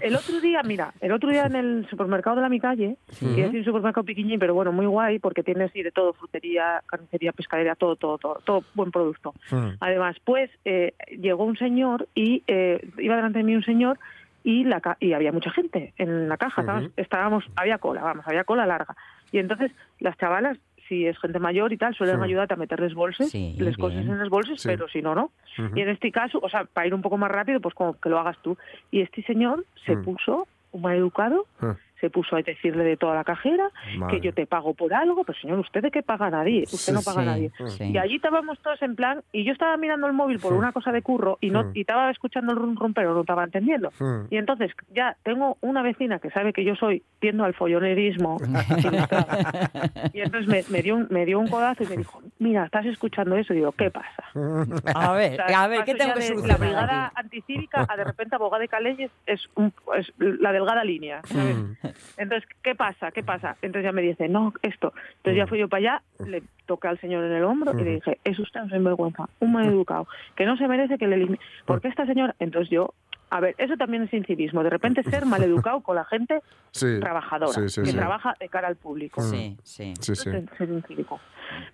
El 0.00 0.14
otro 0.14 0.40
día, 0.40 0.62
mira, 0.62 0.92
el 1.00 1.12
otro 1.12 1.30
día 1.30 1.46
en 1.46 1.56
el 1.56 1.86
supermercado 1.88 2.36
de 2.36 2.42
la 2.42 2.48
mi 2.48 2.60
calle, 2.60 2.96
que 3.18 3.44
es 3.44 3.52
un 3.52 3.64
supermercado 3.64 4.04
piquiñín, 4.04 4.38
pero 4.38 4.54
bueno, 4.54 4.72
muy 4.72 4.86
guay, 4.86 5.18
porque 5.18 5.42
tiene 5.42 5.64
así 5.64 5.82
de 5.82 5.92
todo, 5.92 6.12
frutería, 6.12 6.82
carnicería, 6.86 7.32
pescadería, 7.32 7.74
todo, 7.74 7.96
todo, 7.96 8.18
todo, 8.18 8.40
todo 8.44 8.64
buen 8.74 8.90
producto. 8.90 9.34
Además, 9.80 10.16
pues 10.24 10.50
eh, 10.64 10.94
llegó 11.18 11.44
un 11.44 11.56
señor 11.56 12.08
y 12.14 12.42
eh, 12.46 12.86
iba 12.98 13.16
delante 13.16 13.38
de 13.38 13.44
mí 13.44 13.54
un 13.54 13.64
señor 13.64 13.98
y, 14.46 14.62
la, 14.62 14.80
y 15.00 15.12
había 15.12 15.32
mucha 15.32 15.50
gente 15.50 15.92
en 15.98 16.28
la 16.28 16.36
caja. 16.36 16.88
Estábamos, 16.96 17.44
había 17.56 17.78
cola, 17.78 18.00
vamos, 18.00 18.24
había 18.28 18.44
cola 18.44 18.64
larga. 18.64 18.94
Y 19.32 19.38
entonces 19.38 19.72
las 19.98 20.16
chavalas, 20.18 20.56
si 20.86 21.04
es 21.04 21.18
gente 21.18 21.40
mayor 21.40 21.72
y 21.72 21.76
tal, 21.76 21.96
suelen 21.96 22.22
ayudarte 22.22 22.54
a 22.54 22.56
meterles 22.56 22.94
bolsas, 22.94 23.34
les 23.34 23.76
coses 23.76 24.06
en 24.06 24.16
las 24.16 24.28
bolsas, 24.28 24.62
pero 24.64 24.86
si 24.86 25.02
no, 25.02 25.16
no. 25.16 25.32
Y 25.74 25.80
en 25.80 25.88
este 25.88 26.12
caso, 26.12 26.38
o 26.40 26.48
sea, 26.48 26.64
para 26.64 26.86
ir 26.86 26.94
un 26.94 27.02
poco 27.02 27.18
más 27.18 27.28
rápido, 27.28 27.58
pues 27.60 27.74
como 27.74 27.98
que 27.98 28.08
lo 28.08 28.20
hagas 28.20 28.40
tú. 28.40 28.56
Y 28.92 29.00
este 29.00 29.24
señor 29.24 29.66
se 29.84 29.96
puso, 29.96 30.46
un 30.70 30.82
mal 30.82 30.96
educado, 30.96 31.46
ah 31.60 31.74
se 32.00 32.10
puso 32.10 32.36
a 32.36 32.42
decirle 32.42 32.84
de 32.84 32.96
toda 32.96 33.14
la 33.14 33.24
cajera 33.24 33.70
que 34.10 34.20
yo 34.20 34.32
te 34.32 34.46
pago 34.46 34.74
por 34.74 34.92
algo, 34.94 35.24
pero 35.24 35.38
señor, 35.38 35.58
¿usted 35.58 35.82
de 35.82 35.90
qué 35.90 36.02
paga 36.02 36.30
nadie? 36.30 36.64
Usted 36.64 36.92
no 36.92 37.02
paga 37.02 37.22
a 37.22 37.24
nadie. 37.24 37.50
Y 37.80 37.96
allí 37.98 38.16
estábamos 38.16 38.58
todos 38.60 38.80
en 38.82 38.96
plan, 38.96 39.22
y 39.32 39.44
yo 39.44 39.52
estaba 39.52 39.76
mirando 39.76 40.06
el 40.06 40.12
móvil 40.12 40.38
por 40.38 40.52
una 40.52 40.72
cosa 40.72 40.92
de 40.92 41.02
curro 41.02 41.38
y 41.40 41.50
no 41.50 41.70
y 41.74 41.80
estaba 41.80 42.10
escuchando 42.10 42.52
el 42.52 42.58
rum, 42.58 42.76
rum 42.76 42.92
pero 42.94 43.14
no 43.14 43.20
estaba 43.20 43.44
entendiendo. 43.44 43.90
Y 44.30 44.36
entonces 44.36 44.72
ya 44.94 45.16
tengo 45.22 45.56
una 45.60 45.82
vecina 45.82 46.18
que 46.18 46.30
sabe 46.30 46.52
que 46.52 46.64
yo 46.64 46.74
soy 46.76 47.02
tiendo 47.18 47.44
al 47.44 47.54
follonerismo 47.54 48.36
y 50.12 50.20
entonces 50.20 50.70
me, 50.70 50.82
dio 50.82 50.96
un, 50.96 51.06
me 51.10 51.24
dio 51.24 51.38
un 51.38 51.48
codazo 51.48 51.82
y 51.84 51.86
me 51.86 51.96
dijo, 51.96 52.20
mira, 52.38 52.64
estás 52.64 52.86
escuchando 52.86 53.36
eso 53.36 53.52
y 53.52 53.56
digo, 53.56 53.72
¿qué 53.72 53.90
pasa? 53.90 54.24
A 54.94 55.12
ver, 55.12 55.40
a 55.40 55.66
ver, 55.68 55.84
¿qué 55.84 55.94
tengo 55.94 56.14
que 56.14 56.22
solucionar? 56.22 56.60
La 56.60 56.66
brigada 56.66 57.12
anticívica 57.14 57.86
a 57.88 57.96
de 57.96 58.04
repente 58.04 58.34
abogada 58.34 58.62
de 58.62 58.68
Caleyes 58.68 59.10
es, 59.26 59.48
es 59.96 60.12
la 60.18 60.52
delgada 60.52 60.84
línea, 60.84 61.20
¿sabes? 61.24 61.56
Entonces, 62.16 62.48
¿qué 62.62 62.74
pasa? 62.74 63.10
¿Qué 63.10 63.22
pasa? 63.22 63.56
Entonces 63.62 63.84
ya 63.84 63.92
me 63.92 64.02
dice, 64.02 64.28
no, 64.28 64.52
esto. 64.62 64.92
Entonces 65.18 65.36
ya 65.36 65.46
fui 65.46 65.58
yo 65.58 65.68
para 65.68 65.78
allá, 65.78 66.02
le 66.26 66.42
toqué 66.66 66.88
al 66.88 67.00
señor 67.00 67.24
en 67.24 67.32
el 67.32 67.44
hombro 67.44 67.72
y 67.78 67.84
le 67.84 67.94
dije, 67.96 68.18
es 68.24 68.38
usted 68.38 68.62
un 68.62 68.70
sinvergüenza, 68.70 69.28
un 69.40 69.52
mal 69.52 69.66
educado, 69.66 70.06
que 70.34 70.46
no 70.46 70.56
se 70.56 70.68
merece 70.68 70.98
que 70.98 71.06
le 71.06 71.16
elimine. 71.16 71.40
Porque 71.64 71.88
esta 71.88 72.06
señora, 72.06 72.34
entonces 72.38 72.70
yo 72.70 72.94
a 73.28 73.40
ver, 73.40 73.54
eso 73.58 73.76
también 73.76 74.04
es 74.04 74.12
incivismo. 74.12 74.62
De 74.62 74.70
repente 74.70 75.02
ser 75.02 75.26
maleducado 75.26 75.80
con 75.80 75.96
la 75.96 76.04
gente 76.04 76.40
trabajadora, 77.00 77.52
que 77.66 77.92
trabaja 77.92 78.34
de 78.38 78.48
cara 78.48 78.68
al 78.68 78.76
público. 78.76 79.22
Sí, 79.22 79.56
sí. 79.62 79.94
sí, 80.00 80.14
Ser 80.14 80.68
incívico. 80.68 81.20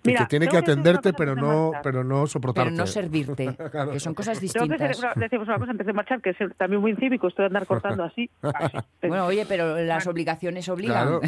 Mira, 0.03 0.21
que 0.21 0.25
tiene 0.27 0.47
que 0.47 0.57
atenderte, 0.57 1.13
pero 1.13 1.35
no, 1.35 1.71
pero 1.81 2.03
no 2.03 2.27
soportarte. 2.27 2.71
Pero 2.71 2.77
no 2.77 2.87
servirte, 2.87 3.55
que 3.91 3.99
son 3.99 4.13
cosas 4.13 4.39
distintas. 4.39 4.77
Tengo 4.77 5.13
que 5.13 5.19
decimos 5.19 5.47
una 5.47 5.57
cosa 5.57 5.71
antes 5.71 5.87
de 5.87 5.93
marchar, 5.93 6.21
que 6.21 6.29
es 6.31 6.37
también 6.57 6.81
muy 6.81 6.91
incívico 6.91 7.27
esto 7.27 7.41
de 7.41 7.47
andar 7.47 7.65
cortando 7.65 8.03
así. 8.03 8.29
Bueno, 9.01 9.25
oye, 9.25 9.45
pero 9.47 9.79
las 9.81 10.07
obligaciones 10.07 10.67
obligan. 10.69 11.19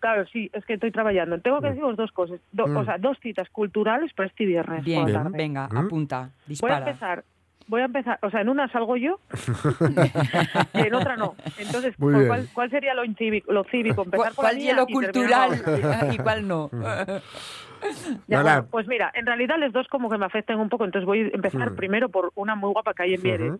Claro. 0.00 0.26
sí, 0.32 0.50
es 0.52 0.64
que 0.64 0.74
estoy 0.74 0.90
trabajando. 0.90 1.40
Tengo 1.40 1.60
que 1.60 1.68
deciros 1.68 1.96
dos 1.96 2.12
cosas, 2.12 2.40
mm. 2.52 2.76
o 2.76 2.84
sea, 2.84 2.98
dos 2.98 3.16
citas 3.22 3.48
culturales 3.50 4.12
para 4.12 4.28
este 4.28 4.44
viernes. 4.44 4.84
Bien, 4.84 5.06
venga, 5.32 5.68
¿Mm? 5.68 5.78
apunta, 5.78 6.30
dispara. 6.46 6.74
Voy 6.74 6.84
a 6.84 6.90
empezar 6.90 7.24
voy 7.68 7.82
a 7.82 7.84
empezar, 7.84 8.18
o 8.22 8.30
sea, 8.30 8.40
en 8.40 8.48
una 8.48 8.68
salgo 8.72 8.96
yo 8.96 9.20
y 10.74 10.80
en 10.86 10.94
otra 10.94 11.16
no. 11.16 11.36
Entonces, 11.58 11.94
¿cuál, 11.98 12.48
¿cuál, 12.52 12.70
sería 12.70 12.94
lo 12.94 13.04
cívico? 13.14 13.52
Lo 13.52 13.64
cívico? 13.64 14.02
Empezar 14.02 14.34
¿Cuál 14.34 14.58
hielo 14.58 14.86
cultural 14.86 15.62
y 16.12 16.18
cuál 16.18 16.48
no? 16.48 16.70
pues 18.70 18.88
mira, 18.88 19.10
en 19.14 19.26
realidad 19.26 19.56
les 19.58 19.72
dos 19.72 19.86
como 19.88 20.08
que 20.08 20.18
me 20.18 20.26
afectan 20.26 20.58
un 20.58 20.68
poco, 20.68 20.84
entonces 20.84 21.06
voy 21.06 21.20
a 21.20 21.34
empezar 21.34 21.72
mm. 21.72 21.76
primero 21.76 22.08
por 22.08 22.32
una 22.34 22.54
muy 22.54 22.72
guapa 22.72 22.94
que 22.94 23.04
hay 23.04 23.14
en 23.14 23.22
Mieres, 23.22 23.52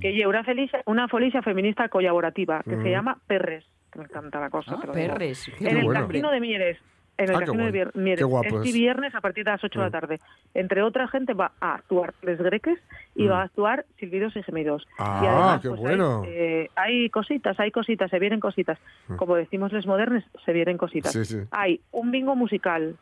que 0.00 0.12
lleva 0.12 0.30
una, 0.30 0.44
felicia, 0.44 0.82
una 0.86 1.08
felicia 1.08 1.42
feminista 1.42 1.88
colaborativa 1.88 2.62
que 2.62 2.76
se 2.76 2.76
mm. 2.76 2.90
llama 2.90 3.18
Perres, 3.26 3.64
que 3.90 3.98
me 3.98 4.04
encanta 4.04 4.40
la 4.40 4.50
cosa. 4.50 4.76
Ah, 4.76 4.92
Perres, 4.92 5.50
en 5.60 5.76
el 5.78 5.92
camino 5.92 6.30
de 6.30 6.40
Mieres. 6.40 6.78
En 7.18 7.30
el 7.30 7.36
ah, 7.36 7.40
casino 7.40 7.64
de 7.64 7.90
Mieres. 7.94 8.24
este 8.24 8.72
viernes 8.72 9.14
a 9.14 9.20
partir 9.20 9.44
de 9.44 9.50
las 9.50 9.64
8 9.64 9.78
de 9.78 9.84
la 9.84 9.88
mm. 9.88 9.92
tarde. 9.92 10.20
Entre 10.54 10.82
otra 10.82 11.08
gente 11.08 11.32
va 11.32 11.52
a 11.60 11.74
actuar 11.74 12.14
Les 12.22 12.38
Greques 12.38 12.78
y 13.14 13.26
va 13.26 13.40
a 13.40 13.44
actuar 13.44 13.86
Silbidos 13.98 14.36
y 14.36 14.42
Gemidos. 14.42 14.86
Ah, 14.98 15.20
y 15.22 15.26
además, 15.26 15.60
qué 15.62 15.68
pues, 15.68 15.80
bueno. 15.80 16.22
Hay, 16.22 16.30
eh, 16.30 16.70
hay, 16.76 17.10
cositas, 17.10 17.58
hay 17.58 17.70
cositas, 17.70 18.10
se 18.10 18.18
vienen 18.18 18.40
cositas. 18.40 18.78
Como 19.16 19.36
decimos 19.36 19.72
Les 19.72 19.86
Modernes, 19.86 20.24
se 20.44 20.52
vienen 20.52 20.76
cositas. 20.76 21.12
Sí, 21.12 21.24
sí. 21.24 21.38
Hay 21.52 21.80
un 21.92 22.10
bingo 22.10 22.36
musical 22.36 22.96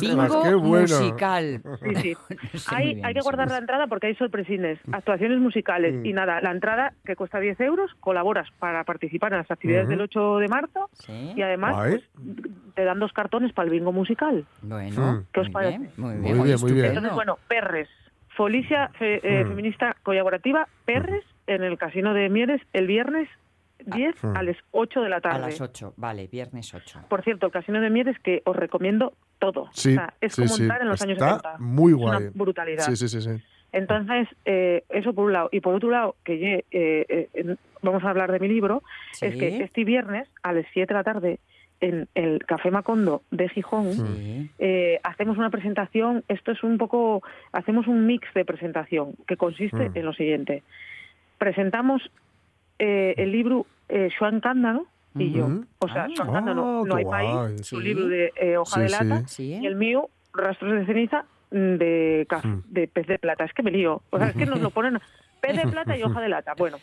Bingo 0.00 0.60
musical. 0.60 1.62
Sí, 1.82 1.94
sí. 1.96 2.16
hay, 2.74 3.00
hay 3.02 3.14
que 3.14 3.20
guardar 3.20 3.48
la 3.48 3.58
entrada 3.58 3.86
porque 3.86 4.08
hay 4.08 4.14
sorpresines, 4.14 4.78
actuaciones 4.92 5.38
musicales 5.38 5.94
mm. 5.94 6.06
y 6.06 6.12
nada, 6.12 6.40
la 6.40 6.50
entrada 6.50 6.92
que 7.04 7.16
cuesta 7.16 7.38
10 7.38 7.60
euros, 7.60 7.90
colaboras 8.00 8.48
para 8.58 8.84
participar 8.84 9.32
en 9.32 9.38
las 9.38 9.50
actividades 9.50 9.88
del 9.88 10.00
8 10.00 10.38
de 10.38 10.48
marzo 10.48 10.90
y 11.08 11.42
además 11.42 11.76
pues, 11.76 12.02
te 12.74 12.84
dan 12.84 12.98
dos 12.98 13.12
cartones 13.12 13.52
para 13.52 13.66
el 13.66 13.72
bingo 13.72 13.92
musical. 13.92 14.46
Bueno, 14.62 15.24
¿qué 15.32 15.40
os 15.40 15.50
parece? 15.50 15.90
muy 15.96 16.14
bien, 16.16 16.36
muy 16.36 16.46
bien. 16.46 16.60
Muy 16.60 16.72
bien. 16.72 16.86
Entonces, 16.86 17.12
bueno, 17.12 17.38
Perres, 17.48 17.88
Folicia 18.36 18.90
eh, 19.00 19.44
mm. 19.44 19.48
Feminista 19.48 19.96
Colaborativa, 20.02 20.66
Perres, 20.84 21.24
en 21.46 21.62
el 21.62 21.78
Casino 21.78 22.14
de 22.14 22.28
Mieres 22.28 22.60
el 22.72 22.86
viernes 22.86 23.28
10 23.86 24.24
ah, 24.24 24.32
a 24.36 24.42
las 24.42 24.56
8 24.72 25.00
de 25.00 25.08
la 25.08 25.20
tarde. 25.20 25.36
A 25.36 25.48
las 25.48 25.60
8, 25.60 25.94
vale, 25.96 26.26
viernes 26.26 26.74
8. 26.74 27.06
Por 27.08 27.22
cierto, 27.22 27.46
el 27.46 27.52
Casino 27.52 27.80
de 27.80 27.90
Mieres 27.90 28.18
que 28.20 28.42
os 28.44 28.56
recomiendo 28.56 29.14
todo. 29.38 29.68
Sí, 29.72 29.96
es 30.20 30.34
como 30.34 30.46
estar 30.46 30.82
en 30.82 30.88
los 30.88 31.00
años 31.02 31.18
70. 31.18 31.58
Muy 31.58 31.92
guay. 31.92 32.16
una 32.16 32.30
brutalidad. 32.34 32.84
Sí, 32.84 32.96
sí, 32.96 33.08
sí. 33.08 33.20
sí. 33.20 33.42
Entonces, 33.72 34.28
eh, 34.44 34.84
eso 34.88 35.12
por 35.12 35.26
un 35.26 35.32
lado. 35.32 35.48
Y 35.52 35.60
por 35.60 35.74
otro 35.74 35.90
lado, 35.90 36.16
que 36.24 36.64
eh, 36.70 37.28
eh, 37.34 37.56
vamos 37.82 38.02
a 38.04 38.10
hablar 38.10 38.32
de 38.32 38.40
mi 38.40 38.48
libro, 38.48 38.82
es 39.20 39.36
que 39.36 39.62
este 39.62 39.84
viernes 39.84 40.28
a 40.42 40.52
las 40.52 40.64
7 40.72 40.86
de 40.86 40.94
la 40.94 41.04
tarde 41.04 41.38
en 41.80 42.08
el 42.14 42.44
Café 42.44 42.72
Macondo 42.72 43.22
de 43.30 43.48
Gijón 43.50 44.50
hacemos 45.04 45.38
una 45.38 45.50
presentación, 45.50 46.24
esto 46.26 46.50
es 46.50 46.64
un 46.64 46.76
poco, 46.76 47.22
hacemos 47.52 47.86
un 47.86 48.04
mix 48.06 48.26
de 48.34 48.44
presentación 48.44 49.14
que 49.28 49.36
consiste 49.36 49.90
mm. 49.90 49.96
en 49.96 50.04
lo 50.04 50.12
siguiente. 50.12 50.62
Presentamos 51.36 52.10
el 52.78 53.32
libro 53.32 53.66
Joan 54.18 54.40
Cándano 54.40 54.86
y 55.14 55.32
yo. 55.32 55.48
O 55.78 55.88
sea, 55.88 56.06
Joan 56.14 56.32
Cándano, 56.32 56.82
ah, 56.82 56.84
No 56.86 56.96
hay 56.96 57.04
país, 57.04 57.66
su 57.66 57.80
libro 57.80 58.08
de 58.08 58.56
Hoja 58.58 58.80
de 58.80 58.88
Lata, 58.88 59.24
y 59.38 59.66
el 59.66 59.76
mío, 59.76 60.10
Rastros 60.32 60.72
de 60.72 60.86
Ceniza, 60.86 61.24
de, 61.50 62.26
hmm. 62.30 62.72
de 62.72 62.88
pez 62.88 63.06
de 63.06 63.18
plata. 63.18 63.44
Es 63.44 63.52
que 63.52 63.62
me 63.62 63.70
lío. 63.70 64.02
O 64.10 64.18
sea, 64.18 64.28
es 64.28 64.36
que 64.36 64.46
nos 64.46 64.60
lo 64.60 64.70
ponen 64.70 64.98
pez 65.40 65.56
de 65.56 65.68
plata 65.68 65.96
y 65.96 66.02
hoja 66.02 66.20
de 66.20 66.28
lata. 66.28 66.54
Bueno, 66.56 66.78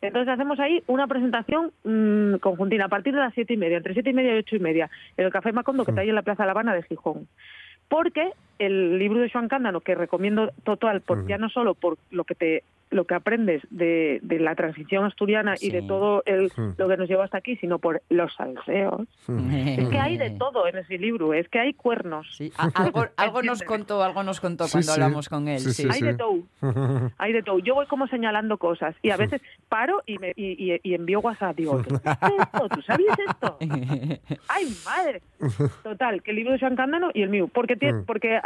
entonces 0.00 0.32
hacemos 0.32 0.58
ahí 0.60 0.82
una 0.86 1.06
presentación 1.06 1.72
mmm, 1.84 2.36
conjuntina 2.36 2.86
a 2.86 2.88
partir 2.88 3.14
de 3.14 3.20
las 3.20 3.34
siete 3.34 3.54
y 3.54 3.56
media, 3.56 3.76
entre 3.76 3.94
siete 3.94 4.10
y 4.10 4.14
media 4.14 4.34
y 4.34 4.38
ocho 4.38 4.56
y 4.56 4.60
media, 4.60 4.90
en 5.16 5.26
el 5.26 5.32
Café 5.32 5.52
Macondo 5.52 5.84
que 5.84 5.92
está 5.92 6.00
hmm. 6.00 6.04
ahí 6.04 6.08
en 6.10 6.14
la 6.14 6.22
Plaza 6.22 6.46
La 6.46 6.52
Habana 6.52 6.74
de 6.74 6.82
Gijón. 6.82 7.28
Porque 7.88 8.30
el 8.58 8.98
libro 8.98 9.20
de 9.20 9.30
Joan 9.30 9.48
Cándano, 9.48 9.80
que 9.80 9.96
recomiendo 9.96 10.52
total, 10.62 11.00
por, 11.00 11.26
ya 11.26 11.38
no 11.38 11.48
solo 11.48 11.74
por 11.74 11.98
lo 12.10 12.24
que 12.24 12.36
te 12.36 12.62
lo 12.90 13.04
que 13.04 13.14
aprendes 13.14 13.62
de, 13.70 14.18
de 14.22 14.40
la 14.40 14.54
transición 14.54 15.04
asturiana 15.04 15.54
y 15.60 15.70
de 15.70 15.82
todo 15.82 16.22
el, 16.26 16.50
lo 16.76 16.88
que 16.88 16.96
nos 16.96 17.08
lleva 17.08 17.24
hasta 17.24 17.38
aquí, 17.38 17.56
sino 17.56 17.78
por 17.78 18.02
los 18.08 18.34
salseos. 18.34 19.06
Es 19.28 19.88
que 19.88 19.98
hay 19.98 20.18
de 20.18 20.30
todo 20.30 20.66
en 20.66 20.78
ese 20.78 20.98
libro, 20.98 21.32
es 21.32 21.48
que 21.48 21.60
hay 21.60 21.72
cuernos. 21.72 22.26
Sí. 22.36 22.52
algo, 22.56 23.06
algo 23.16 23.42
nos 23.42 23.62
contó, 23.62 24.02
algo 24.02 24.22
nos 24.22 24.40
contó 24.40 24.66
cuando 24.70 24.92
hablamos 24.92 25.28
con 25.28 25.48
él. 25.48 25.62
hay 25.90 26.00
de 26.00 26.14
todo, 26.14 26.42
hay 27.18 27.32
de 27.32 27.42
todo. 27.42 27.58
Yo 27.60 27.74
voy 27.74 27.86
como 27.86 28.06
señalando 28.08 28.58
cosas 28.58 28.94
y 29.02 29.10
a 29.10 29.16
veces 29.16 29.40
paro 29.68 30.02
y, 30.06 30.18
me, 30.18 30.32
y, 30.36 30.80
y, 30.82 30.94
envío 30.94 31.20
WhatsApp, 31.20 31.56
digo, 31.56 31.80
¿tú 31.82 31.94
esto? 31.94 32.68
¿Tú 32.74 32.82
sabías 32.82 33.16
esto? 33.28 33.56
¡Ay, 34.48 34.74
madre! 34.84 35.22
Total, 35.82 36.22
que 36.22 36.30
el 36.32 36.36
libro 36.36 36.52
de 36.52 36.58
Joan 36.58 36.76
Cándano 36.76 37.10
y 37.14 37.22
el 37.22 37.30
mío, 37.30 37.48
porque, 37.52 37.76
tiene, 37.76 38.00
hmm. 38.00 38.04
porque 38.04 38.40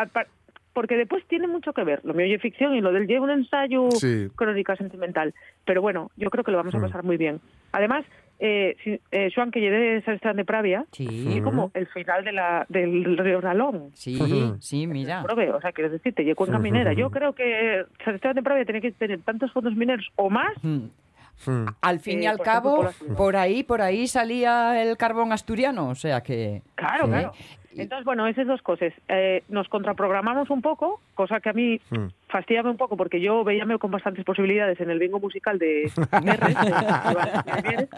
porque 0.74 0.96
después 0.96 1.24
tiene 1.26 1.46
mucho 1.46 1.72
que 1.72 1.84
ver. 1.84 2.00
Lo 2.04 2.12
mío 2.12 2.26
es 2.34 2.42
ficción 2.42 2.74
y 2.74 2.80
lo 2.80 2.92
del 2.92 3.06
lleva 3.06 3.24
un 3.24 3.30
ensayo 3.30 3.88
crónica 4.36 4.76
sentimental. 4.76 5.32
Pero 5.64 5.80
bueno, 5.80 6.10
yo 6.16 6.28
creo 6.28 6.44
que 6.44 6.50
lo 6.50 6.58
vamos 6.58 6.74
a 6.74 6.78
mm. 6.78 6.82
pasar 6.82 7.04
muy 7.04 7.16
bien. 7.16 7.40
Además, 7.72 8.04
eh, 8.40 9.00
eh, 9.12 9.30
Joan, 9.34 9.52
que 9.52 9.60
llegué 9.60 10.02
de 10.02 10.18
San 10.20 10.36
de 10.36 10.44
Pravia, 10.44 10.84
y 10.98 11.40
como 11.40 11.70
el 11.74 11.86
final 11.86 12.24
de 12.24 12.32
la, 12.32 12.66
del 12.68 13.16
río 13.16 13.40
Ralón. 13.40 13.90
Sí, 13.94 14.18
sí, 14.60 14.86
mira. 14.86 15.24
o 15.24 15.60
sea, 15.60 15.72
quiero 15.72 15.90
decirte, 15.90 16.24
llegó 16.24 16.44
una 16.44 16.58
minera. 16.58 16.92
Yo 16.92 17.10
creo 17.10 17.34
que 17.34 17.84
San 18.04 18.16
Esteban 18.16 18.34
de 18.34 18.42
Pravia 18.42 18.64
tiene 18.64 18.80
que 18.80 18.92
tener 18.92 19.22
tantos 19.22 19.52
fondos 19.52 19.74
mineros 19.76 20.06
o 20.16 20.28
más 20.28 20.52
mm. 20.62 20.86
Mm. 21.46 21.66
Al 21.80 22.00
fin 22.00 22.22
y 22.22 22.26
eh, 22.26 22.28
al 22.28 22.38
cabo, 22.38 22.88
por 23.16 23.36
ahí, 23.36 23.62
por 23.62 23.82
ahí 23.82 24.06
salía 24.06 24.82
el 24.82 24.96
carbón 24.96 25.32
asturiano, 25.32 25.88
o 25.88 25.94
sea 25.94 26.22
que. 26.22 26.62
Claro, 26.74 27.06
claro. 27.06 27.32
Entonces, 27.76 28.04
bueno, 28.04 28.26
esas 28.26 28.46
dos 28.46 28.62
cosas. 28.62 28.92
Eh, 29.08 29.42
nos 29.48 29.68
contraprogramamos 29.68 30.50
un 30.50 30.62
poco, 30.62 31.00
cosa 31.14 31.40
que 31.40 31.50
a 31.50 31.52
mí 31.52 31.80
hmm. 31.90 32.06
fastidiaba 32.28 32.70
un 32.70 32.76
poco 32.76 32.96
porque 32.96 33.20
yo 33.20 33.44
veíame 33.44 33.78
con 33.78 33.90
bastantes 33.90 34.24
posibilidades 34.24 34.80
en 34.80 34.90
el 34.90 34.98
bingo 34.98 35.20
musical 35.20 35.58
de 35.58 35.90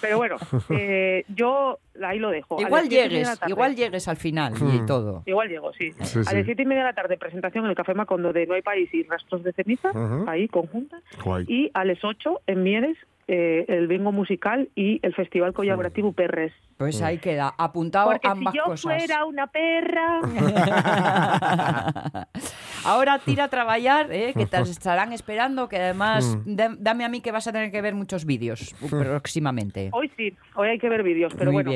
Pero 0.00 0.18
bueno, 0.18 0.36
eh, 0.70 1.24
yo 1.28 1.78
ahí 2.02 2.18
lo 2.18 2.30
dejo. 2.30 2.60
Igual 2.60 2.88
llegues, 2.88 3.40
igual 3.46 3.76
llegues 3.76 4.08
al 4.08 4.16
final 4.16 4.54
y 4.58 4.80
hmm. 4.80 4.86
todo. 4.86 5.22
Igual 5.26 5.48
llego, 5.48 5.72
sí. 5.72 5.92
a 5.98 6.34
las 6.34 6.44
siete 6.44 6.62
y 6.62 6.66
media 6.66 6.82
de 6.82 6.88
la 6.88 6.94
tarde, 6.94 7.16
presentación 7.16 7.64
en 7.64 7.70
el 7.70 7.76
Café 7.76 7.94
Macondo 7.94 8.32
de 8.32 8.46
No 8.46 8.54
hay 8.54 8.62
país 8.62 8.92
y 8.92 9.02
rastros 9.04 9.42
de 9.42 9.52
ceniza, 9.52 9.90
ahí 10.26 10.48
conjunta. 10.48 11.00
Y 11.46 11.70
a 11.74 11.84
las 11.84 12.02
ocho 12.04 12.40
en 12.46 12.62
Mieres 12.62 12.96
eh, 13.32 13.64
el 13.68 13.86
bingo 13.86 14.10
musical 14.10 14.70
y 14.74 14.98
el 15.06 15.14
festival 15.14 15.52
colaborativo 15.52 16.12
Perres. 16.12 16.52
Pues 16.76 17.00
ahí 17.00 17.18
queda, 17.18 17.54
apuntado 17.56 18.10
Porque 18.10 18.26
ambas 18.26 18.52
si 18.52 18.58
yo 18.58 18.76
fuera 18.76 19.24
una 19.24 19.46
perra... 19.46 20.20
Ahora 22.84 23.18
tira 23.18 23.44
a 23.44 23.48
trabajar, 23.48 24.10
eh, 24.10 24.32
que 24.34 24.46
te 24.46 24.60
estarán 24.60 25.12
esperando, 25.12 25.68
que 25.68 25.76
además 25.76 26.38
mm. 26.44 26.76
dame 26.78 27.04
a 27.04 27.08
mí 27.08 27.20
que 27.20 27.32
vas 27.32 27.46
a 27.46 27.52
tener 27.52 27.70
que 27.70 27.80
ver 27.82 27.94
muchos 27.94 28.24
vídeos 28.24 28.74
próximamente. 28.90 29.90
Hoy 29.92 30.10
sí, 30.16 30.36
hoy 30.54 30.68
hay 30.68 30.78
que 30.78 30.88
ver 30.88 31.02
vídeos, 31.02 31.32
pero 31.36 31.52
bueno, 31.52 31.70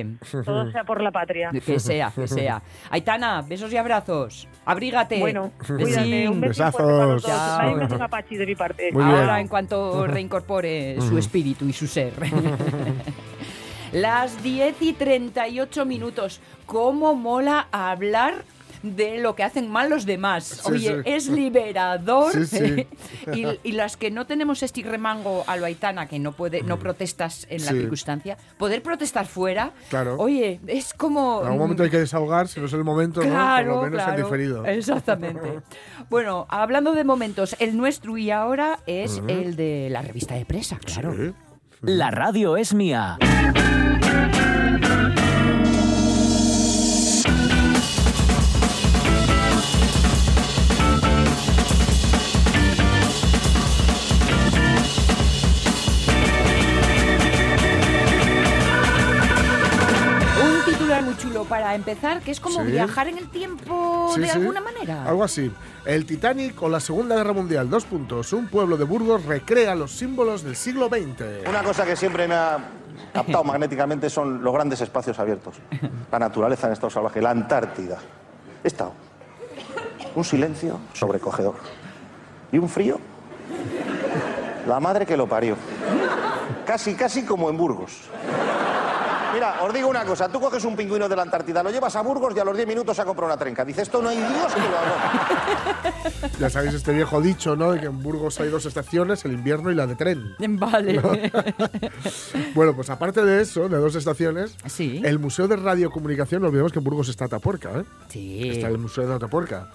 todo 0.45 0.71
sea 0.71 0.85
por 0.85 1.01
la 1.01 1.11
patria. 1.11 1.51
Que 1.65 1.81
sea, 1.81 2.13
que 2.15 2.29
sea. 2.29 2.63
Aitana, 2.91 3.43
besos 3.43 3.73
y 3.73 3.77
abrazos. 3.77 4.47
Abrígate. 4.67 5.19
Bueno, 5.19 5.53
cuídate, 5.67 6.29
un 6.29 6.41
besazos. 6.41 7.23
de 7.25 8.47
mi 8.47 8.55
parte. 8.55 8.91
Ahora, 8.95 9.41
en 9.41 9.49
cuanto 9.49 10.07
reincorpore 10.07 11.01
su 11.01 11.17
espíritu 11.17 11.67
y 11.67 11.73
su 11.73 11.87
ser. 11.87 12.13
Las 13.93 14.43
10 14.43 14.83
y 14.83 14.93
38 14.93 15.85
minutos. 15.85 16.41
¿Cómo 16.67 17.15
mola 17.15 17.69
hablar 17.71 18.45
de 18.85 19.19
lo 19.19 19.35
que 19.35 19.43
hacen 19.43 19.71
mal 19.71 19.89
los 19.89 20.05
demás. 20.05 20.61
Oye, 20.67 21.03
es 21.05 21.29
liberador. 21.29 22.33
y, 23.33 23.73
las 23.73 23.97
que 23.97 24.11
no 24.11 24.27
tenemos 24.27 24.63
este 24.63 24.83
remango 24.83 25.43
a 25.47 25.57
lo 25.57 25.65
aitana, 25.65 26.07
que 26.07 26.19
no 26.19 26.33
puede, 26.33 26.63
no 26.63 26.79
protestas 26.79 27.47
en 27.49 27.65
la 27.65 27.73
circunstancia, 27.73 28.37
poder 28.59 28.83
protestar 28.83 29.27
fuera. 29.27 29.73
Claro. 29.89 30.17
Oye, 30.19 30.61
es 30.67 30.93
como. 30.93 31.41
En 31.41 31.47
algún 31.47 31.61
momento 31.61 31.83
hay 31.83 31.91
que 31.91 31.99
desahogar, 31.99 32.47
si 32.49 32.61
no 32.61 32.67
es 32.67 32.73
el 32.73 32.85
momento, 32.85 33.21
claro, 33.21 33.75
por 33.75 33.85
lo 33.85 33.91
menos 33.91 34.09
el 34.09 34.23
diferido. 34.23 34.65
Exactamente. 34.67 35.61
bueno, 36.11 36.47
hablando 36.51 36.93
de 36.93 37.05
momentos, 37.05 37.57
el 37.59 37.77
nuestro 37.77 38.17
y 38.19 38.31
ahora 38.31 38.81
es 38.87 39.21
el 39.29 39.57
de 39.57 39.89
la 39.91 40.03
revista 40.03 40.35
de 40.35 40.45
presa, 40.45 40.79
claro. 40.79 41.35
La 41.81 42.11
radio 42.11 42.57
es 42.57 42.75
mía. 42.75 43.19
Para 61.75 61.93
empezar, 61.93 62.21
que 62.21 62.31
es 62.31 62.39
como 62.39 62.63
viajar 62.65 63.09
en 63.09 63.19
el 63.19 63.29
tiempo 63.29 64.15
de 64.17 64.31
alguna 64.31 64.61
manera. 64.61 65.05
Algo 65.05 65.25
así. 65.25 65.51
El 65.85 66.07
Titanic 66.07 66.63
o 66.63 66.69
la 66.69 66.79
Segunda 66.79 67.17
Guerra 67.17 67.33
Mundial, 67.33 67.69
dos 67.69 67.85
puntos. 67.85 68.33
Un 68.33 68.47
pueblo 68.47 68.77
de 68.77 68.85
Burgos 68.85 69.25
recrea 69.25 69.75
los 69.75 69.91
símbolos 69.91 70.45
del 70.45 70.55
siglo 70.55 70.89
XX. 70.89 71.49
Una 71.49 71.63
cosa 71.63 71.85
que 71.85 71.97
siempre 71.97 72.29
me 72.29 72.35
ha 72.35 72.59
captado 73.13 73.43
magnéticamente 73.43 74.09
son 74.09 74.43
los 74.43 74.55
grandes 74.55 74.81
espacios 74.81 75.19
abiertos. 75.19 75.57
La 76.13 76.19
naturaleza 76.19 76.69
en 76.69 76.75
estado 76.75 76.91
salvaje, 76.91 77.21
la 77.21 77.31
Antártida. 77.31 77.99
He 78.63 78.69
estado. 78.69 78.93
Un 80.15 80.25
silencio 80.25 80.79
sobrecogedor. 80.93 81.57
Y 82.53 82.59
un 82.59 82.69
frío. 82.69 83.01
La 84.69 84.79
madre 84.79 85.07
que 85.07 85.17
lo 85.17 85.27
parió. 85.27 85.57
Casi, 86.65 86.95
casi 86.95 87.25
como 87.25 87.51
en 87.51 87.57
Burgos. 87.57 88.03
Mira, 89.35 89.65
os 89.65 89.75
digo 89.75 89.89
una 89.89 90.05
cosa. 90.05 90.29
Tú 90.29 90.41
coges 90.41 90.65
un 90.65 90.77
pingüino 90.77 91.09
de 91.09 91.17
la 91.17 91.23
Antártida, 91.23 91.63
lo 91.63 91.71
llevas 91.71 91.97
a 91.97 92.03
Burgos 92.03 92.33
y 92.37 92.39
a 92.39 92.45
los 92.45 92.57
10 92.57 92.69
minutos 92.69 92.97
ha 93.01 93.05
comprado 93.05 93.33
una 93.33 93.39
trenca. 93.39 93.65
Dices, 93.65 93.83
esto 93.83 94.01
no 94.01 94.09
hay 94.09 94.17
Dios 94.17 94.55
que 94.55 94.61
lo 94.61 94.79
haga. 94.79 95.95
Ya 96.39 96.51
sabéis 96.51 96.75
este 96.75 96.93
viejo 96.93 97.21
dicho, 97.21 97.57
¿no? 97.57 97.73
De 97.73 97.81
que 97.81 97.87
en 97.87 98.01
Burgos 98.01 98.39
hay 98.39 98.49
dos 98.49 98.65
estaciones, 98.67 99.25
el 99.25 99.33
invierno 99.33 99.73
y 99.73 99.75
la 99.75 99.89
de 99.89 99.97
tren. 99.97 100.35
Vale. 100.39 101.01
bueno, 102.55 102.77
pues 102.77 102.91
aparte 102.91 103.25
de 103.25 103.43
eso, 103.43 103.69
de 103.69 103.77
dos 103.79 103.97
estaciones, 103.97 104.57
sí. 104.67 105.03
el 105.05 105.19
Museo 105.19 105.49
de 105.49 105.57
Radiocomunicación, 105.57 106.43
no 106.43 106.49
olvidemos 106.49 106.73
que 106.73 106.79
en 106.79 106.85
Burgos 106.85 107.09
está 107.09 107.25
Atapuerca, 107.25 107.81
¿eh? 107.81 107.85
Sí. 108.09 108.51
Está 108.51 108.69
el 108.69 108.79
Museo 108.79 109.09
de 109.09 109.15
Atapuerca. 109.15 109.71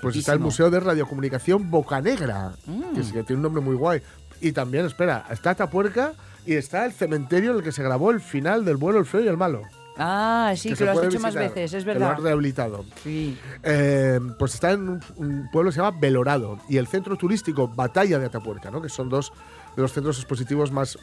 Pues 0.00 0.16
está 0.16 0.32
el 0.32 0.38
Museo 0.38 0.70
de 0.70 0.80
Radiocomunicación 0.80 1.70
Bocanegra, 1.70 2.52
que, 2.64 2.70
mm. 2.70 3.12
que 3.12 3.22
tiene 3.24 3.36
un 3.36 3.42
nombre 3.42 3.62
muy 3.62 3.76
guay. 3.76 4.00
Y 4.40 4.52
también, 4.52 4.86
espera, 4.86 5.26
está 5.30 5.50
Atapuerca 5.50 6.14
y 6.46 6.54
está 6.54 6.84
el 6.84 6.92
cementerio 6.92 7.52
en 7.52 7.58
el 7.58 7.62
que 7.62 7.72
se 7.72 7.82
grabó 7.82 8.10
el 8.10 8.20
final 8.20 8.64
del 8.64 8.76
vuelo 8.76 8.98
El 8.98 9.06
Feo 9.06 9.20
y 9.20 9.28
el 9.28 9.36
Malo. 9.36 9.62
Ah, 9.96 10.54
sí, 10.56 10.74
que, 10.74 10.84
lo 10.84 10.92
has 10.92 11.02
dicho 11.02 11.20
más 11.20 11.34
veces, 11.34 11.74
es 11.74 11.84
verdad. 11.84 12.00
Lo 12.00 12.12
has 12.14 12.22
rehabilitado. 12.22 12.84
Sí. 13.02 13.38
Eh, 13.62 14.18
pues 14.38 14.54
está 14.54 14.72
en 14.72 15.00
un, 15.16 15.48
pueblo 15.52 15.70
que 15.70 15.74
se 15.74 15.82
llama 15.82 15.98
Belorado 16.00 16.58
y 16.68 16.78
el 16.78 16.86
centro 16.86 17.16
turístico 17.16 17.68
Batalla 17.68 18.18
de 18.18 18.26
Atapuerca, 18.26 18.70
¿no? 18.70 18.80
que 18.80 18.88
son 18.88 19.08
dos 19.08 19.32
de 19.76 19.82
los 19.82 19.92
centros 19.92 20.18
expositivos 20.18 20.70
más, 20.70 20.98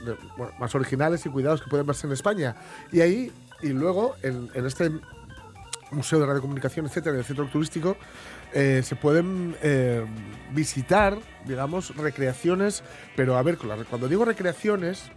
más 0.60 0.76
originales 0.76 1.26
y 1.26 1.30
cuidados 1.30 1.62
que 1.62 1.70
pueden 1.70 1.86
verse 1.86 2.08
en 2.08 2.14
España. 2.14 2.56
Y 2.92 3.02
ahí, 3.02 3.32
y 3.62 3.70
luego 3.70 4.16
en, 4.22 4.50
este 4.66 4.92
Museo 5.92 6.20
de 6.20 6.26
Radiocomunicación, 6.28 6.86
etcétera, 6.86 7.14
en 7.14 7.20
el 7.20 7.26
centro 7.26 7.48
turístico, 7.48 7.98
eh, 8.54 8.82
se 8.84 8.96
pueden 8.96 9.56
eh, 9.62 10.06
visitar, 10.54 11.18
digamos, 11.46 11.96
recreaciones, 11.96 12.84
pero 13.16 13.38
a 13.38 13.44
ver, 13.44 13.58
cuando 13.58 14.08
digo 14.08 14.26
recreaciones, 14.26 15.12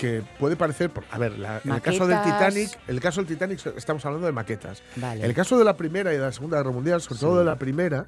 que 0.00 0.22
puede 0.38 0.56
parecer, 0.56 0.90
a 1.10 1.18
ver, 1.18 1.34
en 1.62 1.72
el 1.72 1.82
caso 1.82 2.06
del 2.06 2.22
Titanic, 2.22 2.70
el 2.88 3.00
caso 3.00 3.20
del 3.20 3.28
Titanic 3.28 3.66
estamos 3.76 4.04
hablando 4.06 4.26
de 4.26 4.32
maquetas. 4.32 4.82
El 5.20 5.34
caso 5.34 5.58
de 5.58 5.64
la 5.64 5.76
primera 5.76 6.10
y 6.14 6.16
de 6.16 6.22
la 6.22 6.32
segunda 6.32 6.56
guerra 6.56 6.70
mundial, 6.70 7.02
sobre 7.02 7.20
todo 7.20 7.38
de 7.38 7.44
la 7.44 7.56
primera, 7.56 8.06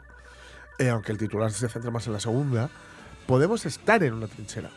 eh, 0.79 0.89
aunque 0.89 1.13
el 1.13 1.19
titular 1.19 1.53
se 1.53 1.69
centra 1.69 1.91
más 1.91 2.07
en 2.07 2.15
la 2.15 2.21
segunda, 2.21 2.71
podemos 3.27 3.67
estar 3.67 4.03
en 4.03 4.15
una 4.15 4.27
trinchera. 4.27 4.71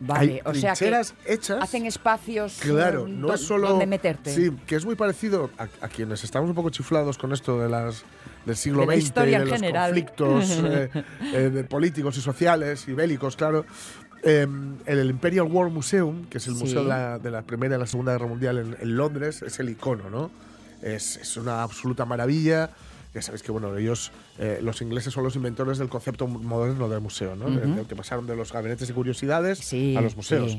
Vale, 0.00 0.40
o 0.46 0.54
sea 0.54 0.74
que 0.74 1.02
hechas. 1.26 1.62
Hacen 1.62 1.84
espacios 1.84 2.56
claro, 2.60 3.06
no 3.06 3.36
solo, 3.36 3.68
donde 3.68 3.86
meterte. 3.86 4.34
Sí, 4.34 4.50
que 4.66 4.76
es 4.76 4.86
muy 4.86 4.94
parecido 4.94 5.50
a, 5.58 5.88
quienes 5.88 6.24
estamos 6.24 6.48
un 6.48 6.54
poco 6.54 6.70
chiflados 6.70 7.18
con 7.18 7.34
esto 7.34 7.60
de 7.60 7.68
las 7.68 8.04
del 8.46 8.56
siglo 8.56 8.84
XX, 8.84 9.14
de 9.14 9.38
los 9.40 9.60
conflictos 9.60 10.50
eh, 10.64 10.90
eh, 11.34 11.66
políticos 11.68 12.16
y 12.16 12.22
sociales 12.22 12.88
y 12.88 12.94
bélicos, 12.94 13.36
claro. 13.36 13.66
Em, 14.22 14.76
el 14.86 15.10
Imperial 15.10 15.46
War 15.50 15.70
Museum, 15.70 16.26
que 16.26 16.38
es 16.38 16.46
el 16.46 16.54
museo 16.54 16.84
de 16.84 17.30
la, 17.30 17.42
Primera 17.42 17.76
y 17.76 17.78
la 17.78 17.86
Segunda 17.86 18.12
Guerra 18.12 18.26
Mundial 18.26 18.76
en, 18.80 18.96
Londres, 18.96 19.42
es 19.42 19.58
el 19.60 19.70
icono, 19.70 20.10
¿no? 20.10 20.30
Es, 20.82 21.16
es 21.16 21.36
una 21.36 21.62
absoluta 21.62 22.04
maravilla 22.04 22.70
ya 23.14 23.22
sabéis 23.22 23.42
que 23.42 23.50
bueno, 23.50 23.76
ellos, 23.76 24.12
eh, 24.38 24.60
los 24.62 24.80
ingleses 24.82 25.12
son 25.12 25.24
los 25.24 25.34
inventores 25.34 25.78
del 25.78 25.88
concepto 25.88 26.28
moderno 26.28 26.88
del 26.88 27.00
museo, 27.00 27.34
¿no? 27.34 27.46
que 27.86 27.96
pasaron 27.96 28.26
de 28.26 28.36
los 28.36 28.52
gabinetes 28.52 28.86
de 28.86 28.94
curiosidades 28.94 29.72
a 29.96 30.00
los 30.00 30.16
museos. 30.16 30.56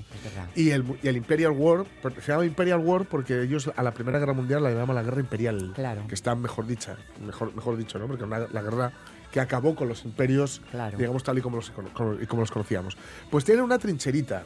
y, 0.55 0.71
el, 0.71 0.83
y, 1.01 1.07
el, 1.07 1.15
Imperial 1.15 1.51
War, 1.51 1.85
se 2.19 2.31
llama 2.31 2.45
Imperial 2.45 2.79
War 2.79 3.05
porque 3.05 3.41
ellos 3.41 3.71
a 3.73 3.83
la 3.83 3.93
Primera 3.93 4.19
Guerra 4.19 4.33
Mundial 4.33 4.63
la 4.63 4.71
llaman 4.71 4.95
la 4.95 5.03
Guerra 5.03 5.21
Imperial, 5.21 5.73
que 6.07 6.15
está 6.15 6.35
mejor 6.35 6.67
dicha, 6.67 6.97
mejor, 7.25 7.55
mejor 7.55 7.77
dicho, 7.77 7.97
¿no? 7.99 8.07
Porque 8.07 8.25
la 8.25 8.61
guerra 8.61 8.91
que 9.31 9.39
acabó 9.39 9.75
con 9.75 9.87
los 9.87 10.05
imperios, 10.05 10.61
digamos, 10.97 11.23
tal 11.23 11.37
y 11.37 11.41
como 11.41 11.57
los, 11.57 11.71
como 11.71 12.41
los 12.41 12.51
conocíamos. 12.51 12.97
Pues 13.29 13.45
tiene 13.45 13.61
una 13.61 13.79
trincherita 13.79 14.43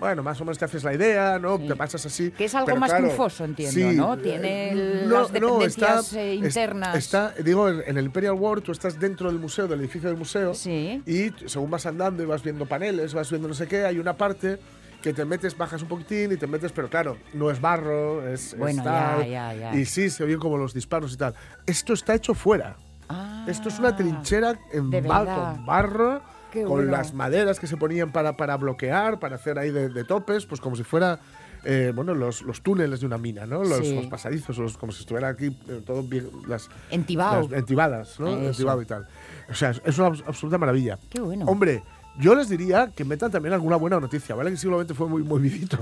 bueno, 0.00 0.22
más 0.22 0.40
o 0.40 0.44
menos 0.44 0.58
te 0.58 0.64
haces 0.64 0.84
la 0.84 0.94
idea, 0.94 1.38
¿no? 1.38 1.58
Te 1.58 1.74
pasas 1.74 2.04
así. 2.06 2.30
Que 2.30 2.44
es 2.44 2.54
algo 2.54 2.76
más 2.76 2.90
claro, 2.90 3.28
entiendo, 3.40 3.92
¿no? 3.92 4.18
Tiene 4.18 4.72
eh, 4.72 5.06
las 5.06 5.32
dependencias 5.32 6.12
eh, 6.14 6.34
internas. 6.34 6.96
Está, 6.96 7.34
digo, 7.42 7.68
en, 7.68 7.98
el 7.98 8.04
Imperial 8.04 8.34
World 8.34 8.62
tú 8.62 8.72
estás 8.72 8.98
dentro 8.98 9.30
del 9.30 9.40
museo, 9.40 9.66
del 9.66 9.80
edificio 9.80 10.08
del 10.08 10.18
museo, 10.18 10.54
sí. 10.54 11.02
y 11.06 11.32
según 11.48 11.70
vas 11.70 11.86
andando 11.86 12.22
y 12.22 12.26
vas 12.26 12.42
viendo 12.42 12.66
paneles, 12.66 13.14
vas 13.14 13.30
viendo 13.30 13.48
no 13.48 13.54
sé 13.54 13.66
qué, 13.66 13.84
hay 13.84 13.98
una 13.98 14.16
parte 14.16 14.58
que 15.02 15.12
te 15.12 15.24
metes, 15.24 15.56
bajas 15.56 15.82
un 15.82 15.88
poquitín 15.88 16.32
y 16.32 16.36
te 16.36 16.46
metes, 16.46 16.72
pero 16.72 16.88
claro, 16.88 17.16
no 17.32 17.50
es 17.50 17.60
barro, 17.60 18.26
es, 18.28 18.56
bueno, 18.56 18.84
ya, 18.84 19.24
ya, 19.26 19.54
ya. 19.54 19.74
Y 19.74 19.84
sí, 19.84 20.10
se 20.10 20.24
oyen 20.24 20.38
como 20.38 20.58
los 20.58 20.74
disparos 20.74 21.12
y 21.14 21.16
tal. 21.16 21.34
Esto 21.66 21.92
está 21.92 22.14
hecho 22.14 22.34
fuera. 22.34 22.76
Ah, 23.08 23.44
Esto 23.48 23.68
es 23.68 23.78
una 23.78 23.96
trinchera 23.96 24.58
en 24.72 24.90
con 24.90 25.66
barro 25.66 26.20
con 26.66 26.90
las 26.90 27.12
maderas 27.14 27.60
que 27.60 27.66
se 27.66 27.76
ponían 27.76 28.12
para, 28.12 28.36
para 28.36 28.56
bloquear, 28.56 29.18
para 29.18 29.36
hacer 29.36 29.58
ahí 29.58 29.70
de, 29.70 30.04
topes, 30.04 30.46
pues 30.46 30.60
como 30.60 30.76
si 30.76 30.84
fuera 30.84 31.20
eh, 31.64 31.92
bueno, 31.94 32.14
los, 32.14 32.42
los, 32.42 32.62
túneles 32.62 33.00
de 33.00 33.06
una 33.06 33.18
mina, 33.18 33.44
¿no? 33.44 33.64
Los, 33.64 33.86
pasadizos, 34.08 34.78
como 34.78 34.92
si 34.92 35.00
estuviera 35.00 35.28
aquí 35.28 35.46
eh, 35.68 35.82
todo 35.84 36.02
bien, 36.02 36.30
las, 36.46 36.68
entibadas, 36.90 38.18
¿no? 38.20 38.28
Entibado 38.28 38.80
y 38.80 38.86
tal. 38.86 39.06
O 39.50 39.54
sea, 39.54 39.70
es 39.84 39.98
una 39.98 40.08
absoluta 40.26 40.56
maravilla. 40.56 40.98
Qué 41.10 41.20
bueno. 41.20 41.46
Hombre, 41.46 41.82
yo 42.18 42.34
les 42.34 42.48
diría 42.48 42.92
que 42.94 43.04
metan 43.04 43.30
también 43.30 43.54
alguna 43.54 43.76
buena 43.76 43.98
noticia, 43.98 44.34
¿vale? 44.34 44.50
Que 44.50 44.54
el 44.54 44.58
siglo 44.58 44.82
XX 44.82 44.94
fue 44.94 45.08
muy 45.08 45.22
movidito. 45.22 45.78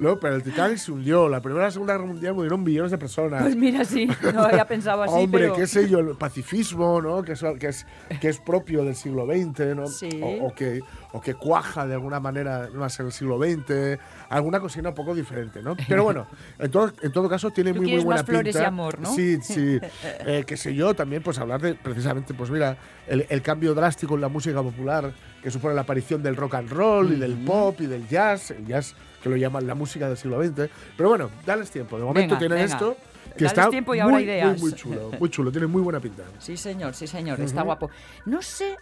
No, 0.00 0.18
pero 0.18 0.36
el 0.36 0.42
Titanic 0.42 0.78
se 0.78 0.90
hundió. 0.90 1.28
La 1.28 1.42
Primera 1.42 1.64
y 1.64 1.66
la 1.66 1.70
Segunda 1.70 1.92
Guerra 1.92 2.06
Mundial 2.06 2.34
murieron 2.34 2.62
millones 2.62 2.90
de 2.90 2.96
personas. 2.96 3.42
Pues 3.42 3.54
mira, 3.54 3.84
sí, 3.84 4.08
no 4.32 4.44
había 4.44 4.66
pensado 4.66 5.02
así. 5.02 5.12
Hombre, 5.14 5.52
qué 5.54 5.66
sé 5.66 5.90
yo, 5.90 5.98
el 5.98 6.16
pacifismo, 6.16 7.02
¿no? 7.02 7.22
Que 7.22 7.32
es, 7.32 7.44
que 7.58 7.68
es, 7.68 7.86
que 8.18 8.28
es 8.30 8.38
propio 8.40 8.82
del 8.82 8.96
siglo 8.96 9.26
XX, 9.26 9.76
¿no? 9.76 9.86
Sí. 9.86 10.08
O, 10.40 10.54
que, 10.54 10.80
o 11.12 11.20
que 11.20 11.34
cuaja 11.34 11.86
de 11.86 11.94
alguna 11.94 12.18
manera 12.18 12.70
más 12.74 12.98
en 12.98 13.06
el 13.06 13.12
siglo 13.12 13.38
XX. 13.38 14.00
Alguna 14.30 14.58
cosina 14.58 14.88
un 14.88 14.94
poco 14.94 15.14
diferente, 15.14 15.62
¿no? 15.62 15.76
Pero 15.86 16.02
bueno, 16.02 16.26
en 16.58 16.70
todo, 16.70 16.90
en 17.02 17.12
todo 17.12 17.28
caso 17.28 17.50
tiene 17.50 17.74
muy, 17.74 17.86
muy 17.86 18.02
buena 18.02 18.22
más 18.22 18.26
flores 18.26 18.56
y 18.56 18.64
amor, 18.64 18.98
¿no? 18.98 19.14
Sí, 19.14 19.38
sí. 19.42 19.78
eh, 20.02 20.44
qué 20.46 20.56
sé 20.56 20.74
yo, 20.74 20.94
también 20.94 21.22
pues 21.22 21.38
hablar 21.38 21.60
de 21.60 21.74
precisamente, 21.74 22.32
pues 22.32 22.50
mira, 22.50 22.78
el, 23.10 23.26
el 23.28 23.42
cambio 23.42 23.74
drástico 23.74 24.14
en 24.14 24.20
la 24.20 24.28
música 24.28 24.62
popular 24.62 25.12
que 25.42 25.50
supone 25.50 25.74
la 25.74 25.80
aparición 25.82 26.22
del 26.22 26.36
rock 26.36 26.54
and 26.54 26.70
roll 26.70 27.12
y 27.12 27.16
del 27.16 27.34
pop 27.44 27.80
y 27.80 27.86
del 27.86 28.06
jazz. 28.08 28.52
El 28.52 28.66
jazz 28.66 28.94
que 29.22 29.28
lo 29.28 29.36
llaman 29.36 29.66
la 29.66 29.74
música 29.74 30.08
del 30.08 30.16
siglo 30.16 30.42
XX. 30.42 30.70
Pero 30.96 31.08
bueno, 31.08 31.30
dales 31.44 31.70
tiempo. 31.70 31.98
De 31.98 32.04
momento 32.04 32.38
tiene 32.38 32.62
esto. 32.62 32.96
Que 33.36 33.46
está 33.46 33.68
tiempo 33.68 33.94
y 33.94 34.02
muy, 34.02 34.22
ideas. 34.22 34.60
Muy, 34.60 34.70
muy, 34.70 34.72
chulo, 34.72 35.10
muy 35.18 35.30
chulo, 35.30 35.52
tiene 35.52 35.66
muy 35.66 35.82
buena 35.82 36.00
pinta. 36.00 36.24
Sí, 36.38 36.56
señor, 36.56 36.94
sí, 36.94 37.06
señor, 37.06 37.40
está 37.40 37.62
guapo. 37.62 37.90
No 38.26 38.42
sé 38.42 38.76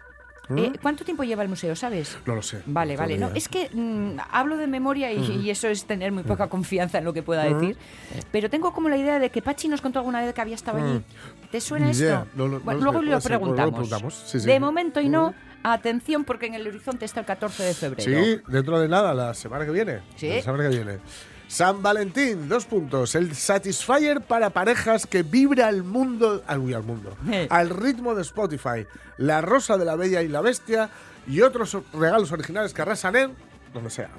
eh, 0.56 0.72
¿Cuánto 0.80 1.04
tiempo 1.04 1.24
lleva 1.24 1.42
el 1.42 1.48
museo, 1.48 1.76
sabes? 1.76 2.18
No 2.26 2.34
lo 2.34 2.42
sé. 2.42 2.62
Vale, 2.66 2.96
vale. 2.96 3.18
No, 3.18 3.30
es 3.34 3.48
que 3.48 3.68
mm, 3.72 4.18
hablo 4.30 4.56
de 4.56 4.66
memoria 4.66 5.12
y, 5.12 5.50
eso 5.50 5.68
es 5.68 5.84
tener 5.84 6.12
muy 6.12 6.22
poca 6.22 6.48
confianza 6.48 6.98
en 6.98 7.04
lo 7.04 7.12
que 7.12 7.22
pueda 7.22 7.44
decir. 7.44 7.76
Pero 8.32 8.50
tengo 8.50 8.72
como 8.72 8.88
la 8.88 8.96
idea 8.96 9.18
de 9.18 9.30
que 9.30 9.42
Pachi 9.42 9.68
nos 9.68 9.80
contó 9.80 9.98
alguna 9.98 10.20
vez 10.20 10.34
que 10.34 10.40
había 10.40 10.54
estado 10.54 10.78
allí. 10.78 11.02
¿Te 11.50 11.60
suena 11.60 11.90
esto? 11.90 12.26
bueno, 12.34 12.80
luego 12.80 13.02
lo 13.02 13.20
preguntamos. 13.20 14.32
De 14.32 14.60
momento 14.60 15.00
y 15.00 15.08
no. 15.08 15.34
Atención, 15.64 16.24
porque 16.24 16.46
en 16.46 16.54
el 16.54 16.66
horizonte 16.68 17.04
está 17.04 17.18
el 17.18 17.26
14 17.26 17.64
de 17.64 17.74
febrero. 17.74 18.24
Sí, 18.24 18.40
dentro 18.46 18.78
de 18.78 18.88
nada, 18.88 19.12
la 19.12 19.34
semana 19.34 19.66
que 19.66 19.72
viene. 19.72 20.02
Sí. 20.14 20.28
La 20.28 20.40
semana 20.40 20.70
que 20.70 20.76
viene. 20.76 20.98
San 21.48 21.82
Valentín, 21.82 22.46
dos 22.48 22.66
puntos. 22.66 23.14
El 23.14 23.34
Satisfyer 23.34 24.20
para 24.20 24.50
parejas 24.50 25.06
que 25.06 25.22
vibra 25.22 25.70
el 25.70 25.82
mundo, 25.82 26.42
al, 26.46 26.74
al 26.74 26.82
mundo, 26.82 27.16
al 27.48 27.70
ritmo 27.70 28.14
de 28.14 28.22
Spotify. 28.22 28.86
La 29.16 29.40
Rosa 29.40 29.78
de 29.78 29.86
la 29.86 29.96
Bella 29.96 30.22
y 30.22 30.28
la 30.28 30.42
Bestia 30.42 30.90
y 31.26 31.40
otros 31.40 31.76
regalos 31.94 32.32
originales 32.32 32.74
que 32.74 32.82
arrasan 32.82 33.16
en 33.16 33.34
donde 33.72 33.90
sea. 33.90 34.10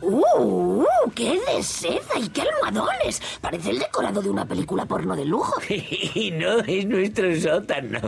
¡Uh! 0.00 0.84
¡Qué 1.14 1.40
de 1.46 1.62
seda 1.62 2.18
y 2.18 2.28
qué 2.28 2.42
almohadones! 2.42 3.20
Parece 3.40 3.70
el 3.70 3.78
decorado 3.78 4.22
de 4.22 4.30
una 4.30 4.46
película 4.46 4.84
porno 4.84 5.16
de 5.16 5.24
lujo. 5.24 5.60
no, 6.32 6.58
es 6.60 6.86
nuestro 6.86 7.34
sótano. 7.40 8.00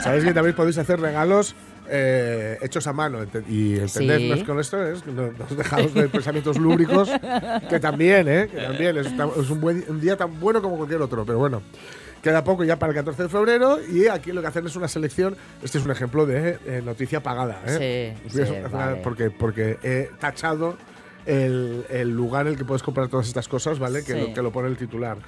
Sabéis 0.00 0.24
que 0.24 0.34
también 0.34 0.56
podéis 0.56 0.78
hacer 0.78 1.00
regalos 1.00 1.54
eh, 1.88 2.58
hechos 2.60 2.86
a 2.86 2.92
mano 2.92 3.18
y 3.48 3.78
entendernos 3.78 4.44
con 4.44 4.60
esto 4.60 4.84
es 4.86 5.02
que 5.02 5.12
nos 5.12 5.56
dejamos 5.56 5.94
de 5.94 6.08
pensamientos 6.08 6.58
lúbricos 6.58 7.10
que 7.68 7.80
también, 7.80 8.28
¿eh? 8.28 8.48
Que 8.48 8.58
también 8.58 8.96
es, 8.98 9.06
un, 9.50 9.60
buen, 9.60 9.84
un 9.88 10.00
día 10.00 10.16
tan 10.16 10.38
bueno 10.40 10.62
como 10.62 10.76
cualquier 10.76 11.00
otro, 11.02 11.24
pero 11.24 11.38
bueno. 11.38 11.62
Queda 12.22 12.44
poco 12.44 12.62
ya 12.62 12.78
para 12.78 12.90
el 12.92 12.96
14 12.96 13.24
de 13.24 13.28
febrero 13.28 13.80
y 13.84 14.06
aquí 14.06 14.30
lo 14.30 14.40
que 14.40 14.46
hacen 14.46 14.64
es 14.64 14.76
una 14.76 14.86
selección. 14.86 15.36
Este 15.60 15.78
es 15.78 15.84
un 15.84 15.90
ejemplo 15.90 16.24
de 16.24 16.56
eh, 16.66 16.80
noticia 16.84 17.20
pagada. 17.20 17.60
¿eh? 17.66 18.14
Sí, 18.28 18.44
sí, 18.44 18.52
porque, 19.02 19.30
porque 19.30 19.76
he 19.82 20.08
tachado 20.20 20.76
el, 21.26 22.10
lugar 22.10 22.46
en 22.46 22.52
el 22.52 22.58
que 22.58 22.64
puedes 22.64 22.82
comprar 22.82 23.08
todas 23.08 23.26
estas 23.26 23.48
cosas, 23.48 23.78
¿vale? 23.78 24.04
Que, 24.04 24.14
lo, 24.14 24.34
que 24.34 24.42
lo 24.42 24.52
pone 24.52 24.68
el 24.68 24.76
titular. 24.76 25.18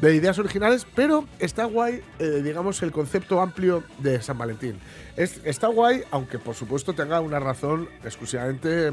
De 0.00 0.14
ideas 0.14 0.38
originales, 0.38 0.86
pero 0.94 1.24
está 1.38 1.64
guay, 1.64 2.02
eh, 2.18 2.42
digamos, 2.42 2.82
el 2.82 2.92
concepto 2.92 3.40
amplio 3.40 3.84
de 3.98 4.20
San 4.20 4.36
Valentín. 4.36 4.78
Es, 5.16 5.40
está 5.44 5.68
guay, 5.68 6.02
aunque 6.10 6.38
por 6.38 6.54
supuesto 6.54 6.92
tenga 6.92 7.20
una 7.20 7.38
razón 7.38 7.88
exclusivamente 8.02 8.88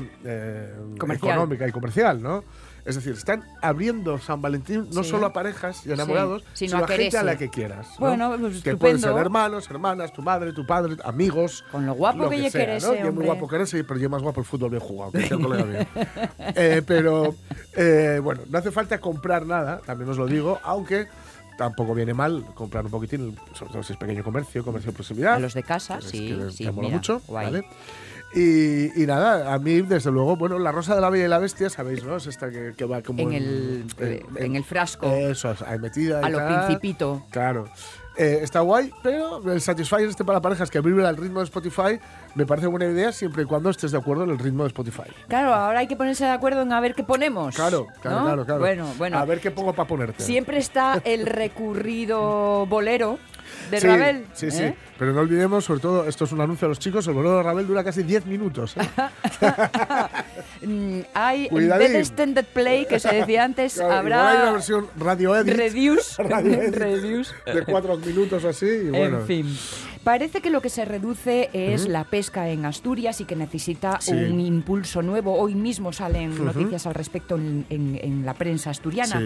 económica 1.09 1.67
y 1.67 1.71
comercial, 1.71 2.21
¿no? 2.21 2.43
Es 2.85 2.95
decir, 2.95 3.13
están 3.13 3.43
abriendo 3.61 4.17
San 4.17 4.41
Valentín 4.41 4.87
no 4.91 5.03
solo 5.03 5.27
a 5.27 5.33
parejas 5.33 5.85
y 5.85 5.91
enamorados, 5.91 6.43
sino, 6.53 6.77
a, 6.77 6.87
gente 6.87 7.17
a 7.17 7.23
la 7.23 7.37
que 7.37 7.49
quieras. 7.49 7.87
Bueno, 7.99 8.35
pues 8.39 8.63
que 8.63 8.75
pueden 8.75 8.99
ser 8.99 9.15
hermanos, 9.15 9.69
hermanas, 9.69 10.11
tu 10.13 10.21
madre, 10.21 10.51
tu 10.53 10.65
padre, 10.65 10.97
amigos. 11.03 11.63
Con 11.71 11.85
lo 11.85 11.93
guapo 11.93 12.29
que, 12.29 12.41
ya 12.41 12.51
quieres, 12.51 12.83
¿no? 12.83 12.95
Y 12.95 13.11
muy 13.11 13.25
guapo 13.25 13.47
que 13.47 13.55
eres, 13.55 13.71
pero 13.71 13.97
yo 13.97 14.09
más 14.09 14.21
guapo 14.21 14.39
el 14.41 14.45
fútbol 14.45 14.71
bien 14.71 14.81
jugado, 14.81 15.11
que 15.11 15.19
bien. 15.19 15.87
eh, 16.55 16.81
pero 16.85 17.35
eh, 17.75 18.19
bueno, 18.23 18.41
no 18.49 18.57
hace 18.57 18.71
falta 18.71 18.99
comprar 18.99 19.45
nada, 19.45 19.79
también 19.85 20.09
os 20.09 20.17
lo 20.17 20.25
digo, 20.25 20.59
aunque 20.63 21.07
tampoco 21.57 21.93
viene 21.93 22.13
mal 22.13 22.43
comprar 22.55 22.85
un 22.85 22.91
poquitín, 22.91 23.37
sobre 23.53 23.73
todo 23.73 23.83
si 23.83 23.93
es 23.93 23.99
pequeño 23.99 24.23
comercio, 24.23 24.63
comercio 24.63 24.91
de 24.91 24.95
proximidad. 24.95 25.35
A 25.35 25.39
los 25.39 25.53
de 25.53 25.63
casa, 25.63 26.01
sí, 26.01 26.35
que, 26.35 26.51
sí, 26.51 26.63
que 26.65 26.71
mola 26.71 26.89
mucho, 26.89 27.21
¿vale? 27.27 27.63
Y, 28.33 29.05
nada, 29.05 29.53
a 29.53 29.59
mí, 29.59 29.81
desde 29.81 30.11
luego, 30.11 30.37
bueno, 30.37 30.57
la 30.57 30.71
rosa 30.71 30.95
de 30.95 31.01
la 31.01 31.09
bella 31.09 31.25
y 31.25 31.27
la 31.27 31.39
bestia, 31.39 31.69
sabéis, 31.69 32.03
¿no? 32.03 32.15
Es 32.15 32.27
esta 32.27 32.49
que, 32.49 32.85
va 32.85 33.01
como. 33.01 33.19
En, 33.19 33.33
el, 33.33 33.85
eh, 33.99 34.23
en, 34.37 34.55
el 34.55 34.63
frasco. 34.63 35.07
Eso, 35.07 35.53
ahí 35.65 35.79
metida. 35.79 36.19
A 36.25 36.29
lo 36.29 36.39
principito. 36.45 37.23
Claro. 37.29 37.65
Eh, 38.17 38.39
está 38.41 38.59
guay, 38.59 38.91
pero 39.01 39.41
el 39.51 39.61
Satisfyer 39.61 40.09
este 40.09 40.25
para 40.25 40.41
parejas 40.41 40.69
que 40.69 40.81
vive 40.81 41.07
al 41.07 41.15
ritmo 41.15 41.39
de 41.39 41.45
Spotify 41.45 41.97
me 42.35 42.45
parece 42.45 42.67
buena 42.67 42.85
idea 42.85 43.13
siempre 43.13 43.43
y 43.43 43.45
cuando 43.45 43.69
estés 43.69 43.91
de 43.91 43.97
acuerdo 43.97 44.25
en 44.25 44.31
el 44.31 44.37
ritmo 44.37 44.63
de 44.63 44.67
Spotify. 44.67 45.09
Claro, 45.29 45.53
ahora 45.53 45.79
hay 45.79 45.87
que 45.87 45.95
ponerse 45.95 46.25
de 46.25 46.31
acuerdo 46.31 46.61
en 46.61 46.73
a 46.73 46.81
ver 46.81 46.93
qué 46.93 47.05
ponemos. 47.05 47.55
Claro, 47.55 47.87
claro, 48.01 48.23
claro, 48.25 48.45
claro. 48.45 48.59
Bueno, 48.59 48.93
bueno. 48.97 49.17
A 49.17 49.23
ver 49.23 49.39
qué 49.39 49.49
pongo 49.49 49.71
para 49.73 49.87
ponerte. 49.87 50.23
Siempre 50.23 50.57
está 50.57 51.01
el 51.05 51.25
recurrido 51.25 52.65
bolero 52.65 53.17
de 53.71 53.79
Ravel. 53.79 54.25
Sí, 54.33 54.51
sí. 54.51 54.63
¿eh? 54.63 54.75
Pero 54.99 55.13
no 55.13 55.21
olvidemos, 55.21 55.65
sobre 55.65 55.79
todo, 55.79 56.07
esto 56.07 56.25
es 56.25 56.31
un 56.31 56.41
anuncio 56.41 56.67
a 56.67 56.69
los 56.69 56.79
chicos, 56.79 57.07
el 57.07 57.13
bolero 57.13 57.37
de 57.37 57.43
Ravel 57.43 57.65
dura 57.65 57.83
casi 57.83 58.03
10 58.03 58.25
minutos. 58.25 58.75
¿eh? 58.77 58.81
Mm, 60.63 60.99
hay, 61.15 61.47
en 61.49 61.69
vez 61.69 61.91
de 61.91 61.99
extended 61.99 62.45
play, 62.45 62.85
que 62.85 62.99
se 62.99 63.11
decía 63.11 63.43
antes, 63.43 63.79
habrá... 63.79 64.29
Hay 64.29 64.37
una 64.43 64.51
versión 64.51 64.87
radio 64.95 65.35
edit. 65.35 65.55
Reduce. 65.55 66.21
radio 66.23 66.61
edit 66.61 67.27
De 67.45 67.65
4 67.65 67.97
minutos 67.97 68.45
así, 68.45 68.67
y 68.67 68.89
bueno. 68.89 69.21
En 69.21 69.25
fin. 69.25 69.57
Parece 70.03 70.41
que 70.41 70.49
lo 70.49 70.61
que 70.61 70.69
se 70.69 70.83
reduce 70.83 71.49
es 71.53 71.87
la 71.87 72.05
pesca 72.05 72.49
en 72.49 72.65
Asturias 72.65 73.21
y 73.21 73.25
que 73.25 73.35
necesita 73.35 73.99
un 74.07 74.39
impulso 74.39 75.03
nuevo. 75.03 75.35
Hoy 75.35 75.53
mismo 75.53 75.93
salen 75.93 76.43
noticias 76.43 76.87
al 76.87 76.95
respecto 76.95 77.35
en, 77.35 78.23
la 78.25 78.33
prensa 78.33 78.71
asturiana. 78.71 79.21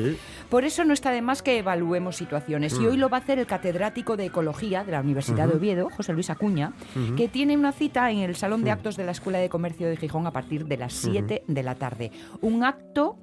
Por 0.50 0.66
eso 0.66 0.84
no 0.84 0.94
está 0.94 1.12
de 1.12 1.22
más 1.22 1.42
que 1.42 1.60
evaluemos 1.60 2.18
situaciones. 2.18 2.74
Y 2.74 2.82
mm. 2.82 2.88
hoy 2.88 2.98
lo 2.98 3.10
va 3.10 3.18
a 3.18 3.20
hacer 3.22 3.40
el 3.40 3.46
catedrático 3.46 4.18
de 4.18 4.26
Ecología 4.26 4.84
de 4.84 4.92
la 4.92 5.02
Universidad 5.02 5.48
de 5.48 5.56
Oviedo, 5.56 5.90
José 5.90 6.12
Luis 6.12 6.30
Acuña, 6.30 6.74
que 7.16 7.30
tiene 7.30 7.58
una 7.58 7.72
cita 7.72 8.12
en 8.12 8.20
el 8.20 8.36
Salón 8.36 8.64
de 8.64 8.72
Actos 8.72 8.98
de 8.98 9.06
la 9.06 9.12
Escuela 9.12 9.40
de 9.40 9.50
Comercio 9.50 9.88
de 9.88 9.96
Gijón 9.96 10.28
a 10.28 10.32
partir 10.32 10.66
de 10.66 10.78
las 10.78 10.94
7 10.94 11.44
de 11.48 11.64
la 11.64 11.76
tarde. 11.76 12.12
Un 12.42 12.64
acto 12.66 13.18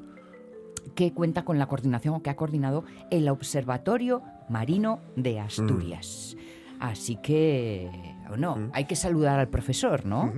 que 0.94 1.12
cuenta 1.12 1.44
con 1.44 1.58
la 1.58 1.66
coordinación 1.66 2.14
o 2.14 2.22
que 2.22 2.30
ha 2.30 2.36
coordinado 2.36 2.84
el 3.10 3.28
Observatorio 3.28 4.22
Marino 4.48 5.00
de 5.16 5.40
Asturias. 5.40 6.36
Así 6.82 7.16
que, 7.22 7.88
no, 8.36 8.56
mm. 8.56 8.72
hay 8.74 8.86
que 8.86 8.96
saludar 8.96 9.38
al 9.38 9.48
profesor, 9.48 10.04
¿no? 10.04 10.32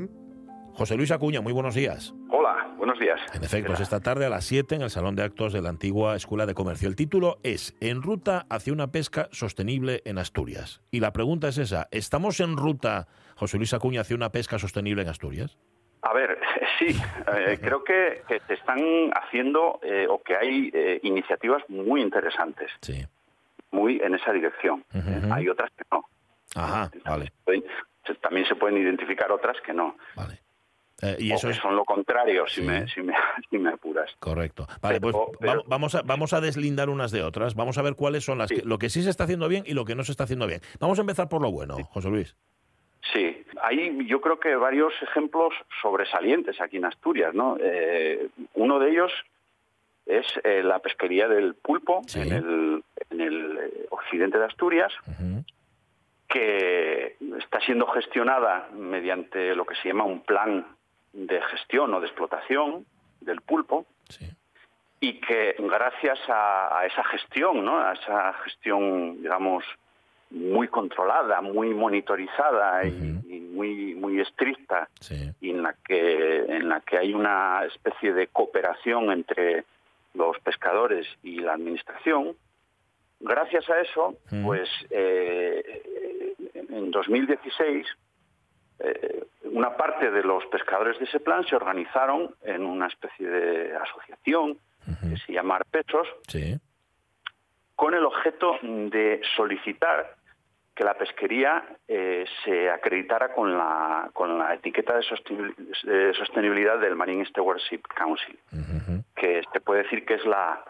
José 0.75 0.95
Luis 0.95 1.11
Acuña, 1.11 1.41
muy 1.41 1.55
buenos 1.55 1.75
días. 1.75 2.15
Hola, 2.29 2.71
buenos 2.77 2.99
días. 2.99 3.19
En 3.33 3.43
efecto, 3.43 3.73
es 3.73 3.81
esta 3.81 4.01
tarde 4.01 4.27
a 4.27 4.29
las 4.29 4.45
7 4.45 4.75
en 4.75 4.83
el 4.83 4.91
Salón 4.91 5.17
de 5.17 5.23
Actos 5.23 5.55
de 5.55 5.63
la 5.63 5.71
antigua 5.71 6.17
Escuela 6.17 6.45
de 6.45 6.53
Comercio. 6.53 6.87
El 6.87 6.97
título 6.97 7.39
es 7.43 7.75
En 7.81 8.03
ruta 8.03 8.45
hacia 8.51 8.75
una 8.75 8.89
pesca 8.89 9.31
sostenible 9.33 10.03
en 10.05 10.19
Asturias. 10.19 10.83
Y 10.91 11.01
la 11.01 11.15
pregunta 11.15 11.49
es 11.49 11.57
esa, 11.57 11.89
¿estamos 11.91 12.39
en 12.41 12.59
ruta, 12.59 13.09
José 13.37 13.57
Luis 13.57 13.73
Acuña, 13.73 14.03
hacia 14.03 14.15
una 14.15 14.29
pesca 14.29 14.59
sostenible 14.59 15.01
en 15.01 15.09
Asturias? 15.09 15.57
A 16.03 16.13
ver, 16.13 16.39
sí, 16.79 16.89
eh, 17.39 17.59
creo 17.59 17.83
que, 17.83 18.21
se 18.47 18.53
están 18.53 18.81
haciendo 19.15 19.81
eh, 19.83 20.07
o 20.11 20.23
que 20.23 20.37
hay 20.37 20.71
eh, 20.75 21.01
iniciativas 21.05 21.63
muy 21.71 22.03
interesantes. 22.03 22.71
Sí. 22.83 23.03
Muy 23.71 23.99
en 24.05 24.15
esa 24.15 24.31
dirección. 24.31 24.85
Hay 25.33 25.49
otras 25.49 25.71
que 25.71 25.85
no. 25.91 26.05
Ajá, 26.55 26.91
vale. 27.05 27.33
También 28.21 28.47
se 28.47 28.55
pueden 28.55 28.79
identificar 28.79 29.31
otras 29.33 29.57
que 29.63 29.73
no. 29.73 29.97
Vale. 30.15 30.41
Eh, 31.03 31.17
y 31.19 31.33
eso 31.33 31.49
que 31.49 31.55
son 31.55 31.75
lo 31.75 31.85
contrario, 31.85 32.47
si, 32.47 32.63
me, 32.63 32.87
si, 32.89 33.03
me, 33.03 33.15
si, 33.51 33.59
me, 33.59 33.71
apuras. 33.71 34.11
Correcto. 34.21 34.67
Vale, 34.81 35.01
pues 35.01 35.15
vamos, 35.67 35.95
a, 35.95 36.03
vamos 36.03 36.33
a 36.33 36.41
deslindar 36.41 36.89
unas 36.89 37.11
de 37.11 37.23
otras. 37.23 37.55
Vamos 37.55 37.79
a 37.79 37.83
ver 37.83 37.95
cuáles 37.95 38.25
son 38.25 38.39
las 38.39 38.51
lo 38.65 38.79
que 38.79 38.89
sí 38.89 39.03
se 39.03 39.11
está 39.11 39.25
haciendo 39.25 39.49
bien 39.49 39.65
y 39.67 39.75
lo 39.75 39.85
que 39.85 39.95
no 39.95 40.05
se 40.05 40.13
está 40.13 40.25
haciendo 40.25 40.47
bien. 40.47 40.61
Vamos 40.81 40.99
a 40.99 41.03
empezar 41.03 41.29
por 41.29 41.43
lo 41.43 41.51
bueno, 41.51 41.77
José 41.91 42.09
Luis. 42.11 42.37
Sí, 43.13 43.45
hay 43.61 44.07
yo 44.07 44.21
creo 44.21 44.41
que 44.41 44.57
varios 44.57 44.95
ejemplos 45.03 45.53
sobresalientes 45.83 46.61
aquí 46.61 46.79
en 46.79 46.87
Asturias, 46.87 47.35
¿no? 47.35 47.59
Eh, 47.61 48.29
uno 48.55 48.79
de 48.79 48.91
ellos 48.91 49.13
es 50.07 50.27
eh, 50.43 50.63
la 50.63 50.79
pesquería 50.79 51.29
del 51.29 51.55
pulpo 51.55 52.03
en 52.15 52.33
el, 52.33 52.85
en 53.11 53.21
el 53.21 53.59
occidente 53.91 54.39
de 54.39 54.45
Asturias 54.45 54.93
que 56.29 57.17
está 57.39 57.61
siendo 57.61 57.87
gestionada 57.89 58.69
mediante 58.73 59.55
lo 59.55 59.65
que 59.65 59.75
se 59.77 59.89
llama 59.89 60.05
un 60.05 60.23
plan 60.23 60.67
de 61.13 61.41
gestión 61.43 61.95
o 61.95 62.01
de 62.01 62.07
explotación 62.07 62.87
del 63.21 63.41
pulpo 63.41 63.87
y 65.01 65.21
que 65.21 65.55
gracias 65.59 66.19
a, 66.29 66.83
esa 66.87 67.05
gestión, 67.05 67.65
¿no? 67.65 67.79
a 67.79 67.93
esa 67.93 68.33
gestión, 68.45 69.21
digamos, 69.23 69.65
muy 70.31 70.69
controlada, 70.69 71.41
muy 71.41 71.75
monitorizada 71.75 72.85
y, 72.87 73.21
muy 73.55 73.95
muy 73.95 74.21
estricta, 74.21 74.89
y 75.41 75.51
en 75.51 75.63
la 75.63 75.75
que 75.85 76.39
en 76.49 76.69
la 76.69 76.81
que 76.81 76.99
hay 76.99 77.15
una 77.15 77.65
especie 77.67 78.13
de 78.13 78.27
cooperación 78.27 79.13
entre 79.13 79.65
los 80.15 80.39
pescadores 80.41 81.07
y 81.23 81.37
la 81.37 81.53
administración. 81.53 82.37
Gracias 83.21 83.69
a 83.71 83.81
eso, 83.81 84.17
pues 84.45 84.69
eh, 84.91 86.14
en 86.75 86.91
2016 86.91 87.87
eh, 88.81 89.25
una 89.45 89.77
parte 89.77 90.11
de 90.11 90.23
los 90.23 90.45
pescadores 90.47 90.99
de 90.99 91.05
ese 91.05 91.21
plan 91.21 91.45
se 91.47 91.55
organizaron 91.55 92.35
en 92.43 92.65
una 92.65 92.89
especie 92.89 93.29
de 93.29 93.77
asociación 93.77 94.59
que 95.01 95.17
se 95.17 95.33
llama 95.33 95.57
Arpechos, 95.57 96.07
con 97.75 97.95
el 97.95 98.05
objeto 98.05 98.59
de 98.63 99.23
solicitar 99.37 100.17
que 100.75 100.85
la 100.85 100.95
pesquería 100.95 101.65
eh, 101.89 102.27
se 102.45 102.69
acreditara 102.69 103.33
con 103.33 103.57
la, 103.57 104.11
con 104.13 104.39
la 104.39 104.55
etiqueta 104.55 104.95
de 104.97 106.13
sostenibilidad 106.15 106.79
del 106.79 106.97
Marine 106.97 107.25
Stewardship 107.27 107.83
Council, 107.95 108.39
que 109.15 109.43
se 109.53 109.61
puede 109.61 109.85
decir 109.85 110.05
que 110.05 110.15
es 110.15 110.25
la, 110.27 110.65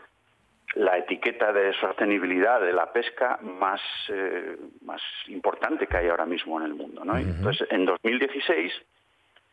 la 0.75 0.99
etiqueta 0.99 1.53
de 1.53 1.73
sostenibilidad 1.75 2.61
de 2.61 2.73
la 2.73 2.93
pesca 2.93 3.39
más, 3.43 3.81
eh, 4.09 4.57
más 4.83 5.01
importante 5.29 5.87
que 5.87 5.97
hay 5.97 6.09
ahora 6.09 6.27
mismo 6.27 6.59
en 6.59 6.67
el 6.67 6.75
mundo. 6.75 7.05
¿no? 7.05 7.17
Entonces, 7.17 7.69
en 7.71 7.85
2016, 7.85 8.73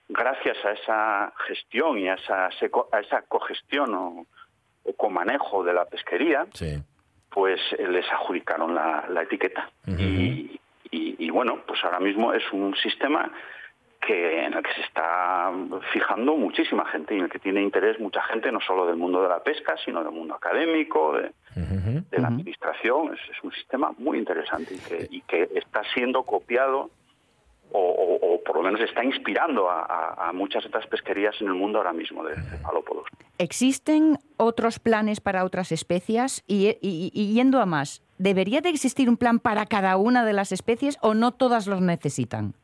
gracias 0.10 0.58
a 0.66 0.72
esa 0.72 1.34
gestión 1.48 2.00
y 2.00 2.10
a 2.10 2.16
esa, 2.16 2.48
a 2.48 3.00
esa 3.00 3.22
cogestión 3.24 3.94
o, 3.94 4.26
o 4.84 4.94
comanejo 4.94 5.64
de 5.64 5.74
la 5.74 5.86
pesquería, 5.86 6.48
pues 7.30 7.60
eh, 7.78 7.88
les 7.88 8.06
adjudicaron 8.12 8.74
la, 8.74 9.22
etiqueta. 9.22 9.70
y, 9.88 10.60
y, 10.94 11.30
bueno, 11.30 11.64
pues 11.66 11.82
ahora 11.84 12.00
mismo 12.00 12.34
es 12.34 12.44
un 12.52 12.76
sistema 12.76 13.32
que 14.02 14.46
en 14.46 14.54
el 14.54 14.64
que 14.64 14.74
se 14.74 14.82
está 14.82 15.52
fijando 15.94 16.36
muchísima 16.36 16.86
gente 16.86 17.14
y 17.14 17.20
en 17.20 17.26
el 17.26 17.30
que 17.30 17.40
tiene 17.40 17.62
interés 17.62 18.00
mucha 18.00 18.22
gente, 18.24 18.52
no 18.52 18.60
solo 18.60 18.86
del 18.88 18.98
mundo 18.98 19.22
de 19.22 19.30
la 19.30 19.42
pesca, 19.44 19.76
sino 19.86 20.04
del 20.04 20.12
mundo 20.12 20.36
académico, 20.36 21.14
de, 21.14 21.32
la 22.20 22.28
administración. 22.28 23.14
Es, 23.14 23.44
un 23.44 23.52
sistema 23.52 23.94
muy 23.98 24.18
interesante 24.18 24.76
y 25.10 25.22
que, 25.22 25.50
está 25.56 25.84
siendo 25.94 26.24
copiado 26.24 26.90
o, 27.74 28.42
por 28.46 28.58
lo 28.58 28.64
menos 28.64 28.82
está 28.82 29.04
inspirando 29.04 29.70
a, 29.70 30.32
muchas 30.34 30.66
otras 30.66 30.86
pesquerías 30.88 31.40
en 31.40 31.48
el 31.48 31.54
mundo 31.54 31.78
ahora 31.78 31.94
mismo 31.94 32.24
de 32.24 32.36
cefalópodos. 32.36 33.08
¿Existen 33.38 34.18
otros 34.38 34.80
planes 34.80 35.22
para 35.22 35.46
otras 35.46 35.72
especies? 35.72 36.44
y, 36.48 37.34
yendo 37.34 37.62
a 37.62 37.66
más, 37.66 38.02
¿debería 38.18 38.62
de 38.62 38.70
existir 38.70 39.10
un 39.10 39.18
plan 39.18 39.40
para 39.40 39.66
cada 39.66 39.96
una 39.98 40.26
de 40.26 40.34
las 40.34 40.52
especies 40.52 40.98
o 41.02 41.14
no 41.14 41.32
todas 41.32 41.68
los 41.68 41.82
necesitan? 41.82 42.56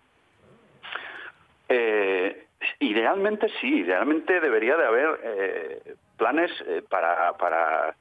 Eh, 1.70 2.48
idealmente 2.80 3.48
sí, 3.62 3.80
idealmente 3.80 4.40
debería 4.40 4.76
de 4.78 4.86
haber 4.86 5.20
eh, 5.24 5.96
planes 6.18 6.52
eh, 6.66 6.82
para, 6.90 7.34
para, 7.34 7.96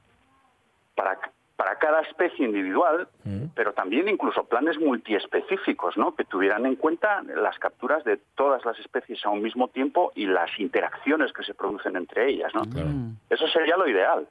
para, 0.95 1.19
para 1.55 1.75
cada 1.77 2.01
especie 2.01 2.45
individual, 2.45 3.07
mm. 3.23 3.47
pero 3.55 3.73
también 3.73 4.07
incluso 4.07 4.43
planes 4.45 4.79
multiespecíficos, 4.79 5.97
¿no? 5.97 6.15
que 6.15 6.23
tuvieran 6.23 6.65
en 6.65 6.75
cuenta 6.75 7.23
las 7.23 7.57
capturas 7.59 8.03
de 8.03 8.17
todas 8.35 8.63
las 8.65 8.79
especies 8.79 9.25
a 9.25 9.29
un 9.29 9.41
mismo 9.41 9.67
tiempo 9.67 10.11
y 10.15 10.25
las 10.25 10.49
interacciones 10.59 11.33
que 11.33 11.43
se 11.43 11.53
producen 11.53 11.95
entre 11.95 12.29
ellas. 12.29 12.53
¿no? 12.53 12.61
Mm. 12.61 13.17
Eso 13.29 13.47
sería 13.47 13.77
lo 13.77 13.87
ideal. 13.87 14.27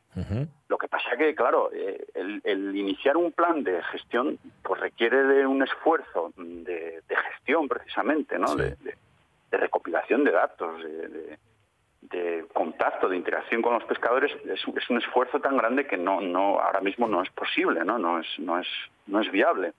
Lo 0.69 0.79
que 0.79 0.89
pasa 0.89 1.17
que, 1.17 1.35
claro, 1.35 1.71
eh, 1.73 2.07
el, 2.15 2.75
iniciar 2.75 3.17
un 3.17 3.33
plan 3.33 3.63
de 3.63 3.83
gestión 3.85 4.39
pues 4.63 4.81
requiere 4.81 5.23
de 5.23 5.47
un 5.47 5.63
esfuerzo 5.63 6.33
de, 6.37 7.03
gestión 7.33 7.69
precisamente, 7.69 8.39
¿no? 8.39 8.57
de, 8.57 8.71
de 8.77 8.95
recopilación 9.53 10.25
de 10.25 10.33
datos, 10.33 10.83
de, 10.83 11.39
contacto, 12.53 13.09
de 13.09 13.17
interacción 13.17 13.63
con 13.63 13.75
los 13.75 13.85
pescadores, 13.85 14.33
es, 14.45 14.67
un 14.67 14.99
esfuerzo 14.99 15.41
tan 15.41 15.57
grande 15.57 15.87
que 15.87 15.97
no, 15.97 16.21
no, 16.21 16.59
ahora 16.61 16.81
mismo 16.81 17.07
no 17.07 17.23
es 17.23 17.31
posible, 17.31 17.85
no, 17.85 17.99
no 17.99 18.21
es, 18.21 18.27
no 18.39 18.59
es, 18.59 18.67
no 19.07 19.21
es 19.21 19.31
viable. 19.31 19.73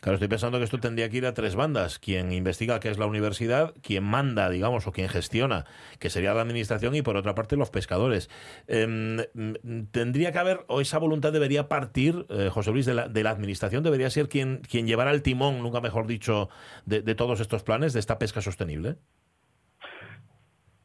Claro, 0.00 0.14
estoy 0.14 0.28
pensando 0.28 0.58
que 0.58 0.64
esto 0.64 0.78
tendría 0.78 1.08
que 1.08 1.18
ir 1.18 1.26
a 1.26 1.34
tres 1.34 1.54
bandas: 1.56 1.98
quien 1.98 2.32
investiga, 2.32 2.80
que 2.80 2.90
es 2.90 2.98
la 2.98 3.06
universidad, 3.06 3.74
quien 3.82 4.04
manda, 4.04 4.48
digamos, 4.50 4.86
o 4.86 4.92
quien 4.92 5.08
gestiona, 5.08 5.64
que 5.98 6.10
sería 6.10 6.34
la 6.34 6.42
administración, 6.42 6.94
y 6.94 7.02
por 7.02 7.16
otra 7.16 7.34
parte 7.34 7.56
los 7.56 7.70
pescadores. 7.70 8.30
Em, 8.66 9.18
tendría 9.90 10.32
que 10.32 10.38
haber, 10.38 10.64
o 10.68 10.80
esa 10.80 10.98
voluntad 10.98 11.32
debería 11.32 11.68
partir, 11.68 12.26
eh, 12.28 12.48
José 12.50 12.72
Luis, 12.72 12.86
de 12.86 12.94
la, 12.94 13.08
de 13.08 13.22
la 13.22 13.30
administración, 13.30 13.82
debería 13.82 14.10
ser 14.10 14.28
quien, 14.28 14.62
quien 14.68 14.86
llevara 14.86 15.10
el 15.10 15.22
timón, 15.22 15.62
nunca 15.62 15.80
mejor 15.80 16.06
dicho, 16.06 16.48
de 16.86 17.14
todos 17.14 17.40
estos 17.40 17.62
planes, 17.62 17.92
de 17.92 18.00
esta 18.00 18.18
pesca 18.18 18.40
sostenible. 18.40 18.96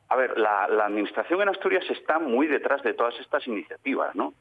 A 0.10 0.16
ver, 0.16 0.38
la, 0.38 0.64
Administración 0.64 1.42
en 1.42 1.50
Asturias 1.50 1.84
está 1.90 2.20
muy 2.20 2.48
detrás 2.48 2.82
de 2.84 2.94
todas 2.94 3.20
estas 3.20 3.46
iniciativas, 3.48 4.16
¿no? 4.16 4.34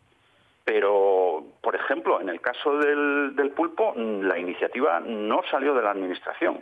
Pero, 0.64 1.44
por 1.60 1.74
ejemplo, 1.76 2.20
en 2.20 2.28
el 2.28 2.40
caso 2.40 2.78
del, 2.78 3.52
pulpo, 3.54 3.94
la 3.96 4.38
iniciativa 4.38 5.00
no 5.00 5.42
salió 5.50 5.74
de 5.74 5.82
la 5.82 5.90
Administración. 5.90 6.60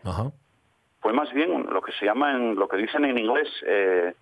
Fue 1.00 1.12
más 1.12 1.32
bien 1.32 1.66
lo 1.70 1.82
que 1.82 1.92
se 1.92 2.06
llama, 2.06 2.32
en, 2.32 2.54
lo 2.54 2.68
que 2.68 2.76
dicen 2.76 3.04
en 3.04 3.18
inglés, 3.18 3.48
eh, 3.66 4.14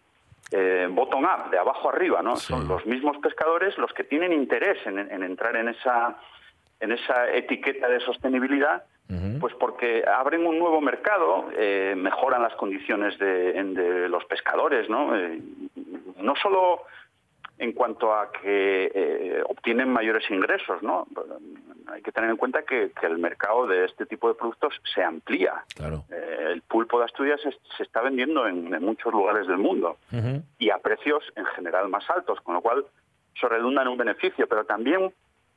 eh, 0.51 0.89
bottom 0.91 1.24
up, 1.24 1.51
de 1.51 1.59
abajo 1.59 1.89
arriba, 1.89 2.22
¿no? 2.22 2.37
Son 2.37 2.66
los 2.66 2.85
mismos 2.87 3.16
pescadores 3.18 3.76
los 3.78 3.93
que 3.93 4.05
tienen 4.05 4.33
interés 4.33 4.85
en, 4.87 4.99
en 4.99 5.22
entrar 5.22 5.57
en 5.57 5.68
esa, 5.68 6.16
en 6.83 6.93
esa 6.93 7.30
etiqueta 7.33 7.89
de 7.89 8.01
sostenibilidad 8.01 8.85
pues 9.41 9.53
porque 9.61 10.05
abren 10.07 10.47
un 10.47 10.59
nuevo 10.59 10.80
mercado, 10.80 11.51
eh, 11.55 11.95
mejoran 11.97 12.43
las 12.43 12.55
condiciones 12.55 13.18
de, 13.18 14.09
los 14.09 14.24
pescadores, 14.24 14.89
¿no? 14.89 15.14
Eh, 15.14 15.39
no 16.16 16.35
solo 16.37 16.83
en 17.59 17.72
cuanto 17.72 18.14
a 18.14 18.33
que 18.33 18.91
eh, 18.95 19.43
obtienen 19.47 19.93
mayores 19.93 20.28
ingresos, 20.30 20.83
¿no? 20.83 21.07
Hay 21.89 22.01
que 22.01 22.12
tener 22.12 22.30
en 22.30 22.37
cuenta 22.37 22.62
que, 22.62 22.91
el 23.03 23.18
mercado 23.18 23.66
de 23.66 23.85
este 23.85 24.07
tipo 24.07 24.28
de 24.28 24.35
productos 24.35 24.80
se 24.95 25.03
amplía. 25.03 25.62
Claro. 25.74 26.05
Eh, 26.11 26.53
el 26.53 26.62
pulpo 26.62 26.99
de 26.99 27.05
Asturias 27.05 27.41
se, 27.43 27.83
está 27.83 28.01
vendiendo 28.01 28.47
en, 28.47 28.70
muchos 28.83 29.12
lugares 29.12 29.47
del 29.47 29.59
mundo 29.59 29.99
y 30.59 30.70
a 30.70 30.78
precios 30.78 31.22
en 31.37 31.45
general 31.47 31.89
más 31.89 32.09
altos, 32.09 32.41
con 32.41 32.55
lo 32.55 32.62
cual 32.62 32.87
eso 33.35 33.49
redunda 33.49 33.83
en 33.83 33.89
un 33.89 33.99
beneficio, 33.99 34.47
pero 34.47 34.64
también 34.64 35.12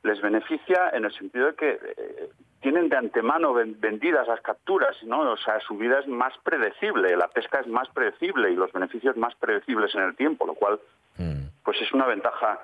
les 0.06 0.20
beneficia 0.20 0.90
en 0.92 1.04
el 1.04 1.12
sentido 1.12 1.46
de 1.46 1.54
que 1.54 1.70
eh, 1.70 2.30
tienen 2.60 2.88
de 2.88 2.96
antemano 2.96 3.52
vendidas 3.52 4.26
las 4.26 4.40
capturas, 4.40 4.96
¿no? 5.04 5.20
O 5.32 5.36
sea, 5.36 5.60
su 5.60 5.76
vida 5.76 6.00
es 6.00 6.08
más 6.08 6.32
predecible, 6.42 7.16
la 7.16 7.28
pesca 7.28 7.60
es 7.60 7.66
más 7.66 7.88
predecible 7.90 8.50
y 8.50 8.56
los 8.56 8.72
beneficios 8.72 9.16
más 9.16 9.34
predecibles 9.34 9.94
en 9.94 10.02
el 10.02 10.16
tiempo, 10.16 10.46
lo 10.46 10.54
cual 10.54 10.80
mm. 11.18 11.62
pues 11.62 11.80
es 11.80 11.92
una 11.92 12.06
ventaja 12.06 12.60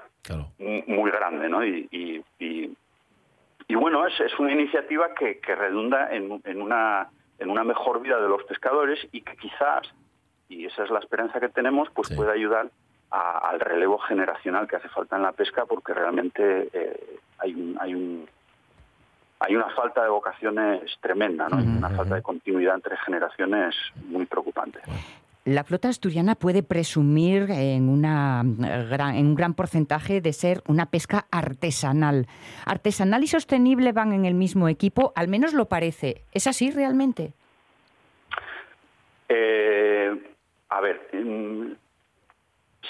muy 0.59 1.11
grande, 1.11 1.49
¿no? 1.49 1.65
Y, 1.65 1.89
y, 2.39 3.75
bueno, 3.75 4.07
es, 4.07 4.21
es, 4.21 4.39
una 4.39 4.53
iniciativa 4.53 5.15
que, 5.15 5.41
que 5.41 5.55
redunda 5.55 6.15
en, 6.15 6.41
en, 6.45 6.63
una, 6.63 7.09
en 7.39 7.51
una 7.51 7.65
mejor 7.65 8.01
vida 8.01 8.21
de 8.21 8.29
los 8.29 8.45
pescadores 8.45 9.01
y 9.13 9.23
que 9.23 9.37
quizás, 9.37 9.93
y 10.49 10.67
esa 10.67 10.85
es 10.85 10.91
la 10.91 11.01
esperanza 11.01 11.41
que 11.41 11.49
tenemos, 11.49 11.89
pues 11.95 12.15
pueda 12.15 12.33
ayudar 12.33 12.71
al 13.13 13.61
relevo 13.61 13.99
generacional 13.99 14.67
que 14.67 14.77
hace 14.77 14.89
falta 14.89 15.17
en 15.17 15.23
la 15.23 15.33
pesca 15.33 15.67
porque 15.67 15.93
realmente 15.93 16.71
eh, 16.73 17.19
hay 17.39 17.55
un, 17.55 17.77
hay 17.79 17.95
un 17.95 18.27
hay 19.39 19.57
una 19.57 19.69
falta 19.71 20.05
de 20.05 20.09
vocaciones 20.09 20.83
tremenda, 21.01 21.49
¿no? 21.49 21.57
una 21.57 21.91
falta 21.91 22.15
de 22.15 22.23
continuidad 22.23 22.77
entre 22.77 22.97
generaciones 22.99 23.75
muy 24.07 24.25
preocupante. 24.25 24.81
La 25.45 25.65
flota 25.65 25.89
asturiana 25.89 26.37
puede 26.37 26.63
presumir 26.63 27.51
en, 27.51 27.89
una 27.89 28.45
gran, 28.45 29.17
en 29.17 29.27
un 29.27 29.35
gran 29.35 29.55
porcentaje 29.55 30.21
de 30.21 30.33
ser 30.33 30.63
una 30.69 30.87
pesca 30.87 31.27
artesanal. 31.33 32.29
Artesanal 32.65 33.25
y 33.25 33.27
sostenible 33.27 33.91
van 33.91 34.13
en 34.13 34.25
el 34.25 34.35
mismo 34.35 34.69
equipo, 34.69 35.13
al 35.17 35.27
menos 35.27 35.53
lo 35.53 35.65
parece. 35.65 36.23
¿Es 36.31 36.47
así 36.47 36.71
realmente? 36.71 37.33
Eh, 39.29 40.15
a 40.69 40.81
ver, 40.81 41.09
mm, 41.13 41.73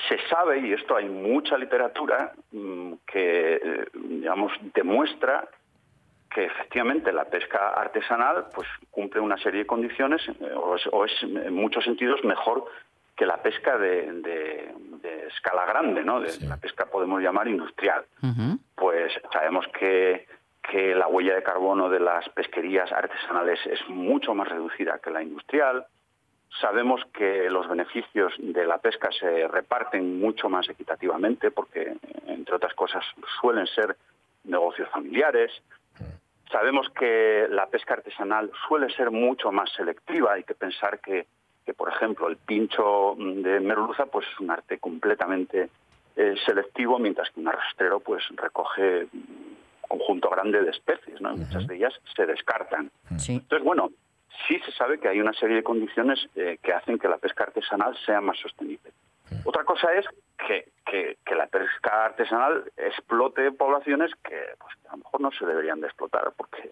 se 0.08 0.18
sabe, 0.28 0.60
y 0.60 0.72
esto 0.72 0.96
hay 0.96 1.08
mucha 1.08 1.56
literatura 1.58 2.32
mm, 2.50 2.92
que, 3.06 3.54
eh, 3.54 3.86
digamos, 3.94 4.52
demuestra 4.74 5.48
que 6.30 6.44
efectivamente 6.44 7.12
la 7.12 7.26
pesca 7.26 7.70
artesanal 7.70 8.46
pues 8.54 8.66
cumple 8.90 9.20
una 9.20 9.36
serie 9.36 9.60
de 9.60 9.66
condiciones 9.66 10.22
eh, 10.28 10.54
o 10.54 11.04
es, 11.04 11.22
en 11.22 11.54
muchos 11.54 11.84
sentidos 11.84 12.24
mejor 12.24 12.64
que 13.16 13.26
la 13.26 13.42
pesca 13.42 13.76
de, 13.76 14.72
escala 15.28 15.66
grande, 15.66 16.02
¿no? 16.02 16.20
De 16.20 16.30
la 16.46 16.56
pesca 16.56 16.86
podemos 16.86 17.20
llamar 17.22 17.48
industrial. 17.48 18.04
Pues 18.74 19.12
sabemos 19.32 19.66
que, 19.78 20.26
que 20.62 20.94
la 20.94 21.08
huella 21.08 21.34
de 21.34 21.42
carbono 21.42 21.88
de 21.88 22.00
las 22.00 22.28
pesquerías 22.30 22.90
artesanales 22.90 23.58
es 23.66 23.86
mucho 23.88 24.34
más 24.34 24.48
reducida 24.48 24.98
que 24.98 25.10
la 25.10 25.22
industrial. 25.22 25.86
Sabemos 26.60 27.00
que 27.14 27.48
los 27.48 27.68
beneficios 27.68 28.34
de 28.38 28.66
la 28.66 28.78
pesca 28.78 29.08
se 29.18 29.48
reparten 29.48 30.20
mucho 30.20 30.48
más 30.48 30.68
equitativamente 30.68 31.50
porque, 31.50 31.94
entre 32.26 32.54
otras 32.54 32.74
cosas, 32.74 33.04
suelen 33.40 33.66
ser 33.66 33.96
negocios 34.44 34.88
familiares. 34.90 35.50
Sabemos 36.50 36.90
que 36.90 37.46
la 37.48 37.66
pesca 37.66 37.94
artesanal 37.94 38.50
suele 38.68 38.94
ser 38.94 39.10
mucho 39.10 39.50
más 39.50 39.70
selectiva. 39.72 40.34
Hay 40.34 40.44
que 40.44 40.54
pensar 40.54 41.00
que, 41.00 41.26
que 41.64 41.72
por 41.72 41.88
ejemplo, 41.88 42.28
el 42.28 42.36
pincho 42.36 43.14
de 43.16 43.60
merluza 43.60 44.06
pues, 44.06 44.26
es 44.30 44.38
un 44.38 44.50
arte 44.50 44.78
completamente 44.78 45.70
eh, 46.16 46.34
selectivo, 46.44 46.98
mientras 46.98 47.30
que 47.30 47.40
un 47.40 47.48
arrastrero 47.48 48.00
pues, 48.00 48.22
recoge 48.36 49.06
un 49.12 49.56
conjunto 49.88 50.28
grande 50.28 50.62
de 50.62 50.70
especies. 50.70 51.18
¿no? 51.22 51.34
Muchas 51.34 51.66
de 51.66 51.76
ellas 51.76 51.94
se 52.14 52.26
descartan. 52.26 52.90
Entonces, 53.10 53.62
bueno, 53.64 53.90
sí 54.46 54.58
se 54.64 54.72
sabe 54.72 54.98
que 54.98 55.08
hay 55.08 55.20
una 55.20 55.32
serie 55.32 55.56
de 55.56 55.62
condiciones 55.62 56.28
eh, 56.36 56.58
que 56.62 56.72
hacen 56.72 56.98
que 56.98 57.08
la 57.08 57.18
pesca 57.18 57.44
artesanal 57.44 57.96
sea 58.04 58.20
más 58.20 58.38
sostenible. 58.38 58.92
Otra 59.44 59.64
cosa 59.64 59.88
es 59.94 60.06
que, 60.36 60.68
la 61.34 61.46
pesca 61.46 62.04
artesanal 62.04 62.70
explote 62.76 63.50
poblaciones 63.52 64.12
que, 64.22 64.38
pues, 64.58 64.74
a 64.88 64.92
lo 64.92 64.98
mejor 64.98 65.20
no 65.20 65.30
se 65.32 65.46
deberían 65.46 65.80
de 65.80 65.86
explotar 65.86 66.32
porque 66.36 66.70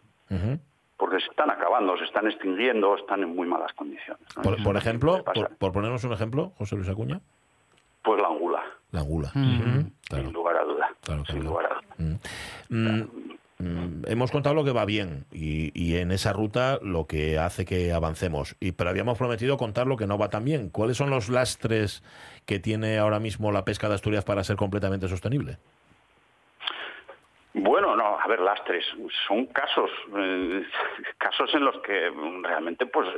porque 1.00 1.18
se 1.18 1.30
están 1.30 1.50
acabando, 1.50 1.96
se 1.96 2.04
están 2.04 2.26
extinguiendo, 2.26 2.94
están 2.94 3.22
en 3.22 3.34
muy 3.34 3.48
malas 3.48 3.72
condiciones. 3.72 4.22
Por, 4.34 4.76
ejemplo, 4.76 5.24
por, 5.58 5.72
ponernos 5.72 6.04
un 6.04 6.12
ejemplo, 6.12 6.52
José 6.58 6.76
Luis 6.76 6.90
Acuña. 6.90 7.20
Pues 8.02 8.20
la 8.20 8.28
angula. 8.28 8.62
La 8.92 9.00
angula. 9.00 9.30
Sin 9.32 10.32
lugar 10.32 10.58
a 10.58 10.64
duda. 10.64 10.94
sin 11.26 11.44
lugar 11.44 11.66
a 11.66 11.74
duda. 11.74 12.18
Mm, 12.68 13.04
hemos 14.06 14.30
contado 14.30 14.54
lo 14.54 14.64
que 14.64 14.72
va 14.72 14.84
bien 14.84 15.24
y, 15.32 15.96
en 15.96 16.12
esa 16.12 16.32
ruta 16.32 16.78
lo 16.82 17.06
que 17.06 17.38
hace 17.38 17.64
que 17.64 17.92
avancemos. 17.92 18.56
Y, 18.60 18.72
pero 18.72 18.90
habíamos 18.90 19.18
prometido 19.18 19.56
contar 19.56 19.86
lo 19.86 19.96
que 19.96 20.06
no 20.06 20.18
va 20.18 20.30
tan 20.30 20.44
bien. 20.44 20.70
¿Cuáles 20.70 20.96
son 20.96 21.10
los 21.10 21.28
lastres 21.28 22.02
que 22.46 22.58
tiene 22.58 22.98
ahora 22.98 23.20
mismo 23.20 23.52
la 23.52 23.64
pesca 23.64 23.88
de 23.88 23.94
Asturias 23.94 24.24
para 24.24 24.44
ser 24.44 24.56
completamente 24.56 25.08
sostenible? 25.08 25.58
Bueno, 27.52 27.96
no, 27.96 28.18
a 28.18 28.26
ver, 28.28 28.40
lastres. 28.40 28.84
Son 29.26 29.46
casos, 29.46 29.90
eh, 30.16 30.64
casos 31.18 31.52
en 31.54 31.64
los 31.64 31.76
que 31.82 32.10
realmente 32.42 32.86
pues 32.86 33.08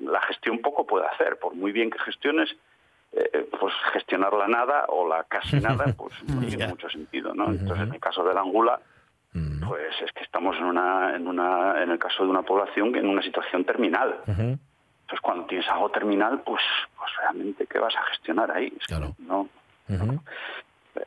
la, 0.00 0.20
gestión 0.22 0.58
poco 0.60 0.86
puede 0.86 1.06
hacer. 1.06 1.38
Por 1.38 1.54
muy 1.54 1.72
bien 1.72 1.90
que 1.90 1.98
gestiones, 1.98 2.56
eh, 3.12 3.46
pues 3.60 3.74
gestionar 3.92 4.32
la 4.32 4.48
nada 4.48 4.86
o 4.88 5.06
la 5.06 5.24
casi 5.24 5.60
nada, 5.60 5.84
pues 5.96 6.14
no 6.24 6.40
tiene 6.46 6.68
mucho 6.68 6.88
sentido, 6.88 7.34
¿no? 7.34 7.50
Entonces, 7.50 7.86
en 7.86 7.94
el 7.94 8.00
caso 8.00 8.24
de 8.24 8.34
la 8.34 8.40
angula, 8.40 8.80
pues 9.66 9.94
es 10.00 10.12
que 10.12 10.22
estamos 10.22 10.56
en 10.56 10.64
una, 10.64 11.16
en 11.16 11.26
una, 11.26 11.82
en 11.82 11.90
el 11.90 11.98
caso 11.98 12.22
de 12.22 12.30
una 12.30 12.42
población 12.42 12.94
en 12.94 13.08
una 13.08 13.22
situación 13.22 13.64
terminal. 13.64 14.20
Entonces 14.26 15.20
cuando 15.22 15.44
tienes 15.46 15.68
algo 15.68 15.90
terminal, 15.90 16.42
pues, 16.44 16.62
pues 16.96 17.10
realmente 17.18 17.66
qué 17.66 17.78
vas 17.78 17.94
a 17.96 18.02
gestionar 18.10 18.50
ahí. 18.50 18.70
claro. 18.86 19.14
¿no? 19.18 19.48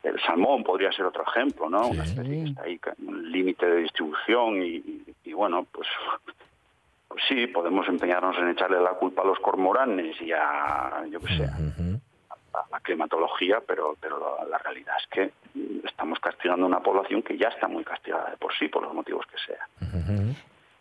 El 0.02 0.20
salmón 0.20 0.62
podría 0.62 0.92
ser 0.92 1.06
otro 1.06 1.24
ejemplo, 1.26 1.70
¿no? 1.70 1.88
Una 1.88 2.04
especie 2.04 2.44
que 2.44 2.50
está 2.50 2.62
ahí, 2.64 2.78
un 3.06 3.32
límite 3.32 3.64
de 3.64 3.76
distribución 3.82 4.62
y, 4.62 5.32
bueno, 5.32 5.66
pues 5.72 5.88
pues 7.08 7.22
sí, 7.26 7.46
podemos 7.46 7.88
empeñarnos 7.88 8.36
en 8.36 8.50
echarle 8.50 8.82
la 8.82 8.90
culpa 8.90 9.22
a 9.22 9.24
los 9.24 9.38
cormoranes 9.38 10.20
y 10.20 10.30
a, 10.30 11.04
yo 11.10 11.18
qué 11.20 11.36
sé, 11.38 11.48
la 12.70 12.80
climatología, 12.80 13.60
pero, 13.66 13.96
pero 14.00 14.38
la, 14.48 14.58
realidad 14.58 14.94
es 15.00 15.06
que 15.08 15.32
estamos 15.84 16.18
castigando 16.20 16.64
a 16.64 16.68
una 16.68 16.80
población 16.80 17.22
que 17.22 17.36
ya 17.36 17.48
está 17.48 17.68
muy 17.68 17.84
castigada 17.84 18.30
de 18.30 18.36
por 18.36 18.52
sí, 18.54 18.68
por 18.68 18.82
los 18.82 18.94
motivos 18.94 19.26
que 19.26 19.38
sea. 19.38 19.66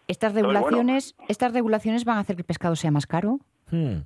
¿Estas 0.07 0.33
regulaciones, 0.33 1.15
¿Estas 1.27 1.53
regulaciones 1.53 2.05
van 2.05 2.17
a 2.17 2.19
hacer 2.21 2.35
que 2.35 2.41
el 2.41 2.47
pescado 2.47 2.75
sea 2.75 2.91
más 2.91 3.07
caro? 3.07 3.39
Hmm. 3.71 4.01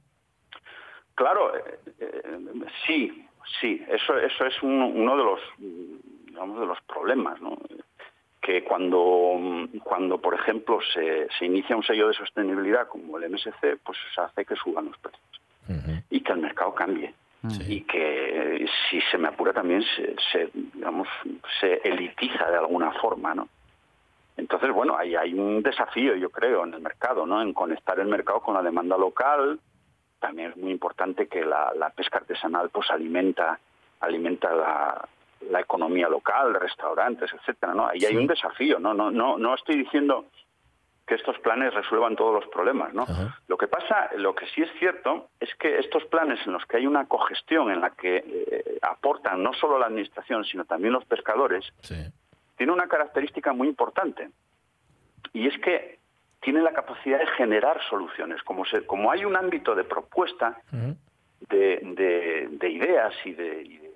Claro, 1.15 1.55
eh, 1.55 1.79
eh, 1.99 2.39
sí, 2.87 3.27
sí, 3.59 3.83
eso, 3.87 4.17
eso 4.17 4.45
es 4.45 4.63
uno 4.63 5.17
de 5.17 5.23
los, 5.23 5.39
digamos, 6.25 6.59
de 6.59 6.65
los 6.65 6.81
problemas, 6.81 7.39
¿no? 7.41 7.57
que 8.41 8.63
cuando, 8.63 9.39
cuando 9.83 10.19
por 10.19 10.33
ejemplo, 10.33 10.79
se, 10.93 11.27
se, 11.37 11.45
inicia 11.45 11.75
un 11.75 11.83
sello 11.83 12.07
de 12.07 12.15
sostenibilidad 12.15 12.87
como 12.87 13.17
el 13.17 13.29
MSC, 13.29 13.77
pues 13.83 13.97
se 14.15 14.21
hace 14.21 14.45
que 14.45 14.55
suban 14.55 14.85
los 14.85 14.97
precios 14.97 15.21
y 16.09 16.21
que 16.21 16.33
el 16.33 16.39
mercado 16.39 16.73
cambie 16.73 17.13
y 17.67 17.81
que 17.81 18.67
si 18.89 19.01
se 19.09 19.17
me 19.17 19.27
apura 19.27 19.51
también 19.51 19.83
se, 20.31 20.49
digamos 20.53 21.07
se 21.59 21.81
elitiza 21.83 22.49
de 22.49 22.57
alguna 22.57 22.91
forma 22.93 23.33
no 23.33 23.47
entonces 24.37 24.71
bueno 24.71 24.95
ahí 24.95 25.15
hay 25.15 25.33
un 25.33 25.63
desafío 25.63 26.15
yo 26.15 26.29
creo 26.29 26.63
en 26.65 26.75
el 26.75 26.81
mercado 26.81 27.25
no 27.25 27.41
en 27.41 27.53
conectar 27.53 27.99
el 27.99 28.07
mercado 28.07 28.41
con 28.41 28.53
la 28.53 28.61
demanda 28.61 28.97
local. 28.97 29.59
También 30.19 30.51
es 30.51 30.57
muy 30.57 30.69
importante 30.71 31.27
que 31.27 31.43
la, 31.43 31.91
pesca 31.95 32.19
artesanal 32.19 32.69
pues 32.69 32.91
alimenta 32.91 33.59
alimenta 34.01 34.53
la, 34.53 35.07
la 35.49 35.59
economía 35.61 36.07
local 36.07 36.53
restaurantes 36.53 37.31
etcétera 37.33 37.73
no 37.73 37.87
ahí 37.87 38.05
hay 38.05 38.15
un 38.15 38.27
desafío 38.27 38.79
no 38.79 38.93
no 38.93 39.09
no 39.09 39.39
no 39.39 39.55
estoy 39.55 39.77
diciendo 39.77 40.25
que 41.11 41.15
estos 41.15 41.37
planes 41.39 41.73
resuelvan 41.73 42.15
todos 42.15 42.33
los 42.33 42.49
problemas, 42.49 42.93
¿no? 42.93 43.05
Lo 43.49 43.57
que 43.57 43.67
pasa, 43.67 44.11
lo 44.15 44.33
que 44.33 44.45
sí 44.55 44.61
es 44.61 44.69
cierto, 44.79 45.27
es 45.41 45.53
que 45.55 45.77
estos 45.77 46.05
planes 46.05 46.39
en 46.47 46.53
los 46.53 46.65
que 46.65 46.77
hay 46.77 46.87
una 46.87 47.05
cogestión 47.05 47.69
en 47.69 47.81
la 47.81 47.89
que 47.89 48.23
eh, 48.25 48.79
aportan 48.81 49.43
no 49.43 49.51
solo 49.51 49.77
la 49.77 49.87
administración, 49.87 50.45
sino 50.45 50.63
también 50.63 50.93
los 50.93 51.03
pescadores, 51.03 51.65
tiene 52.55 52.71
una 52.71 52.87
característica 52.87 53.51
muy 53.51 53.67
importante. 53.67 54.29
Y 55.33 55.49
es 55.49 55.57
que 55.59 55.99
tiene 56.39 56.61
la 56.61 56.71
capacidad 56.71 57.19
de 57.19 57.27
generar 57.27 57.81
soluciones. 57.89 58.41
Como, 58.43 58.63
se, 58.63 58.85
como 58.85 59.11
hay 59.11 59.25
un 59.25 59.35
ámbito 59.35 59.75
de 59.75 59.83
propuesta, 59.83 60.61
de, 61.49 62.47
de, 62.57 62.69
ideas 62.69 63.13
y 63.25 63.33
de 63.33 63.91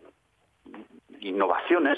innovaciones, 1.22 1.98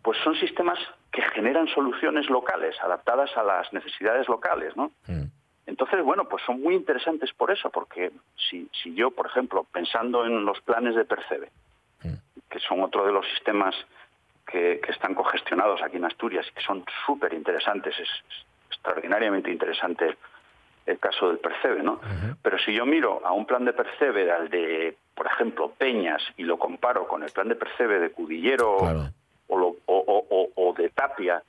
pues 0.00 0.16
son 0.24 0.34
sistemas 0.36 0.78
que 1.16 1.22
generan 1.22 1.66
soluciones 1.68 2.28
locales, 2.28 2.76
adaptadas 2.82 3.34
a 3.38 3.42
las 3.42 3.72
necesidades 3.72 4.28
locales, 4.28 4.76
¿no? 4.76 4.92
Mm. 5.06 5.24
Entonces, 5.64 6.04
bueno, 6.04 6.28
pues 6.28 6.42
son 6.44 6.60
muy 6.60 6.74
interesantes 6.74 7.32
por 7.32 7.50
eso, 7.50 7.70
porque 7.70 8.12
si, 8.36 8.68
si 8.82 8.94
yo, 8.94 9.10
por 9.10 9.26
ejemplo, 9.26 9.64
pensando 9.72 10.26
en 10.26 10.44
los 10.44 10.60
planes 10.60 10.94
de 10.94 11.06
Percebe, 11.06 11.50
mm. 12.02 12.14
que 12.50 12.60
son 12.60 12.82
otro 12.82 13.06
de 13.06 13.12
los 13.12 13.26
sistemas 13.30 13.74
que, 14.46 14.78
están 14.88 15.14
congestionados 15.14 15.82
aquí 15.82 15.96
en 15.96 16.04
Asturias 16.04 16.46
y 16.50 16.54
que 16.54 16.60
son 16.60 16.84
súper 17.06 17.32
interesantes. 17.32 17.98
Es, 17.98 18.08
extraordinariamente 18.68 19.50
interesante 19.50 20.18
el 20.84 20.98
caso 20.98 21.28
del 21.28 21.38
Percebe, 21.38 21.82
¿no? 21.82 21.98
Pero 22.42 22.58
si 22.58 22.74
yo 22.74 22.84
miro 22.84 23.22
a 23.24 23.32
un 23.32 23.46
plan 23.46 23.64
de 23.64 23.72
Percebe 23.72 24.30
al 24.30 24.50
de, 24.50 24.96
por 25.14 25.26
ejemplo, 25.26 25.72
Peñas 25.78 26.22
y 26.36 26.42
lo 26.42 26.58
comparo 26.58 27.08
con 27.08 27.22
el 27.22 27.30
plan 27.30 27.48
de 27.48 27.56
Percebe 27.56 27.98
de 28.00 28.10
Cudillero 28.10 28.76
o, 30.28 30.74
de 30.76 30.90
Tapia, 30.90 31.42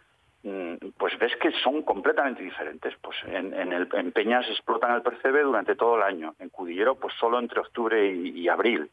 mm, 0.44 0.76
pues 0.98 1.18
ves 1.20 1.36
que 1.38 1.52
son 1.64 1.82
completamente 1.82 2.44
diferentes. 2.44 2.94
Pues 3.02 3.18
en, 3.26 3.54
el, 3.54 3.88
en 3.94 4.12
Peñas 4.12 4.48
explotan 4.50 4.94
el 4.96 5.02
percebe 5.02 5.42
durante 5.42 5.76
todo 5.76 5.98
el 5.98 6.04
año, 6.04 6.36
en 6.40 6.50
Cudillero 6.50 6.96
pues 6.96 7.14
solo 7.20 7.40
entre 7.40 7.60
octubre 7.60 8.12
y, 8.12 8.48
abril. 8.48 8.90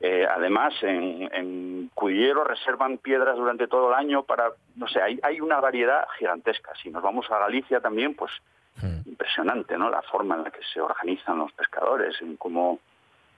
Eh, 0.00 0.26
además, 0.28 0.74
en, 0.82 1.90
Cudillero 1.94 2.44
reservan 2.44 2.98
piedras 2.98 3.36
durante 3.36 3.66
todo 3.66 3.88
el 3.88 3.94
año 3.94 4.22
para, 4.22 4.50
no 4.76 4.88
sé, 4.88 5.02
hay, 5.02 5.18
hay 5.22 5.40
una 5.40 5.60
variedad 5.60 6.06
gigantesca. 6.18 6.72
Si 6.82 6.90
nos 6.90 7.02
vamos 7.02 7.30
a 7.30 7.38
Galicia 7.38 7.80
también, 7.80 8.14
pues 8.14 8.32
impresionante, 9.06 9.76
¿no? 9.76 9.90
La 9.90 10.02
forma 10.02 10.36
en 10.36 10.44
la 10.44 10.50
que 10.50 10.60
se 10.72 10.80
organizan 10.80 11.38
los 11.38 11.52
pescadores, 11.52 12.20
en 12.22 12.36
cómo 12.36 12.78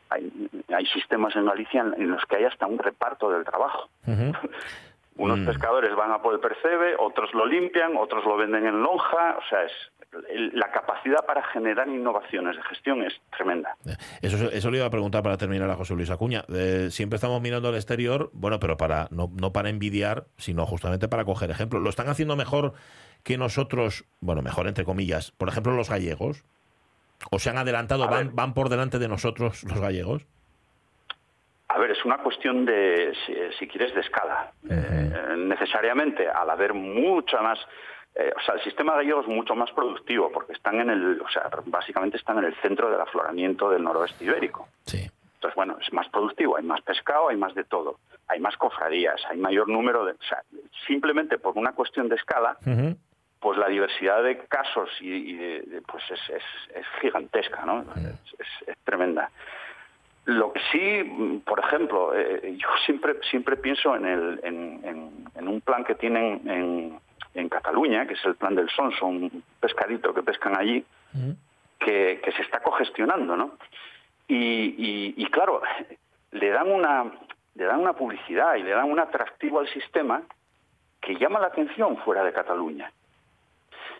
hay, 0.08 0.30
hay 0.74 0.86
sistemas 0.86 1.34
en 1.36 1.46
Galicia 1.46 1.80
en 1.80 2.10
los 2.10 2.24
que 2.26 2.36
hay 2.36 2.44
hasta 2.44 2.66
un 2.66 2.78
reparto 2.78 3.30
del 3.30 3.44
trabajo. 3.44 3.88
Unos 5.16 5.40
mm. 5.40 5.46
pescadores 5.46 5.94
van 5.94 6.10
a 6.10 6.22
por 6.22 6.34
el 6.34 6.40
percebe, 6.40 6.94
otros 6.98 7.32
lo 7.34 7.46
limpian, 7.46 7.96
otros 7.96 8.24
lo 8.24 8.36
venden 8.36 8.66
en 8.66 8.82
lonja, 8.82 9.36
o 9.38 9.48
sea, 9.48 9.64
es 9.64 9.72
la 10.52 10.70
capacidad 10.70 11.24
para 11.26 11.42
generar 11.42 11.88
innovaciones 11.88 12.56
de 12.56 12.62
gestión 12.62 13.02
es 13.02 13.14
tremenda. 13.34 13.76
Eso, 14.20 14.50
eso 14.50 14.70
le 14.70 14.78
iba 14.78 14.86
a 14.86 14.90
preguntar 14.90 15.22
para 15.22 15.38
terminar 15.38 15.70
a 15.70 15.76
José 15.76 15.94
Luis 15.94 16.10
Acuña. 16.10 16.44
Eh, 16.52 16.88
siempre 16.90 17.16
estamos 17.16 17.40
mirando 17.40 17.68
al 17.68 17.74
exterior, 17.74 18.30
bueno, 18.34 18.60
pero 18.60 18.76
para 18.76 19.08
no, 19.10 19.30
no 19.40 19.52
para 19.52 19.70
envidiar, 19.70 20.26
sino 20.36 20.66
justamente 20.66 21.08
para 21.08 21.24
coger 21.24 21.50
ejemplos. 21.50 21.82
¿Lo 21.82 21.88
están 21.88 22.08
haciendo 22.08 22.36
mejor 22.36 22.74
que 23.22 23.38
nosotros, 23.38 24.04
bueno, 24.20 24.42
mejor 24.42 24.68
entre 24.68 24.84
comillas, 24.84 25.30
por 25.32 25.48
ejemplo, 25.48 25.72
los 25.72 25.88
gallegos? 25.88 26.44
¿O 27.30 27.38
se 27.38 27.50
han 27.50 27.56
adelantado, 27.56 28.08
van, 28.08 28.34
van 28.34 28.52
por 28.52 28.68
delante 28.68 28.98
de 28.98 29.08
nosotros 29.08 29.64
los 29.64 29.80
gallegos? 29.80 30.26
A 31.74 31.78
ver, 31.78 31.90
es 31.90 32.04
una 32.04 32.18
cuestión 32.18 32.66
de, 32.66 33.14
si, 33.58 33.66
quieres, 33.66 33.94
de 33.94 34.02
escala. 34.02 34.52
Eh, 34.68 35.36
necesariamente, 35.38 36.28
al 36.28 36.50
haber 36.50 36.74
mucha 36.74 37.40
más... 37.40 37.58
Eh, 38.14 38.30
o 38.36 38.40
sea, 38.42 38.56
el 38.56 38.62
sistema 38.62 38.94
gallego 38.94 39.22
es 39.22 39.26
mucho 39.26 39.54
más 39.54 39.70
productivo 39.70 40.30
porque 40.30 40.52
están 40.52 40.80
en 40.80 40.90
el, 40.90 41.20
o 41.22 41.28
sea, 41.30 41.48
básicamente 41.64 42.18
están 42.18 42.36
en 42.38 42.44
el 42.44 42.54
centro 42.56 42.90
del 42.90 43.00
afloramiento 43.00 43.70
del 43.70 43.82
noroeste 43.82 44.24
ibérico. 44.24 44.68
Sí. 44.84 45.10
Entonces, 45.36 45.56
bueno, 45.56 45.78
es 45.80 45.90
más 45.94 46.08
productivo, 46.10 46.58
hay 46.58 46.62
más 46.62 46.82
pescado, 46.82 47.30
hay 47.30 47.36
más 47.38 47.54
de 47.54 47.64
todo, 47.64 47.98
hay 48.28 48.38
más 48.38 48.54
cofradías, 48.58 49.20
hay 49.30 49.38
mayor 49.38 49.66
número 49.66 50.04
de, 50.04 50.12
o 50.12 50.22
sea, 50.28 50.42
simplemente 50.86 51.38
por 51.38 51.56
una 51.56 51.72
cuestión 51.72 52.10
de 52.10 52.16
escala, 52.16 52.58
pues 53.40 53.58
la 53.58 53.68
diversidad 53.68 54.22
de 54.22 54.38
casos 54.46 54.90
y, 55.00 55.36
pues 55.90 56.04
es, 56.10 56.20
es, 56.76 56.86
gigantesca, 57.00 57.64
¿no? 57.64 57.84
es, 58.38 58.76
tremenda. 58.84 59.30
Lo 60.24 60.52
que 60.52 60.60
sí, 60.70 61.40
por 61.44 61.58
ejemplo, 61.58 62.14
eh, 62.14 62.56
yo 62.56 62.68
siempre 62.86 63.16
siempre 63.28 63.56
pienso 63.56 63.96
en, 63.96 64.06
el, 64.06 64.40
en, 64.44 65.48
un 65.48 65.60
plan 65.60 65.84
que 65.84 65.96
tienen 65.96 66.48
en, 66.48 66.98
en, 67.34 67.48
Cataluña, 67.48 68.06
que 68.06 68.14
es 68.14 68.24
el 68.24 68.36
plan 68.36 68.54
del 68.54 68.70
Sonso, 68.70 69.06
un 69.06 69.42
pescadito 69.58 70.14
que 70.14 70.22
pescan 70.22 70.56
allí, 70.56 70.84
que, 71.80 72.20
se 72.36 72.42
está 72.42 72.60
cogestionando, 72.60 73.36
¿no? 73.36 73.58
Y, 74.28 75.14
y, 75.16 75.26
claro, 75.26 75.60
le 76.30 76.50
dan 76.50 76.70
una 76.70 77.12
le 77.54 77.64
dan 77.64 77.80
una 77.80 77.92
publicidad 77.92 78.54
y 78.54 78.62
le 78.62 78.70
dan 78.70 78.90
un 78.90 78.98
atractivo 78.98 79.60
al 79.60 79.68
sistema 79.68 80.22
que 81.00 81.16
llama 81.16 81.40
la 81.40 81.48
atención 81.48 81.98
fuera 81.98 82.24
de 82.24 82.32
Cataluña. 82.32 82.90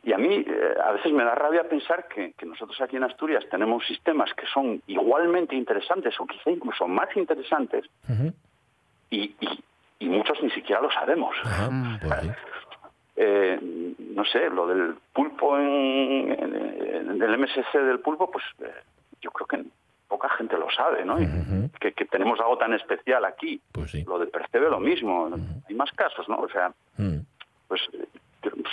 Y 0.05 0.12
a 0.12 0.18
mí 0.18 0.44
eh, 0.46 0.74
a 0.84 0.92
veces 0.92 1.12
me 1.12 1.24
da 1.24 1.34
rabia 1.34 1.68
pensar 1.68 2.09
que, 2.09 2.34
nosotros 2.44 2.80
aquí 2.80 2.96
en 2.96 3.05
Asturias 3.05 3.44
tenemos 3.50 3.86
sistemas 3.86 4.32
que 4.34 4.46
son 4.46 4.82
igualmente 4.86 5.55
interesantes 5.55 6.18
o 6.18 6.26
quizá 6.26 6.50
incluso 6.50 6.88
más 6.88 7.16
interesantes 7.16 7.84
y, 9.11 9.34
muchos 10.00 10.42
ni 10.42 10.50
siquiera 10.50 10.82
lo 10.82 10.90
sabemos. 10.90 11.34
Pues 12.03 12.36
eh, 13.16 13.59
no 13.98 14.24
sé, 14.24 14.50
lo 14.50 14.66
del 14.66 14.96
pulpo 15.12 15.57
en, 15.59 17.18
del 17.18 17.38
MSC 17.38 17.72
del 17.72 18.00
pulpo, 18.00 18.30
pues 18.30 18.44
eh, 18.61 18.72
yo 19.20 19.30
creo 19.30 19.46
que 19.46 19.64
poca 20.09 20.28
gente 20.30 20.59
lo 20.59 20.70
sabe, 20.70 21.05
¿no? 21.05 21.16
que, 21.78 21.92
tenemos 22.07 22.38
algo 22.40 22.59
tan 22.59 22.74
especial 22.74 23.24
aquí. 23.24 23.61
Pues 23.72 23.94
lo 24.07 24.18
del 24.18 24.28
percebe 24.28 24.68
lo 24.68 24.80
mismo. 24.80 25.30
Hay 25.68 25.74
más 25.74 25.90
casos, 25.92 26.28
¿no? 26.28 26.36
O 26.36 26.48
sea, 26.48 26.72
mm. 26.98 27.18
pues 27.68 27.80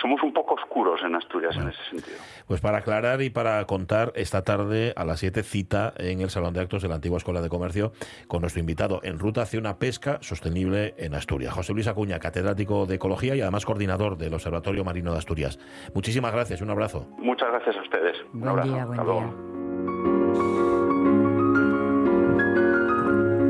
somos 0.02 0.22
un 0.24 0.34
poco 0.34 0.56
oscuros 0.56 1.02
en 1.04 1.16
Asturias 1.16 1.56
en 1.58 1.70
ese 1.70 1.84
sentido. 1.89 2.18
Pues 2.47 2.62
para 2.62 2.80
aclarar 2.80 3.22
y 3.22 3.30
para 3.30 3.64
contar, 3.66 4.12
esta 4.16 4.43
tarde 4.43 4.93
a 4.95 5.06
las 5.06 5.20
7 5.20 5.43
cita 5.43 5.93
en 5.97 6.22
el 6.22 6.30
Salón 6.30 6.54
de 6.54 6.62
Actos 6.62 6.82
de 6.82 6.89
la 6.89 6.95
Antigua 6.95 7.18
Escuela 7.18 7.41
de 7.41 7.50
Comercio 7.50 7.91
con 8.28 8.41
nuestro 8.41 8.60
invitado 8.60 9.00
en 9.04 9.20
ruta 9.20 9.41
hacia 9.41 9.60
una 9.60 9.78
pesca 9.78 10.20
sostenible 10.22 10.95
en 10.97 11.16
Asturias. 11.16 11.54
José 11.54 11.74
Luis 11.74 11.88
Acuña, 11.88 12.20
catedrático 12.20 12.86
de 12.86 12.95
Ecología 12.95 13.36
y 13.36 13.41
además 13.41 13.66
coordinador 13.66 14.18
del 14.18 14.34
Observatorio 14.34 14.84
Marino 14.84 15.12
de 15.12 15.18
Asturias. 15.18 15.60
Muchísimas 15.93 16.34
gracias, 16.34 16.62
un 16.62 16.70
abrazo. 16.70 17.08
Muchas 17.18 17.50
gracias 17.50 17.76
a 17.78 17.82
ustedes. 17.82 18.18
Un 18.34 18.47
abrazo. 18.47 18.74
Día, 18.74 18.86
buen 18.86 19.06
día. 19.06 20.69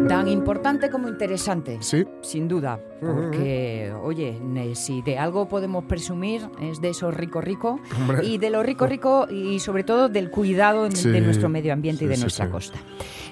Tan 0.10 0.28
importante 0.28 0.90
como 0.90 1.08
interesante. 1.08 1.78
Sí. 1.82 2.04
Sin 2.22 2.48
duda. 2.48 2.80
Porque, 3.00 3.94
oye, 4.04 4.36
si 4.74 5.02
de 5.04 5.18
algo 5.18 5.48
podemos 5.48 5.86
presumir 5.86 6.42
es 6.60 6.82
de 6.82 6.90
eso 6.90 7.12
rico 7.12 7.40
rico. 7.42 7.80
Y 8.24 8.40
de 8.40 8.50
lo 8.50 8.64
rico 8.64 8.88
rico 8.88 9.28
y 9.30 9.60
sobre 9.60 9.84
todo 9.84 10.10
del 10.10 10.32
cuidado 10.32 10.90
de 10.90 11.22
nuestro 11.22 11.48
medio 11.48 11.72
ambiente 11.72 12.06
y 12.06 12.08
de 12.08 12.18
nuestra 12.18 12.50
costa. 12.50 12.80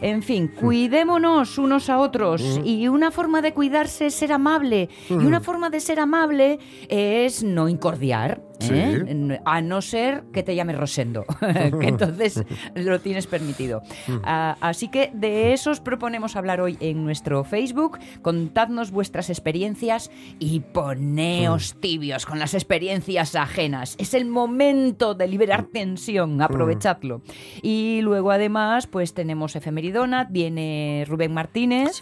En 0.02 0.24
fin, 0.24 0.48
cuidémonos 0.48 1.58
unos 1.58 1.90
a 1.90 2.00
otros. 2.00 2.62
Y 2.64 2.88
una 2.88 3.12
forma 3.12 3.42
de 3.42 3.54
cuidarse 3.54 4.08
es 4.08 4.16
ser 4.16 4.32
amable. 4.32 4.90
Y 5.10 5.14
una 5.14 5.42
forma 5.42 5.70
de 5.70 5.80
ser 5.80 6.00
amable 6.00 6.60
es 6.90 7.44
no 7.44 7.70
incordiar. 7.70 8.42
¿eh? 8.60 9.40
A 9.46 9.62
no 9.62 9.82
ser 9.82 10.24
que 10.34 10.44
te 10.44 10.56
llames 10.56 10.78
Rosendo, 10.78 11.26
que 11.80 11.88
entonces 11.88 12.44
lo 12.76 13.00
tienes 13.00 13.28
permitido. 13.28 13.82
Ah, 14.24 14.58
así 14.62 14.90
que 14.90 15.12
de 15.14 15.54
esos 15.54 15.80
proponemos 15.80 16.36
hablar 16.36 16.62
hoy 16.62 16.78
en 16.80 17.04
nuestro 17.04 17.44
Facebook. 17.44 18.00
Contadnos 18.22 18.92
vuestras 18.92 19.30
experiencias 19.30 20.12
y 20.40 20.60
poneos 20.60 21.76
tibios 21.80 22.26
con 22.26 22.40
las 22.40 22.54
experiencias 22.54 23.36
ajenas. 23.36 23.96
Es 23.98 24.14
el 24.14 24.26
momento 24.26 25.14
de 25.14 25.28
liberar 25.28 25.66
tensión, 25.66 26.42
aprovechadlo. 26.42 27.22
Y 27.62 28.02
luego 28.02 28.32
además, 28.32 28.88
pues 28.88 29.14
tenemos 29.14 29.56
efemeridona, 29.88 30.26
viene 30.26 31.06
Rubén 31.08 31.34
Martínez, 31.34 32.00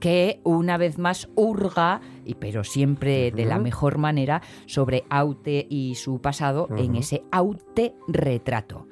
que 0.00 0.40
una 0.44 0.76
vez 0.76 0.98
más 0.98 1.28
hurga, 1.34 2.00
y 2.24 2.34
pero 2.34 2.64
siempre 2.64 3.30
de 3.30 3.44
la 3.44 3.58
mejor 3.58 3.98
manera, 3.98 4.42
sobre 4.66 5.04
Aute 5.10 5.66
y 5.68 5.94
su 5.94 6.20
pasado 6.20 6.68
en 6.76 6.96
ese 6.96 7.22
Aute 7.30 7.94
retrato. 8.06 8.86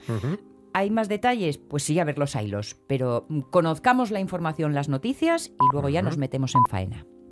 ¿Hay 0.73 0.91
más 0.91 1.09
detalles? 1.09 1.59
Pues 1.59 1.83
sí, 1.83 1.99
a 1.99 2.05
ver 2.05 2.19
los 2.19 2.35
hilos, 2.35 2.77
pero 2.87 3.27
conozcamos 3.51 4.11
la 4.11 4.21
información, 4.21 4.75
las 4.75 4.89
noticias 4.89 5.49
y 5.49 5.73
luego 5.73 5.89
ya 5.89 6.03
nos 6.03 6.19
metemos 6.19 6.55
en 6.55 6.65
faena. 6.71 7.07